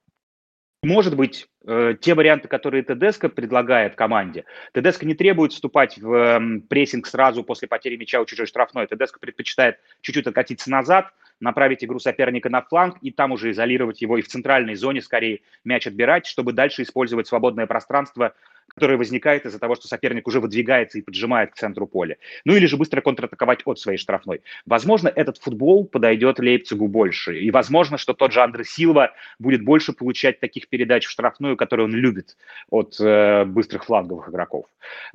Может 0.85 1.17
быть, 1.17 1.47
э, 1.65 1.95
те 1.99 2.13
варианты, 2.13 2.47
которые 2.47 2.83
Тедеско 2.83 3.27
предлагает 3.27 3.95
команде. 3.95 4.45
Тедеско 4.71 5.03
не 5.07 5.15
требует 5.15 5.51
вступать 5.51 5.97
в 5.97 6.13
э, 6.13 6.59
прессинг 6.69 7.07
сразу 7.07 7.43
после 7.43 7.67
потери 7.67 7.95
мяча 7.95 8.21
у 8.21 8.25
чужой 8.25 8.45
штрафной. 8.45 8.85
Тедеско 8.85 9.19
предпочитает 9.19 9.79
чуть-чуть 10.01 10.27
откатиться 10.27 10.69
назад, 10.69 11.11
направить 11.39 11.83
игру 11.83 11.97
соперника 11.97 12.51
на 12.51 12.61
фланг 12.61 12.97
и 13.01 13.09
там 13.09 13.31
уже 13.31 13.49
изолировать 13.49 13.99
его 14.03 14.19
и 14.19 14.21
в 14.21 14.27
центральной 14.27 14.75
зоне 14.75 15.01
скорее 15.01 15.41
мяч 15.63 15.87
отбирать, 15.87 16.27
чтобы 16.27 16.53
дальше 16.53 16.83
использовать 16.83 17.27
свободное 17.27 17.65
пространство 17.65 18.35
которая 18.75 18.97
возникает 18.97 19.45
из-за 19.45 19.59
того, 19.59 19.75
что 19.75 19.87
соперник 19.87 20.27
уже 20.27 20.39
выдвигается 20.39 20.97
и 20.97 21.01
поджимает 21.01 21.51
к 21.51 21.55
центру 21.55 21.87
поля. 21.87 22.17
Ну 22.43 22.55
или 22.55 22.65
же 22.65 22.77
быстро 22.77 23.01
контратаковать 23.01 23.61
от 23.65 23.79
своей 23.79 23.97
штрафной. 23.97 24.41
Возможно, 24.65 25.07
этот 25.07 25.37
футбол 25.37 25.85
подойдет 25.85 26.39
Лейпцигу 26.39 26.87
больше. 26.87 27.39
И 27.39 27.51
возможно, 27.51 27.97
что 27.97 28.13
тот 28.13 28.33
же 28.33 28.41
Андре 28.41 28.65
Силва 28.65 29.13
будет 29.39 29.63
больше 29.63 29.93
получать 29.93 30.39
таких 30.39 30.67
передач 30.67 31.05
в 31.05 31.09
штрафную, 31.09 31.55
которые 31.55 31.85
он 31.85 31.93
любит 31.93 32.37
от 32.69 32.99
э, 32.99 33.45
быстрых 33.45 33.85
фланговых 33.85 34.29
игроков. 34.29 34.65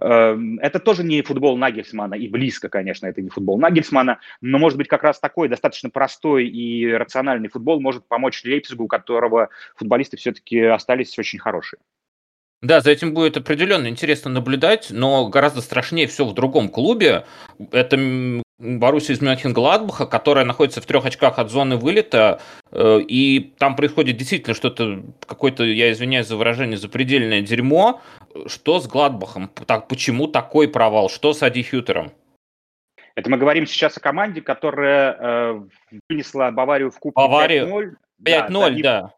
Э, 0.01 0.39
это 0.61 0.79
тоже 0.79 1.05
не 1.05 1.23
футбол 1.23 1.59
Нагельсмана, 1.59 2.15
и 2.15 2.29
близко, 2.29 2.69
конечно, 2.69 3.07
это 3.07 3.21
не 3.21 3.29
футбол 3.29 3.59
Нагельсмана, 3.59 4.21
но, 4.41 4.59
может 4.59 4.79
быть, 4.79 4.89
как 4.89 5.03
раз 5.03 5.21
такой 5.21 5.49
достаточно 5.49 5.91
простой 5.91 6.47
и 6.47 6.91
рациональный 6.91 7.49
футбол 7.49 7.81
может 7.81 8.07
помочь 8.09 8.43
Лейпцигу, 8.45 8.85
у 8.85 8.89
которого 8.89 9.51
футболисты 9.77 10.17
все-таки 10.17 10.61
остались 10.61 11.19
очень 11.19 11.39
хорошие. 11.39 11.79
Да, 12.63 12.83
за 12.83 12.91
этим 12.91 13.15
будет 13.15 13.39
определенно 13.39 13.87
интересно 13.87 14.31
наблюдать, 14.31 14.89
но 14.91 15.29
гораздо 15.29 15.63
страшнее 15.63 16.07
все 16.07 16.27
в 16.27 16.35
другом 16.35 16.69
клубе. 16.69 17.25
Это 17.73 17.97
Боруссия 18.59 19.15
из 19.15 19.23
Мюнхен-Гладбаха, 19.23 20.07
которая 20.07 20.45
находится 20.45 20.83
в 20.83 20.87
трех 20.87 21.07
очках 21.07 21.39
от 21.39 21.51
зоны 21.51 21.77
вылета, 21.79 22.43
э, 22.71 23.01
и 23.01 23.55
там 23.59 23.75
происходит 23.75 24.19
действительно 24.19 24.55
что-то, 24.55 25.03
какое-то, 25.27 25.65
я 25.65 25.91
извиняюсь 25.91 26.27
за 26.27 26.37
выражение, 26.37 26.77
запредельное 26.77 27.41
дерьмо. 27.41 28.03
Что 28.47 28.79
с 28.79 28.87
Гладбахом? 28.87 29.51
Так, 29.67 29.89
почему 29.89 30.27
такой 30.27 30.69
провал? 30.69 31.09
Что 31.09 31.33
с 31.33 31.43
Ади 31.43 31.63
Хютером? 31.63 32.13
Это 33.15 33.31
мы 33.31 33.39
говорим 33.39 33.67
сейчас 33.67 33.97
о 33.97 34.01
команде, 34.01 34.43
которая 34.43 35.17
э, 35.19 35.61
вынесла 36.11 36.51
Баварию 36.51 36.91
в 36.91 36.99
Кубке 36.99 37.17
Баварию 37.17 37.97
5-0. 38.23 38.51
5-0, 38.51 38.83
да, 38.83 39.03
да 39.03 39.15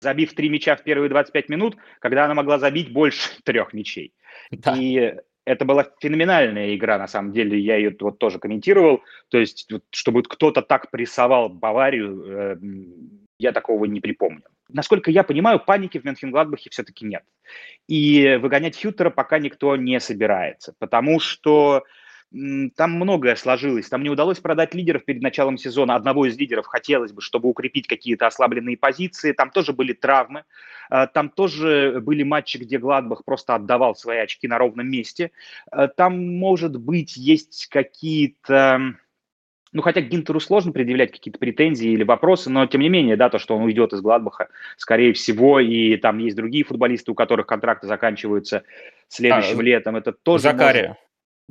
забив 0.00 0.34
три 0.34 0.48
мяча 0.48 0.76
в 0.76 0.82
первые 0.82 1.08
25 1.10 1.48
минут, 1.48 1.76
когда 2.00 2.24
она 2.24 2.34
могла 2.34 2.58
забить 2.58 2.92
больше 2.92 3.30
трех 3.44 3.72
мячей. 3.72 4.12
Да. 4.50 4.74
И 4.76 5.14
это 5.44 5.64
была 5.64 5.86
феноменальная 6.00 6.74
игра, 6.74 6.98
на 6.98 7.08
самом 7.08 7.32
деле, 7.32 7.58
я 7.58 7.76
ее 7.76 7.96
вот 7.98 8.18
тоже 8.18 8.38
комментировал. 8.38 9.02
То 9.30 9.38
есть, 9.38 9.70
вот, 9.72 9.82
чтобы 9.90 10.22
кто-то 10.22 10.60
так 10.60 10.90
прессовал 10.90 11.48
Баварию, 11.48 12.24
э, 12.26 12.56
я 13.38 13.52
такого 13.52 13.86
не 13.86 14.00
припомню. 14.00 14.42
Насколько 14.68 15.10
я 15.10 15.24
понимаю, 15.24 15.60
паники 15.60 15.96
в 15.98 16.04
Мюнхен-Гладбахе 16.04 16.68
все-таки 16.70 17.06
нет. 17.06 17.22
И 17.88 18.38
выгонять 18.42 18.78
Хютера 18.78 19.08
пока 19.08 19.38
никто 19.38 19.74
не 19.76 19.98
собирается, 20.00 20.74
потому 20.78 21.18
что 21.18 21.84
там 22.30 22.92
многое 22.92 23.36
сложилось. 23.36 23.88
Там 23.88 24.02
не 24.02 24.10
удалось 24.10 24.38
продать 24.38 24.74
лидеров 24.74 25.04
перед 25.04 25.22
началом 25.22 25.56
сезона. 25.56 25.94
Одного 25.94 26.26
из 26.26 26.36
лидеров 26.36 26.66
хотелось 26.66 27.12
бы, 27.12 27.22
чтобы 27.22 27.48
укрепить 27.48 27.86
какие-то 27.86 28.26
ослабленные 28.26 28.76
позиции. 28.76 29.32
Там 29.32 29.50
тоже 29.50 29.72
были 29.72 29.94
травмы. 29.94 30.44
А, 30.90 31.06
там 31.06 31.30
тоже 31.30 32.00
были 32.02 32.22
матчи, 32.24 32.58
где 32.58 32.78
Гладбах 32.78 33.24
просто 33.24 33.54
отдавал 33.54 33.94
свои 33.94 34.18
очки 34.18 34.46
на 34.46 34.58
ровном 34.58 34.90
месте. 34.90 35.30
А, 35.70 35.88
там, 35.88 36.36
может 36.36 36.78
быть, 36.78 37.16
есть 37.16 37.66
какие-то... 37.70 38.94
Ну, 39.72 39.82
хотя 39.82 40.00
Гинтеру 40.00 40.40
сложно 40.40 40.72
предъявлять 40.72 41.12
какие-то 41.12 41.38
претензии 41.38 41.90
или 41.90 42.02
вопросы, 42.02 42.48
но 42.50 42.66
тем 42.66 42.80
не 42.80 42.88
менее, 42.88 43.16
да, 43.16 43.28
то, 43.28 43.38
что 43.38 43.54
он 43.54 43.64
уйдет 43.64 43.92
из 43.92 44.00
Гладбаха, 44.00 44.48
скорее 44.78 45.12
всего, 45.12 45.60
и 45.60 45.96
там 45.96 46.18
есть 46.18 46.36
другие 46.36 46.64
футболисты, 46.64 47.10
у 47.10 47.14
которых 47.14 47.46
контракты 47.46 47.86
заканчиваются 47.86 48.64
следующим 49.08 49.60
а, 49.60 49.62
летом, 49.62 49.96
это 49.96 50.12
тоже... 50.12 50.42
Закария. 50.42 50.88
Может 50.88 51.07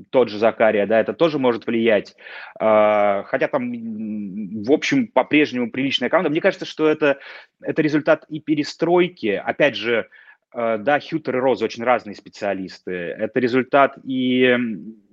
тот 0.10 0.30
же 0.30 0.38
Закария, 0.38 0.86
да, 0.86 1.00
это 1.00 1.14
тоже 1.14 1.40
может 1.40 1.66
влиять. 1.66 2.16
А, 2.60 3.24
хотя 3.24 3.48
там, 3.48 3.72
в 4.64 4.72
общем, 4.72 5.08
по-прежнему 5.08 5.72
приличная 5.72 6.10
команда. 6.10 6.30
Мне 6.30 6.42
кажется, 6.42 6.66
что 6.66 6.88
это, 6.88 7.20
это 7.62 7.82
результат 7.82 8.26
и 8.30 8.40
перестройки. 8.40 9.42
Опять 9.44 9.76
же, 9.76 10.08
а, 10.52 10.78
да, 10.78 11.00
Хьютер 11.00 11.38
и 11.38 11.40
Роз 11.40 11.62
очень 11.62 11.84
разные 11.84 12.16
специалисты. 12.16 12.92
Это 12.92 13.40
результат 13.40 13.98
и 14.04 14.58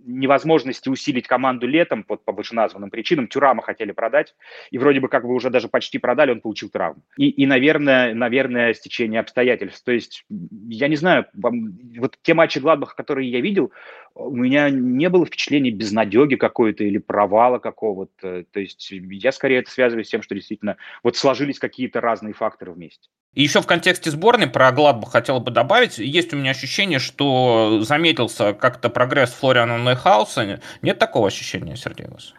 невозможности 0.07 0.89
усилить 0.89 1.27
команду 1.27 1.67
летом 1.67 2.05
по, 2.05 2.17
по 2.17 2.33
вышеназванным 2.33 2.91
причинам. 2.91 3.29
Тюрама 3.29 3.63
хотели 3.63 3.93
продать, 3.93 4.35
и 4.71 4.79
вроде 4.79 5.01
бы 5.01 5.09
как 5.09 5.25
бы 5.25 5.35
уже 5.35 5.51
даже 5.51 5.69
почти 5.69 5.99
продали, 5.99 6.33
он 6.33 6.41
получил 6.41 6.69
травму. 6.69 7.03
И, 7.17 7.29
и 7.29 7.47
наверное, 7.47 8.15
наверное, 8.15 8.75
стечение 8.75 9.21
обстоятельств. 9.21 9.83
То 9.85 9.93
есть, 9.93 10.25
я 10.69 10.89
не 10.89 10.97
знаю, 10.97 11.27
вот 11.35 12.19
те 12.23 12.35
матчи 12.35 12.59
Гладбаха, 12.59 12.95
которые 12.97 13.31
я 13.31 13.41
видел, 13.41 13.73
у 14.15 14.37
меня 14.37 14.71
не 14.71 15.09
было 15.09 15.27
впечатления 15.27 15.71
безнадеги 15.71 16.37
какой-то 16.37 16.85
или 16.85 16.99
провала 16.99 17.59
какого-то. 17.59 18.45
То 18.51 18.61
есть 18.61 18.89
я 18.91 19.33
скорее 19.33 19.59
это 19.59 19.71
связываю 19.71 20.05
с 20.05 20.09
тем, 20.09 20.23
что 20.23 20.35
действительно 20.35 20.77
вот 21.03 21.17
сложились 21.17 21.59
какие-то 21.59 22.01
разные 22.01 22.33
факторы 22.33 22.73
вместе. 22.73 23.09
И 23.35 23.43
еще 23.43 23.61
в 23.61 23.67
контексте 23.67 24.11
сборной 24.11 24.47
про 24.47 24.71
Гладбах 24.71 25.11
хотел 25.11 25.41
бы 25.41 25.51
добавить, 25.51 25.99
есть 25.99 26.33
у 26.33 26.37
меня 26.37 26.53
ощущение, 26.53 27.01
что 27.01 27.81
заметился 27.83 28.53
как-то 28.53 28.89
прогресс 28.89 29.33
Флориана 29.33 29.79
Нойхауса. 29.95 30.61
Нет 30.83 30.99
такого 30.99 31.29
ощущения, 31.29 31.77
Сергей, 31.77 32.07
вас? 32.09 32.35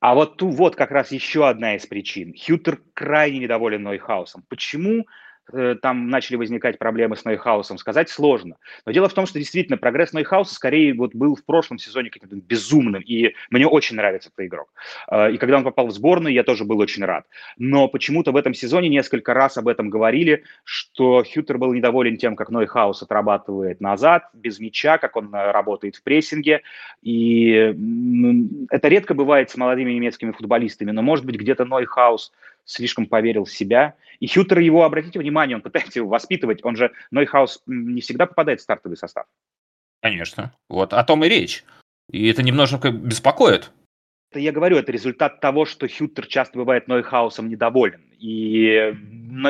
А 0.00 0.14
вот 0.14 0.36
тут 0.36 0.54
вот 0.54 0.76
как 0.76 0.90
раз 0.90 1.12
еще 1.12 1.48
одна 1.48 1.76
из 1.76 1.86
причин. 1.86 2.34
Хюттер 2.34 2.80
крайне 2.94 3.38
недоволен 3.38 3.82
Нойхаусом. 3.82 4.44
Почему? 4.48 5.06
Э, 5.52 5.74
там 5.80 6.08
начали 6.08 6.36
возникать 6.36 6.78
проблемы 6.78 7.16
с 7.16 7.24
Нойхаусом, 7.24 7.76
сказать 7.76 8.08
сложно. 8.08 8.56
Но 8.86 8.92
дело 8.92 9.08
в 9.08 9.14
том, 9.14 9.26
что 9.26 9.38
действительно 9.38 9.76
прогресс 9.76 10.12
Нойхауса 10.12 10.54
скорее 10.54 10.94
вот 10.94 11.14
был 11.14 11.34
в 11.34 11.44
прошлом 11.44 11.78
сезоне 11.78 12.10
каким-то 12.10 12.36
безумным, 12.36 13.02
и 13.02 13.34
мне 13.50 13.66
очень 13.66 13.96
нравится 13.96 14.30
этот 14.32 14.46
игрок. 14.46 14.72
Э, 15.10 15.32
и 15.32 15.38
когда 15.38 15.56
он 15.56 15.64
попал 15.64 15.88
в 15.88 15.90
сборную, 15.90 16.32
я 16.32 16.44
тоже 16.44 16.64
был 16.64 16.78
очень 16.78 17.04
рад. 17.04 17.26
Но 17.58 17.88
почему-то 17.88 18.30
в 18.30 18.36
этом 18.36 18.54
сезоне 18.54 18.88
несколько 18.88 19.34
раз 19.34 19.58
об 19.58 19.66
этом 19.66 19.90
говорили, 19.90 20.44
что 20.64 21.24
Хюттер 21.24 21.58
был 21.58 21.72
недоволен 21.72 22.16
тем, 22.16 22.36
как 22.36 22.50
Нойхаус 22.50 23.02
отрабатывает 23.02 23.80
назад, 23.80 24.28
без 24.32 24.60
мяча, 24.60 24.98
как 24.98 25.16
он 25.16 25.34
э, 25.34 25.50
работает 25.50 25.96
в 25.96 26.02
прессинге. 26.04 26.62
И 27.02 27.74
это 28.70 28.88
редко 28.88 29.14
бывает 29.14 29.50
с 29.50 29.56
молодыми 29.56 29.92
немецкими 29.92 30.30
футболистами, 30.30 30.92
но, 30.92 31.02
может 31.02 31.26
быть, 31.26 31.34
где-то 31.34 31.64
Нойхаус 31.64 32.32
слишком 32.64 33.06
поверил 33.06 33.44
в 33.44 33.50
себя. 33.50 33.94
И 34.20 34.26
Хюттер 34.26 34.60
его, 34.60 34.84
обратите 34.84 35.18
внимание, 35.18 35.56
он 35.56 35.62
пытается 35.62 35.98
его 35.98 36.08
воспитывать, 36.08 36.64
он 36.64 36.76
же, 36.76 36.92
Нойхаус 37.10 37.62
не 37.66 38.00
всегда 38.00 38.26
попадает 38.26 38.60
в 38.60 38.62
стартовый 38.62 38.96
состав. 38.96 39.26
Конечно, 40.00 40.52
вот 40.68 40.92
о 40.92 41.04
том 41.04 41.24
и 41.24 41.28
речь. 41.28 41.64
И 42.10 42.28
это 42.28 42.42
немножко 42.42 42.90
беспокоит. 42.90 43.70
Это 44.32 44.40
я 44.40 44.50
говорю, 44.50 44.78
это 44.78 44.90
результат 44.90 45.40
того, 45.40 45.66
что 45.66 45.86
Хюттер 45.86 46.26
часто 46.26 46.58
бывает 46.58 46.88
Нойхаусом 46.88 47.50
недоволен. 47.50 48.00
И 48.18 48.94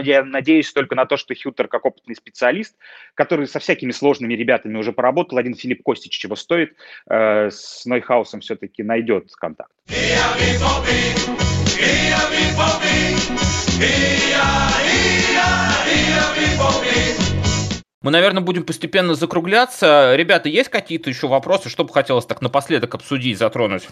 я 0.03 0.25
надеюсь 0.25 0.73
только 0.73 0.97
на 0.97 1.07
то, 1.07 1.17
что 1.17 1.35
Хюттер, 1.35 1.68
как 1.69 1.85
опытный 1.85 2.17
специалист, 2.17 2.77
который 3.15 3.47
со 3.47 3.61
всякими 3.61 3.93
сложными 3.93 4.35
ребятами 4.35 4.77
уже 4.77 4.93
поработал, 4.93 5.39
один 5.39 5.55
Филипп 5.55 5.83
Костич 5.85 6.19
чего 6.19 6.35
стоит, 6.35 6.75
э, 7.09 7.51
с 7.51 7.87
Нойхаусом 7.87 8.41
все-таки 8.41 8.83
найдет 8.83 9.31
контакт. 9.37 9.73
Мы, 18.03 18.11
наверное, 18.11 18.43
будем 18.43 18.64
постепенно 18.64 19.14
закругляться. 19.14 20.14
Ребята, 20.16 20.49
есть 20.49 20.70
какие-то 20.70 21.09
еще 21.09 21.28
вопросы, 21.28 21.68
что 21.68 21.85
бы 21.85 21.93
хотелось 21.93 22.26
так 22.26 22.43
напоследок 22.43 22.95
обсудить, 22.95 23.39
затронуть? 23.39 23.89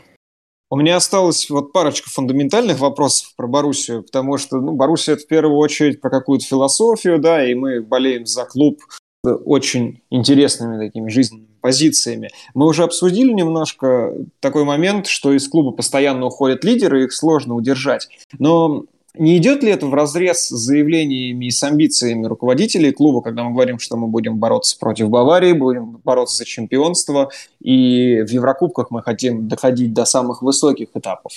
У 0.68 0.76
меня 0.76 0.97
осталось 0.97 1.49
вот 1.49 1.72
парочка 1.72 2.11
фундаментальных 2.11 2.78
вопросов 2.78 3.34
про 3.36 3.47
Боруссию, 3.47 4.03
потому 4.03 4.38
что 4.38 4.61
ну, 4.61 4.72
Боруссия 4.72 5.14
это 5.14 5.24
в 5.24 5.26
первую 5.28 5.57
очередь 5.57 6.01
про 6.01 6.11
какую-то 6.11 6.45
философию, 6.45 7.18
да, 7.18 7.45
и 7.45 7.55
мы 7.55 7.82
болеем 7.82 8.26
за 8.26 8.45
клуб 8.45 8.80
очень 9.24 10.03
интересными 10.11 10.84
такими 10.84 11.09
жизненными 11.09 11.49
позициями. 11.61 12.31
Мы 12.55 12.67
уже 12.67 12.83
обсудили 12.83 13.33
немножко 13.33 14.15
такой 14.41 14.65
момент, 14.65 15.07
что 15.07 15.33
из 15.33 15.49
клуба 15.49 15.73
постоянно 15.73 16.27
уходят 16.27 16.65
лидеры, 16.65 17.05
их 17.05 17.13
сложно 17.13 17.55
удержать. 17.55 18.09
Но 18.39 18.85
не 19.15 19.37
идет 19.39 19.63
ли 19.63 19.71
это 19.71 19.87
в 19.87 19.95
разрез 19.95 20.47
с 20.47 20.51
заявлениями 20.51 21.47
и 21.47 21.51
с 21.51 21.63
амбициями 21.63 22.27
руководителей 22.27 22.93
клуба, 22.93 23.23
когда 23.23 23.43
мы 23.43 23.53
говорим, 23.53 23.79
что 23.79 23.97
мы 23.97 24.07
будем 24.07 24.39
бороться 24.39 24.79
против 24.79 25.09
Баварии, 25.09 25.53
будем 25.53 26.01
бороться 26.05 26.37
за 26.37 26.45
чемпионство, 26.45 27.31
и 27.61 28.23
в 28.23 28.31
Еврокубках 28.31 28.91
мы 28.91 29.03
хотим 29.03 29.49
доходить 29.49 29.93
до 29.93 30.05
самых 30.05 30.43
высоких 30.43 30.89
этапов? 30.95 31.33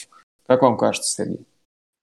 Как 0.45 0.61
вам 0.61 0.77
кажется, 0.77 1.11
Сергей? 1.11 1.45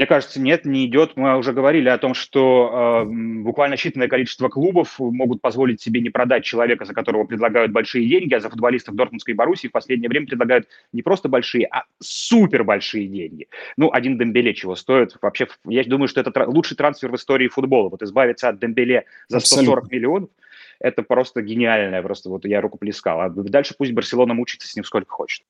Мне 0.01 0.07
кажется, 0.07 0.41
нет, 0.41 0.65
не 0.65 0.87
идет. 0.87 1.15
Мы 1.17 1.37
уже 1.37 1.53
говорили 1.53 1.91
о 1.91 1.99
том, 1.99 2.15
что 2.15 3.05
э, 3.05 3.11
буквально 3.43 3.75
считанное 3.75 4.09
количество 4.09 4.49
клубов 4.49 4.99
могут 4.99 5.43
позволить 5.43 5.83
себе 5.83 6.01
не 6.01 6.09
продать 6.09 6.43
человека, 6.43 6.87
за 6.87 6.95
которого 6.95 7.25
предлагают 7.25 7.71
большие 7.71 8.09
деньги, 8.09 8.33
а 8.33 8.41
за 8.41 8.49
футболистов 8.49 8.95
Дортмундской 8.95 9.35
Боруссии 9.35 9.69
в 9.69 9.73
последнее 9.73 10.09
время 10.09 10.27
предлагают 10.27 10.69
не 10.95 11.03
просто 11.03 11.29
большие, 11.29 11.67
а 11.67 11.85
супер 11.99 12.65
большие 12.65 13.09
деньги. 13.09 13.49
Ну, 13.77 13.93
один 13.93 14.17
Дембеле 14.17 14.55
чего 14.55 14.75
стоит. 14.75 15.19
Вообще, 15.21 15.49
я 15.67 15.85
думаю, 15.85 16.09
что 16.09 16.23
это 16.23 16.33
лучший 16.49 16.79
трансфер 16.79 17.13
в 17.13 17.17
истории 17.17 17.49
футбола. 17.49 17.91
Вот 17.91 18.01
избавиться 18.03 18.49
от 18.49 18.59
Дембеле 18.59 19.05
за 19.29 19.41
140 19.41 19.69
Абсолютно. 19.69 19.95
миллионов, 19.95 20.31
это 20.79 21.03
просто 21.03 21.43
гениальное. 21.43 22.01
Просто 22.01 22.31
вот 22.31 22.47
я 22.47 22.63
руку 22.63 22.79
плескал. 22.79 23.21
А 23.21 23.29
дальше 23.29 23.75
пусть 23.77 23.93
Барселона 23.93 24.33
мучится 24.33 24.67
с 24.67 24.75
ним 24.75 24.85
сколько 24.85 25.13
хочет. 25.13 25.43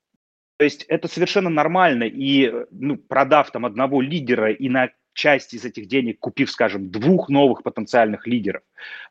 То 0.61 0.65
есть 0.65 0.83
это 0.89 1.09
совершенно 1.09 1.49
нормально, 1.49 2.05
и 2.05 2.53
ну, 2.71 2.99
продав 2.99 3.51
там 3.51 3.65
одного 3.65 4.03
лидера 4.03 4.53
и 4.53 4.69
на 4.69 4.91
часть 5.15 5.55
из 5.55 5.65
этих 5.65 5.89
денег, 5.89 6.19
купив, 6.19 6.51
скажем, 6.51 6.91
двух 6.91 7.31
новых 7.31 7.63
потенциальных 7.63 8.27
лидеров, 8.27 8.61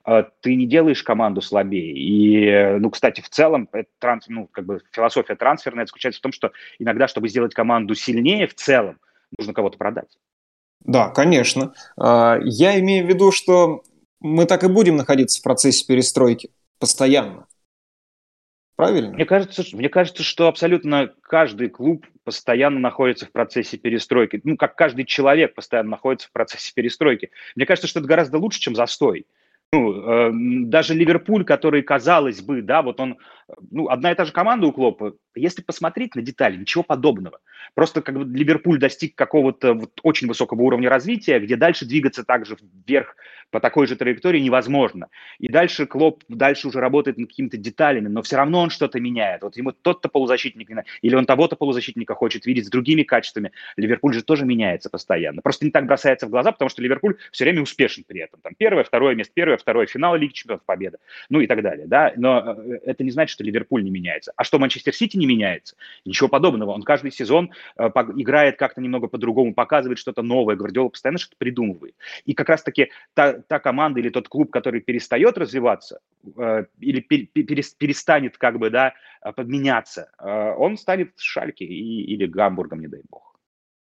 э, 0.06 0.26
ты 0.42 0.54
не 0.54 0.68
делаешь 0.68 1.02
команду 1.02 1.42
слабее. 1.42 1.98
И, 1.98 2.78
ну, 2.78 2.92
кстати, 2.92 3.22
в 3.22 3.30
целом, 3.30 3.68
транс, 3.98 4.26
ну, 4.28 4.46
как 4.46 4.68
бы 4.68 4.82
философия 4.92 5.34
трансферная 5.34 5.88
заключается 5.88 6.20
в 6.20 6.22
том, 6.22 6.34
что 6.34 6.52
иногда, 6.78 7.08
чтобы 7.08 7.28
сделать 7.30 7.56
команду 7.56 7.96
сильнее 7.96 8.46
в 8.46 8.54
целом, 8.54 9.00
нужно 9.36 9.56
кого-то 9.56 9.80
продать. 9.80 10.20
Да, 10.82 11.10
конечно. 11.10 11.74
А, 11.98 12.38
я 12.44 12.80
имею 12.80 13.08
в 13.08 13.10
виду, 13.10 13.32
что 13.32 13.82
мы 14.20 14.46
так 14.46 14.64
и 14.64 14.68
будем 14.68 14.98
находиться 14.98 15.40
в 15.40 15.44
процессе 15.44 15.84
перестройки 15.88 16.52
постоянно. 16.78 17.48
Правильно? 18.80 19.12
Мне 19.12 19.26
кажется, 19.26 19.62
мне 19.74 19.90
кажется, 19.90 20.24
что 20.24 20.48
абсолютно 20.48 21.12
каждый 21.24 21.68
клуб 21.68 22.06
постоянно 22.24 22.80
находится 22.80 23.26
в 23.26 23.32
процессе 23.34 23.78
перестройки. 23.78 24.40
Ну, 24.46 24.56
как 24.56 24.78
каждый 24.78 25.04
человек 25.04 25.54
постоянно 25.54 25.90
находится 25.90 26.30
в 26.30 26.32
процессе 26.32 26.72
перестройки. 26.74 27.30
Мне 27.58 27.66
кажется, 27.66 27.90
что 27.90 28.00
это 28.00 28.08
гораздо 28.08 28.38
лучше, 28.38 28.62
чем 28.62 28.78
застой. 28.78 29.26
Ну, 29.74 29.92
э, 29.92 30.32
даже 30.68 30.94
Ливерпуль, 30.94 31.44
который, 31.44 31.82
казалось 31.82 32.42
бы, 32.42 32.62
да, 32.62 32.82
вот 32.82 33.02
он, 33.02 33.18
ну, 33.70 33.90
одна 33.90 34.14
и 34.14 34.16
та 34.16 34.24
же 34.24 34.32
команда 34.32 34.68
у 34.68 34.72
Клопа, 34.72 35.14
если 35.36 35.62
посмотреть 35.62 36.16
на 36.16 36.22
детали, 36.22 36.56
ничего 36.56 36.82
подобного. 36.82 37.42
Просто 37.74 38.02
как 38.02 38.16
бы 38.16 38.38
Ливерпуль 38.38 38.80
достиг 38.80 39.16
какого-то 39.16 39.74
вот 39.74 40.00
очень 40.04 40.28
высокого 40.28 40.62
уровня 40.62 40.90
развития, 40.90 41.40
где 41.40 41.56
дальше 41.56 41.86
двигаться 41.86 42.24
также 42.24 42.58
вверх 42.88 43.16
по 43.52 43.60
такой 43.60 43.88
же 43.88 43.96
траектории 43.96 44.40
невозможно. 44.40 45.08
И 45.40 45.50
дальше 45.50 45.86
Клоп 45.86 46.24
дальше 46.28 46.68
уже 46.68 46.80
работает 46.80 47.18
над 47.18 47.30
какими-то 47.30 47.58
деталями, 47.58 48.08
но 48.08 48.22
все 48.22 48.38
равно 48.38 48.62
он 48.62 48.70
что-то 48.70 49.00
меняет. 49.00 49.42
Вот 49.42 49.58
ему 49.58 49.72
тот-то 49.72 50.10
полузащитник, 50.10 50.70
или 51.02 51.16
он 51.16 51.26
того-то 51.26 51.56
полузащитника 51.56 52.14
хочет 52.16 52.46
видеть 52.46 52.68
с 52.68 52.70
другими 52.70 53.04
качествами. 53.04 53.52
Ливерпуль 53.76 54.14
же 54.14 54.24
тоже 54.24 54.46
меняется 54.46 54.90
постоянно. 54.90 55.42
Просто 55.42 55.66
не 55.66 55.72
так 55.72 55.86
бросается 55.86 56.28
в 56.28 56.30
глаза, 56.30 56.52
потому 56.52 56.70
что 56.70 56.82
Ливерпуль 56.82 57.16
все 57.32 57.46
время 57.46 57.62
успешен 57.62 58.04
при 58.08 58.22
этом. 58.22 58.40
Там 58.42 58.54
первое, 58.58 58.84
второе 58.84 59.16
место, 59.16 59.34
первое, 59.34 59.58
второе, 59.58 59.88
финал 59.88 60.16
Лиги 60.16 60.34
Чемпионов, 60.34 60.64
победа. 60.66 61.00
Ну 61.30 61.40
и 61.42 61.48
так 61.48 61.62
далее. 61.62 61.88
Да? 61.88 62.14
Но 62.16 62.56
э, 62.58 62.80
это 62.86 63.04
не 63.04 63.12
значит, 63.12 63.34
что 63.34 63.44
Ливерпуль 63.44 63.84
не 63.84 63.90
меняется. 63.90 64.32
А 64.36 64.44
что 64.44 64.60
Манчестер 64.60 64.94
Сити 64.94 65.18
не 65.18 65.26
меняется? 65.26 65.76
Ничего 66.06 66.30
подобного. 66.30 66.72
Он 66.72 66.84
каждый 66.84 67.12
сезон 67.12 67.49
э, 67.78 67.90
играет 68.16 68.58
как-то 68.58 68.82
немного 68.82 69.08
по-другому, 69.08 69.54
показывает 69.54 70.00
что-то 70.00 70.22
новое. 70.22 70.56
Гвардиола 70.56 70.90
постоянно 70.90 71.20
что-то 71.20 71.38
придумывает. 71.38 71.96
И 72.26 72.34
как 72.34 72.50
раз-таки 72.50 72.92
та, 73.14 73.34
та 73.34 73.60
команда 73.60 74.00
или 74.00 74.10
тот 74.10 74.28
клуб, 74.28 74.52
который 74.52 74.82
перестает 74.82 75.38
развиваться 75.38 76.00
э, 76.38 76.66
или 76.80 77.00
пер, 77.02 77.28
перестанет 77.78 78.38
как 78.38 78.60
бы, 78.60 78.70
да, 78.70 78.94
э, 79.22 79.32
подменяться, 79.32 80.12
он 80.20 80.78
станет 80.78 81.14
Шальки 81.18 81.64
или 81.64 82.26
Гамбургом, 82.26 82.80
не 82.80 82.88
дай 82.88 83.02
бог. 83.10 83.29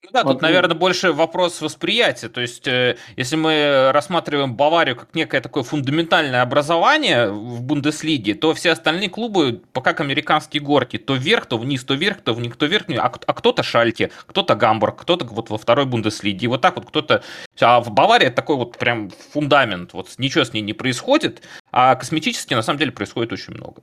Ну 0.05 0.11
да, 0.12 0.22
тут, 0.22 0.42
наверное, 0.42 0.76
больше 0.76 1.12
вопрос 1.12 1.62
восприятия. 1.62 2.28
То 2.28 2.42
есть, 2.42 2.68
э, 2.68 2.96
если 3.16 3.36
мы 3.36 3.90
рассматриваем 3.92 4.55
Баварию 4.55 4.96
как 4.96 5.14
некое 5.14 5.40
такое 5.40 5.62
фундаментальное 5.62 6.42
образование 6.42 7.30
в 7.30 7.62
Бундеслиге, 7.62 8.34
то 8.34 8.52
все 8.52 8.72
остальные 8.72 9.09
клубы, 9.09 9.62
пока 9.72 9.94
как 9.94 10.00
американские 10.00 10.62
горки, 10.62 10.98
то 10.98 11.14
вверх, 11.14 11.46
то 11.46 11.57
вниз, 11.57 11.84
то 11.84 11.94
вверх, 11.94 12.20
то 12.20 12.34
вниз, 12.34 12.55
то 12.57 12.66
вверх, 12.66 12.86
а, 12.90 13.12
а 13.26 13.32
кто-то 13.32 13.62
Шальки, 13.62 14.11
кто-то 14.26 14.55
Гамбург, 14.57 15.00
кто-то 15.00 15.24
вот 15.24 15.50
во 15.50 15.57
второй 15.57 15.86
Бундеслиге. 15.86 16.44
И 16.44 16.48
вот 16.48 16.61
так 16.61 16.76
вот 16.76 16.86
кто-то... 16.86 17.22
А 17.61 17.80
в 17.80 17.90
Баварии 17.90 18.28
такой 18.28 18.57
вот 18.57 18.76
прям 18.76 19.11
фундамент, 19.32 19.94
вот 19.94 20.12
ничего 20.18 20.44
с 20.44 20.52
ней 20.52 20.61
не 20.61 20.72
происходит, 20.72 21.42
а 21.72 21.94
косметически 21.94 22.55
на 22.55 22.62
самом 22.62 22.78
деле 22.78 22.92
происходит 22.92 23.32
очень 23.32 23.55
много. 23.55 23.82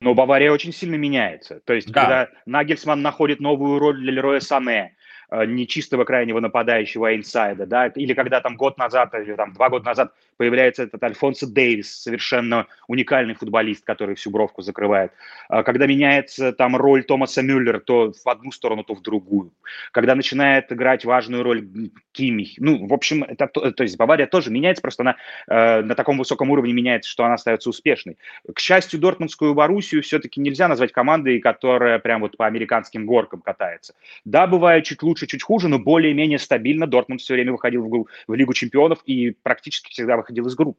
Но 0.00 0.14
Бавария 0.14 0.52
очень 0.52 0.72
сильно 0.72 0.96
меняется. 0.96 1.60
То 1.64 1.72
есть, 1.72 1.90
да. 1.90 2.00
когда 2.00 2.28
Нагельсман 2.44 3.00
находит 3.00 3.40
новую 3.40 3.78
роль 3.78 3.98
для 3.98 4.12
Лероя 4.12 4.40
Сане, 4.40 4.94
Э, 5.28 5.44
не 5.44 5.66
чистого 5.66 6.04
крайнего 6.04 6.38
нападающего 6.38 7.08
а 7.08 7.16
инсайда, 7.16 7.66
да, 7.66 7.88
или 7.88 8.14
когда 8.14 8.40
там 8.40 8.56
год 8.56 8.78
назад, 8.78 9.12
или 9.14 9.34
там 9.34 9.52
два 9.54 9.68
года 9.70 9.86
назад 9.86 10.14
появляется 10.36 10.82
этот 10.82 11.02
Альфонсо 11.02 11.46
Дэвис, 11.46 12.02
совершенно 12.02 12.66
уникальный 12.88 13.34
футболист, 13.34 13.84
который 13.84 14.14
всю 14.14 14.30
бровку 14.30 14.62
закрывает. 14.62 15.12
А 15.48 15.62
когда 15.62 15.86
меняется 15.86 16.52
там 16.52 16.76
роль 16.76 17.04
Томаса 17.04 17.42
Мюллера, 17.42 17.80
то 17.80 18.12
в 18.12 18.28
одну 18.28 18.52
сторону, 18.52 18.84
то 18.84 18.94
в 18.94 19.02
другую. 19.02 19.52
Когда 19.92 20.14
начинает 20.14 20.70
играть 20.72 21.04
важную 21.04 21.42
роль 21.42 21.66
Кимих. 22.12 22.54
Ну, 22.58 22.86
в 22.86 22.92
общем, 22.92 23.24
это, 23.24 23.46
то 23.46 23.82
есть 23.82 23.96
Бавария 23.96 24.26
тоже 24.26 24.50
меняется, 24.50 24.82
просто 24.82 25.02
она 25.02 25.16
э, 25.48 25.82
на 25.82 25.94
таком 25.94 26.18
высоком 26.18 26.50
уровне 26.50 26.72
меняется, 26.72 27.10
что 27.10 27.24
она 27.24 27.34
остается 27.34 27.70
успешной. 27.70 28.16
К 28.52 28.58
счастью, 28.58 29.00
Дортмундскую 29.00 29.54
Боруссию 29.54 30.02
все-таки 30.02 30.40
нельзя 30.40 30.68
назвать 30.68 30.92
командой, 30.92 31.40
которая 31.40 31.98
прям 31.98 32.20
вот 32.20 32.36
по 32.36 32.46
американским 32.46 33.06
горкам 33.06 33.40
катается. 33.40 33.94
Да, 34.24 34.46
бывает 34.46 34.84
чуть 34.84 35.02
лучше, 35.02 35.26
чуть 35.26 35.42
хуже, 35.42 35.68
но 35.68 35.78
более-менее 35.78 36.38
стабильно 36.38 36.86
Дортмунд 36.86 37.20
все 37.20 37.34
время 37.34 37.52
выходил 37.52 37.84
в, 37.86 38.06
в 38.26 38.34
Лигу 38.34 38.52
чемпионов 38.52 39.00
и 39.06 39.30
практически 39.30 39.90
всегда 39.90 40.16
выходил 40.16 40.25
из 40.30 40.54
групп. 40.54 40.78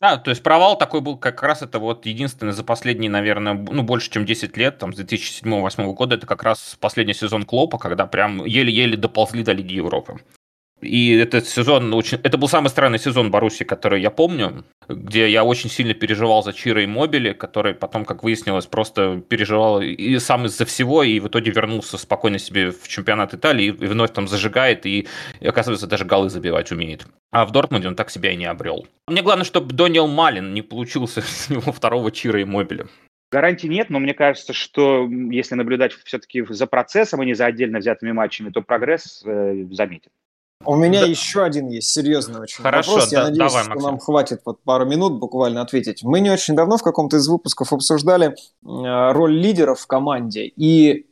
Да, 0.00 0.18
то 0.18 0.30
есть 0.30 0.42
провал 0.42 0.76
такой 0.76 1.00
был 1.00 1.16
как 1.16 1.42
раз 1.42 1.62
это 1.62 1.78
вот 1.78 2.04
единственный 2.04 2.52
за 2.52 2.64
последние, 2.64 3.10
наверное, 3.10 3.54
ну, 3.54 3.82
больше, 3.82 4.10
чем 4.10 4.26
10 4.26 4.56
лет, 4.56 4.78
там, 4.78 4.92
с 4.92 5.00
2007-2008 5.00 5.94
года, 5.94 6.16
это 6.16 6.26
как 6.26 6.42
раз 6.42 6.76
последний 6.78 7.14
сезон 7.14 7.44
Клопа, 7.44 7.78
когда 7.78 8.06
прям 8.06 8.44
еле-еле 8.44 8.96
доползли 8.96 9.42
до 9.42 9.52
Лиги 9.52 9.74
Европы. 9.74 10.20
И 10.80 11.14
этот 11.14 11.48
сезон 11.48 11.92
очень... 11.94 12.18
Это 12.22 12.36
был 12.36 12.48
самый 12.48 12.68
странный 12.68 12.98
сезон 12.98 13.30
Баруси, 13.30 13.64
который 13.64 14.02
я 14.02 14.10
помню, 14.10 14.64
где 14.88 15.28
я 15.30 15.42
очень 15.42 15.70
сильно 15.70 15.94
переживал 15.94 16.42
за 16.42 16.52
Чира 16.52 16.82
и 16.82 16.86
Мобили, 16.86 17.32
который 17.32 17.74
потом, 17.74 18.04
как 18.04 18.22
выяснилось, 18.22 18.66
просто 18.66 19.22
переживал 19.26 19.80
и 19.80 20.18
сам 20.18 20.44
из-за 20.44 20.66
всего, 20.66 21.02
и 21.02 21.18
в 21.18 21.28
итоге 21.28 21.50
вернулся 21.50 21.96
спокойно 21.96 22.38
себе 22.38 22.72
в 22.72 22.88
чемпионат 22.88 23.32
Италии, 23.32 23.66
и 23.66 23.86
вновь 23.86 24.12
там 24.12 24.28
зажигает, 24.28 24.84
и, 24.84 25.08
и 25.40 25.46
оказывается, 25.46 25.86
даже 25.86 26.04
голы 26.04 26.28
забивать 26.28 26.70
умеет. 26.70 27.06
А 27.32 27.46
в 27.46 27.52
Дортмунде 27.52 27.88
он 27.88 27.96
так 27.96 28.10
себя 28.10 28.32
и 28.32 28.36
не 28.36 28.46
обрел. 28.46 28.86
Мне 29.08 29.22
главное, 29.22 29.44
чтобы 29.44 29.74
Дониел 29.74 30.08
Малин 30.08 30.52
не 30.52 30.62
получился 30.62 31.20
с 31.26 31.48
него 31.48 31.72
второго 31.72 32.12
Чира 32.12 32.40
и 32.40 32.44
Мобиля. 32.44 32.86
Гарантий 33.32 33.68
нет, 33.68 33.90
но 33.90 33.98
мне 33.98 34.14
кажется, 34.14 34.52
что 34.52 35.08
если 35.30 35.56
наблюдать 35.56 35.92
все-таки 36.04 36.44
за 36.48 36.66
процессом, 36.66 37.20
а 37.20 37.24
не 37.24 37.34
за 37.34 37.46
отдельно 37.46 37.78
взятыми 37.78 38.12
матчами, 38.12 38.50
то 38.50 38.62
прогресс 38.62 39.22
э, 39.26 39.66
заметен. 39.72 40.10
У 40.66 40.76
меня 40.76 41.00
да. 41.00 41.06
еще 41.06 41.44
один 41.44 41.68
есть 41.68 41.90
серьезный 41.90 42.40
очень 42.40 42.62
Хорошо, 42.62 42.92
вопрос. 42.92 43.12
Я 43.12 43.18
да, 43.18 43.24
надеюсь, 43.28 43.52
давай, 43.52 43.64
что 43.64 43.70
Максим. 43.70 43.88
нам 43.88 43.98
хватит 43.98 44.40
вот 44.44 44.62
пару 44.62 44.84
минут 44.86 45.18
буквально 45.18 45.62
ответить. 45.62 46.02
Мы 46.02 46.20
не 46.20 46.30
очень 46.30 46.54
давно 46.54 46.76
в 46.76 46.82
каком-то 46.82 47.16
из 47.16 47.28
выпусков 47.28 47.72
обсуждали 47.72 48.28
э, 48.28 49.12
роль 49.12 49.34
лидеров 49.36 49.80
в 49.80 49.86
команде 49.86 50.44
и 50.44 51.06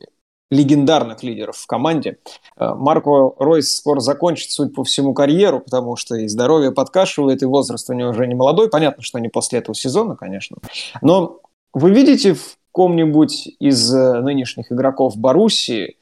легендарных 0.51 1.23
лидеров 1.23 1.57
в 1.57 1.67
команде. 1.67 2.19
Э, 2.57 2.73
Марко 2.75 3.33
Ройс 3.39 3.75
скоро 3.75 3.99
закончит, 3.99 4.51
судя 4.51 4.73
по 4.73 4.83
всему, 4.83 5.13
карьеру, 5.13 5.59
потому 5.59 5.95
что 5.95 6.15
и 6.15 6.27
здоровье 6.27 6.71
подкашивает, 6.71 7.41
и 7.41 7.45
возраст 7.45 7.89
у 7.89 7.93
него 7.93 8.09
уже 8.09 8.27
не 8.27 8.35
молодой. 8.35 8.69
Понятно, 8.69 9.03
что 9.03 9.19
не 9.19 9.29
после 9.29 9.59
этого 9.59 9.75
сезона, 9.75 10.15
конечно. 10.15 10.57
Но 11.01 11.39
вы 11.73 11.91
видите 11.91 12.33
в 12.33 12.57
ком-нибудь 12.71 13.55
из 13.59 13.93
э, 13.93 14.21
нынешних 14.21 14.71
игроков 14.71 15.17
Боруссии 15.17 15.97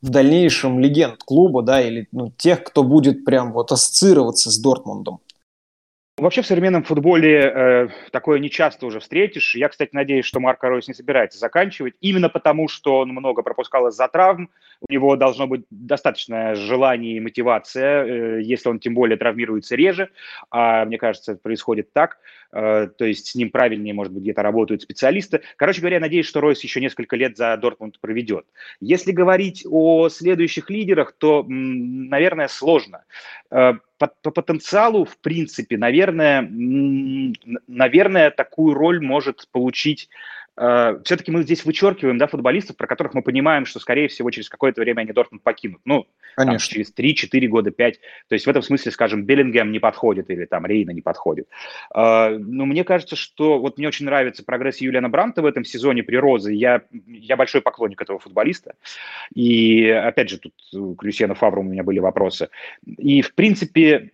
в 0.00 0.10
дальнейшем 0.10 0.78
легенд 0.78 1.22
клуба, 1.24 1.62
да, 1.62 1.80
или 1.80 2.08
ну, 2.12 2.32
тех, 2.36 2.62
кто 2.62 2.82
будет 2.82 3.24
прям 3.24 3.52
вот 3.52 3.72
ассоциироваться 3.72 4.50
с 4.50 4.58
Дортмундом? 4.58 5.20
Вообще 6.18 6.42
в 6.42 6.46
современном 6.46 6.82
футболе 6.82 7.40
э, 7.40 7.88
такое 8.10 8.40
не 8.40 8.50
часто 8.50 8.86
уже 8.86 8.98
встретишь. 8.98 9.54
Я, 9.54 9.68
кстати, 9.68 9.90
надеюсь, 9.92 10.24
что 10.24 10.40
Марко 10.40 10.68
Ройс 10.68 10.88
не 10.88 10.94
собирается 10.94 11.38
заканчивать, 11.38 11.94
именно 12.00 12.28
потому, 12.28 12.66
что 12.66 12.98
он 12.98 13.10
много 13.10 13.42
пропускал 13.42 13.86
из-за 13.88 14.08
травм. 14.08 14.50
У 14.80 14.92
него 14.92 15.16
должно 15.16 15.46
быть 15.46 15.64
достаточное 15.70 16.54
желание 16.54 17.16
и 17.16 17.20
мотивация, 17.20 18.04
э, 18.04 18.42
если 18.42 18.68
он 18.68 18.78
тем 18.78 18.94
более 18.94 19.16
травмируется 19.16 19.74
реже. 19.74 20.10
А 20.50 20.84
мне 20.84 20.98
кажется, 20.98 21.34
происходит 21.34 21.92
так. 21.92 22.18
Э, 22.52 22.88
то 22.96 23.04
есть 23.04 23.26
с 23.26 23.34
ним 23.34 23.50
правильнее, 23.50 23.92
может 23.92 24.12
быть, 24.12 24.22
где-то 24.22 24.42
работают 24.42 24.82
специалисты. 24.82 25.42
Короче 25.56 25.80
говоря, 25.80 26.00
надеюсь, 26.00 26.26
что 26.26 26.40
Ройс 26.40 26.62
еще 26.62 26.80
несколько 26.80 27.16
лет 27.16 27.36
за 27.36 27.56
Дортмунд 27.56 27.98
проведет. 28.00 28.46
Если 28.80 29.12
говорить 29.12 29.66
о 29.68 30.08
следующих 30.08 30.70
лидерах, 30.70 31.12
то, 31.18 31.44
наверное, 31.48 32.48
сложно. 32.48 33.04
Э, 33.50 33.74
по, 33.98 34.06
по 34.22 34.30
потенциалу, 34.30 35.04
в 35.04 35.18
принципе, 35.18 35.76
наверное, 35.76 36.48
наверное, 37.66 38.30
такую 38.30 38.74
роль 38.74 39.00
может 39.04 39.48
получить 39.50 40.08
Э, 40.58 40.98
все-таки 41.04 41.30
мы 41.30 41.42
здесь 41.42 41.64
вычеркиваем 41.64 42.18
да, 42.18 42.26
футболистов, 42.26 42.76
про 42.76 42.86
которых 42.86 43.14
мы 43.14 43.22
понимаем, 43.22 43.64
что, 43.64 43.78
скорее 43.78 44.08
всего, 44.08 44.30
через 44.30 44.48
какое-то 44.48 44.80
время 44.80 45.02
они 45.02 45.12
Дортмунд 45.12 45.42
покинут. 45.42 45.80
Ну, 45.84 46.06
Там, 46.36 46.58
через 46.58 46.92
3-4 46.92 47.46
года, 47.46 47.70
5. 47.70 48.00
То 48.28 48.34
есть 48.34 48.46
в 48.46 48.50
этом 48.50 48.62
смысле, 48.62 48.90
скажем, 48.90 49.24
Беллингем 49.24 49.70
не 49.70 49.78
подходит 49.78 50.30
или 50.30 50.44
там 50.46 50.66
Рейна 50.66 50.90
не 50.90 51.00
подходит. 51.00 51.48
Э, 51.94 52.36
но 52.38 52.66
мне 52.66 52.84
кажется, 52.84 53.14
что 53.14 53.58
вот 53.58 53.78
мне 53.78 53.88
очень 53.88 54.06
нравится 54.06 54.44
прогресс 54.44 54.78
Юлиана 54.78 55.08
Бранта 55.08 55.42
в 55.42 55.46
этом 55.46 55.64
сезоне 55.64 56.02
при 56.02 56.16
Розе. 56.16 56.54
Я, 56.54 56.82
я 57.06 57.36
большой 57.36 57.60
поклонник 57.60 58.00
этого 58.02 58.18
футболиста. 58.18 58.74
И, 59.34 59.88
опять 59.88 60.30
же, 60.30 60.38
тут 60.38 60.54
к 60.98 61.02
Люсьену 61.04 61.34
Фавру 61.34 61.60
у 61.60 61.64
меня 61.64 61.84
были 61.84 62.00
вопросы. 62.00 62.48
И, 62.84 63.22
в 63.22 63.34
принципе, 63.34 64.10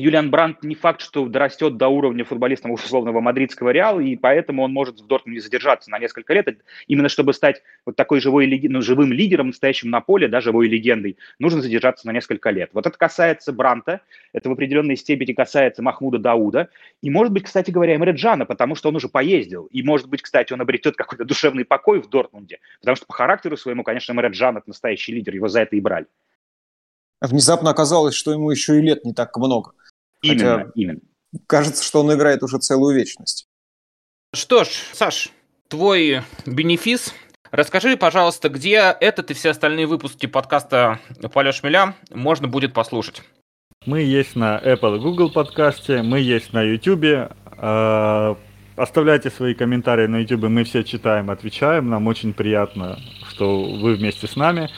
Юлиан 0.00 0.30
Брандт 0.30 0.62
не 0.62 0.74
факт, 0.74 1.02
что 1.02 1.26
дорастет 1.26 1.76
до 1.76 1.88
уровня 1.88 2.24
футболиста 2.24 2.68
условного 2.68 3.20
мадридского 3.20 3.70
Реала, 3.70 4.00
и 4.00 4.16
поэтому 4.16 4.62
он 4.62 4.72
может 4.72 4.98
в 5.00 5.06
Дортмунде 5.06 5.40
задержаться 5.40 5.90
на 5.90 5.98
несколько 5.98 6.32
лет. 6.32 6.40
Именно 6.88 7.08
чтобы 7.10 7.34
стать 7.34 7.62
вот 7.84 7.96
такой 7.96 8.20
живой, 8.20 8.60
ну, 8.68 8.80
живым 8.80 9.12
лидером, 9.12 9.48
настоящим 9.48 9.90
на 9.90 10.00
поле, 10.00 10.26
да, 10.26 10.40
живой 10.40 10.68
легендой, 10.68 11.18
нужно 11.38 11.60
задержаться 11.60 12.06
на 12.06 12.12
несколько 12.12 12.50
лет. 12.50 12.70
Вот 12.72 12.86
это 12.86 12.96
касается 12.96 13.52
Бранта, 13.52 14.00
это 14.32 14.48
в 14.48 14.52
определенной 14.52 14.96
степени 14.96 15.32
касается 15.32 15.82
Махмуда 15.82 16.18
Дауда, 16.18 16.70
и, 17.02 17.10
может 17.10 17.32
быть, 17.32 17.44
кстати 17.44 17.70
говоря, 17.70 17.94
Эмреджана, 17.96 18.46
потому 18.46 18.74
что 18.74 18.88
он 18.88 18.96
уже 18.96 19.08
поездил, 19.08 19.66
и, 19.66 19.82
может 19.82 20.08
быть, 20.08 20.22
кстати, 20.22 20.52
он 20.52 20.62
обретет 20.62 20.96
какой-то 20.96 21.24
душевный 21.24 21.66
покой 21.66 22.00
в 22.00 22.08
Дортмунде, 22.08 22.58
потому 22.80 22.96
что 22.96 23.04
по 23.06 23.12
характеру 23.12 23.56
своему, 23.58 23.84
конечно, 23.84 24.12
Эмреджан– 24.12 24.56
это 24.58 24.68
настоящий 24.68 25.12
лидер, 25.12 25.34
его 25.34 25.48
за 25.48 25.60
это 25.60 25.76
и 25.76 25.80
брали. 25.80 26.06
Внезапно 27.20 27.68
оказалось, 27.68 28.14
что 28.14 28.32
ему 28.32 28.50
еще 28.50 28.78
и 28.78 28.80
лет 28.80 29.04
не 29.04 29.12
так 29.12 29.36
много. 29.36 29.72
Именно, 30.22 30.58
Хотя 30.58 30.70
именно. 30.74 31.00
Кажется, 31.46 31.84
что 31.84 32.00
он 32.00 32.12
играет 32.12 32.42
уже 32.42 32.58
целую 32.58 32.96
вечность. 32.96 33.46
Что 34.34 34.64
ж, 34.64 34.68
Саш, 34.92 35.30
твой 35.68 36.22
бенефис. 36.46 37.14
Расскажи, 37.50 37.96
пожалуйста, 37.96 38.48
где 38.48 38.96
этот 39.00 39.30
и 39.30 39.34
все 39.34 39.50
остальные 39.50 39.86
выпуски 39.86 40.26
подкаста 40.26 41.00
«Полет 41.32 41.54
шмеля» 41.54 41.96
можно 42.10 42.46
будет 42.46 42.72
послушать? 42.72 43.22
Мы 43.86 44.02
есть 44.02 44.36
на 44.36 44.58
Apple 44.58 44.96
и 44.96 45.00
Google 45.00 45.32
подкасте, 45.32 46.02
мы 46.02 46.20
есть 46.20 46.52
на 46.52 46.62
YouTube. 46.62 47.32
А, 47.56 48.36
оставляйте 48.76 49.30
свои 49.30 49.54
комментарии 49.54 50.06
на 50.06 50.18
YouTube, 50.18 50.48
мы 50.48 50.64
все 50.64 50.84
читаем, 50.84 51.30
отвечаем. 51.30 51.88
Нам 51.88 52.06
очень 52.06 52.34
приятно, 52.34 52.98
что 53.28 53.64
вы 53.64 53.94
вместе 53.94 54.26
с 54.26 54.36
нами. 54.36 54.68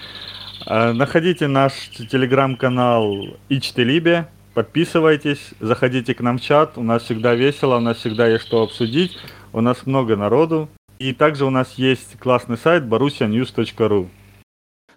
А, 0.66 0.92
находите 0.92 1.48
наш 1.48 1.72
телеграм-канал 1.88 3.38
Ичтелибе, 3.48 4.28
Подписывайтесь, 4.54 5.54
заходите 5.60 6.14
к 6.14 6.20
нам 6.20 6.36
в 6.36 6.42
чат, 6.42 6.76
у 6.76 6.82
нас 6.82 7.04
всегда 7.04 7.34
весело, 7.34 7.76
у 7.76 7.80
нас 7.80 7.96
всегда 7.98 8.28
есть 8.28 8.44
что 8.44 8.62
обсудить, 8.62 9.16
у 9.52 9.62
нас 9.62 9.86
много 9.86 10.14
народу. 10.14 10.68
И 10.98 11.14
также 11.14 11.46
у 11.46 11.50
нас 11.50 11.74
есть 11.78 12.18
классный 12.18 12.58
сайт 12.58 12.84
borussianews.ru. 12.84 14.08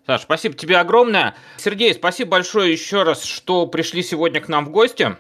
Саш, 0.06 0.22
спасибо 0.22 0.56
тебе 0.56 0.78
огромное. 0.78 1.36
Сергей, 1.58 1.94
спасибо 1.94 2.32
большое 2.32 2.72
еще 2.72 3.04
раз, 3.04 3.24
что 3.24 3.66
пришли 3.66 4.04
сегодня 4.04 4.42
к 4.42 4.50
нам 4.50 4.66
в 4.66 4.70
гости. 4.70 5.16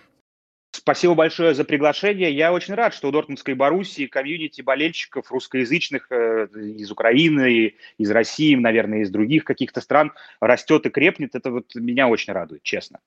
Спасибо 0.71 1.15
большое 1.15 1.55
за 1.55 1.63
приглашение. 1.63 2.29
Я 2.31 2.51
очень 2.51 2.75
рад, 2.75 2.93
что 2.93 3.07
у 3.07 3.11
Дортмундской 3.11 3.53
Боруссии 3.53 4.05
комьюнити 4.07 4.61
болельщиков 4.61 5.31
русскоязычных 5.31 6.11
э, 6.11 6.47
из 6.53 6.91
Украины, 6.91 7.75
из 7.97 8.11
России, 8.11 8.53
наверное, 8.55 8.99
из 8.99 9.09
других 9.09 9.45
каких-то 9.45 9.79
стран 9.79 10.11
растет 10.41 10.85
и 10.85 10.89
крепнет. 10.89 11.33
Это 11.33 11.49
вот 11.49 11.73
меня 11.75 12.09
очень 12.09 12.33
радует, 12.33 12.61
честно. 12.61 12.99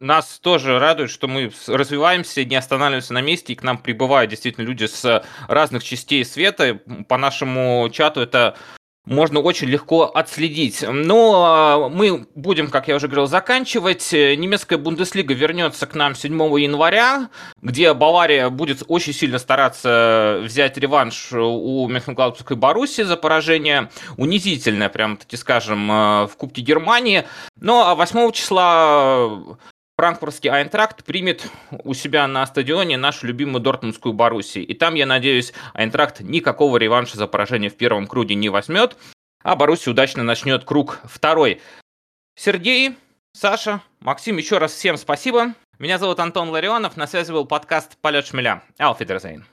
Нас 0.00 0.38
тоже 0.38 0.78
радует, 0.78 1.10
что 1.10 1.26
мы 1.26 1.50
развиваемся, 1.66 2.44
не 2.44 2.54
останавливаемся 2.54 3.14
на 3.14 3.20
месте, 3.20 3.52
и 3.52 3.56
к 3.56 3.64
нам 3.64 3.78
прибывают 3.78 4.30
действительно 4.30 4.64
люди 4.64 4.84
с 4.84 5.24
разных 5.48 5.82
частей 5.82 6.24
света. 6.24 6.78
По 7.08 7.18
нашему 7.18 7.88
чату 7.90 8.20
это 8.20 8.56
можно 9.08 9.40
очень 9.40 9.66
легко 9.66 10.04
отследить. 10.04 10.84
Но 10.86 11.44
а, 11.44 11.88
мы 11.88 12.28
будем, 12.36 12.70
как 12.70 12.86
я 12.86 12.94
уже 12.94 13.08
говорил, 13.08 13.26
заканчивать. 13.26 14.12
Немецкая 14.12 14.76
Бундеслига 14.76 15.34
вернется 15.34 15.86
к 15.86 15.94
нам 15.94 16.14
7 16.14 16.32
января, 16.60 17.30
где 17.60 17.92
Бавария 17.92 18.50
будет 18.50 18.84
очень 18.86 19.12
сильно 19.12 19.38
стараться 19.38 20.40
взять 20.44 20.78
реванш 20.78 21.32
у 21.32 21.88
Мехленгладбургской 21.88 22.56
Боруссии 22.56 23.02
за 23.02 23.16
поражение. 23.16 23.90
Унизительное, 24.16 24.90
прям 24.90 25.16
таки 25.16 25.36
скажем, 25.36 25.88
в 25.88 26.30
Кубке 26.36 26.62
Германии. 26.62 27.24
Но 27.60 27.82
ну, 27.82 27.90
а 27.90 27.94
8 27.96 28.30
числа 28.30 29.58
франкфуртский 29.98 30.48
Айнтракт 30.48 31.04
примет 31.04 31.50
у 31.70 31.92
себя 31.92 32.28
на 32.28 32.46
стадионе 32.46 32.96
нашу 32.96 33.26
любимую 33.26 33.60
Дортмундскую 33.60 34.12
Боруссию. 34.12 34.64
И 34.64 34.72
там, 34.72 34.94
я 34.94 35.06
надеюсь, 35.06 35.52
Айнтракт 35.74 36.20
никакого 36.20 36.76
реванша 36.76 37.16
за 37.16 37.26
поражение 37.26 37.68
в 37.68 37.76
первом 37.76 38.06
круге 38.06 38.36
не 38.36 38.48
возьмет, 38.48 38.96
а 39.42 39.56
Боруссия 39.56 39.90
удачно 39.90 40.22
начнет 40.22 40.64
круг 40.64 41.00
второй. 41.02 41.60
Сергей, 42.36 42.96
Саша, 43.32 43.82
Максим, 43.98 44.36
еще 44.36 44.58
раз 44.58 44.72
всем 44.72 44.96
спасибо. 44.96 45.54
Меня 45.80 45.98
зовут 45.98 46.20
Антон 46.20 46.50
Ларионов, 46.50 46.96
на 46.96 47.08
связи 47.08 47.32
был 47.32 47.44
подкаст 47.44 47.96
«Полет 48.00 48.24
шмеля». 48.24 48.62
Алфидерзейн. 48.78 49.44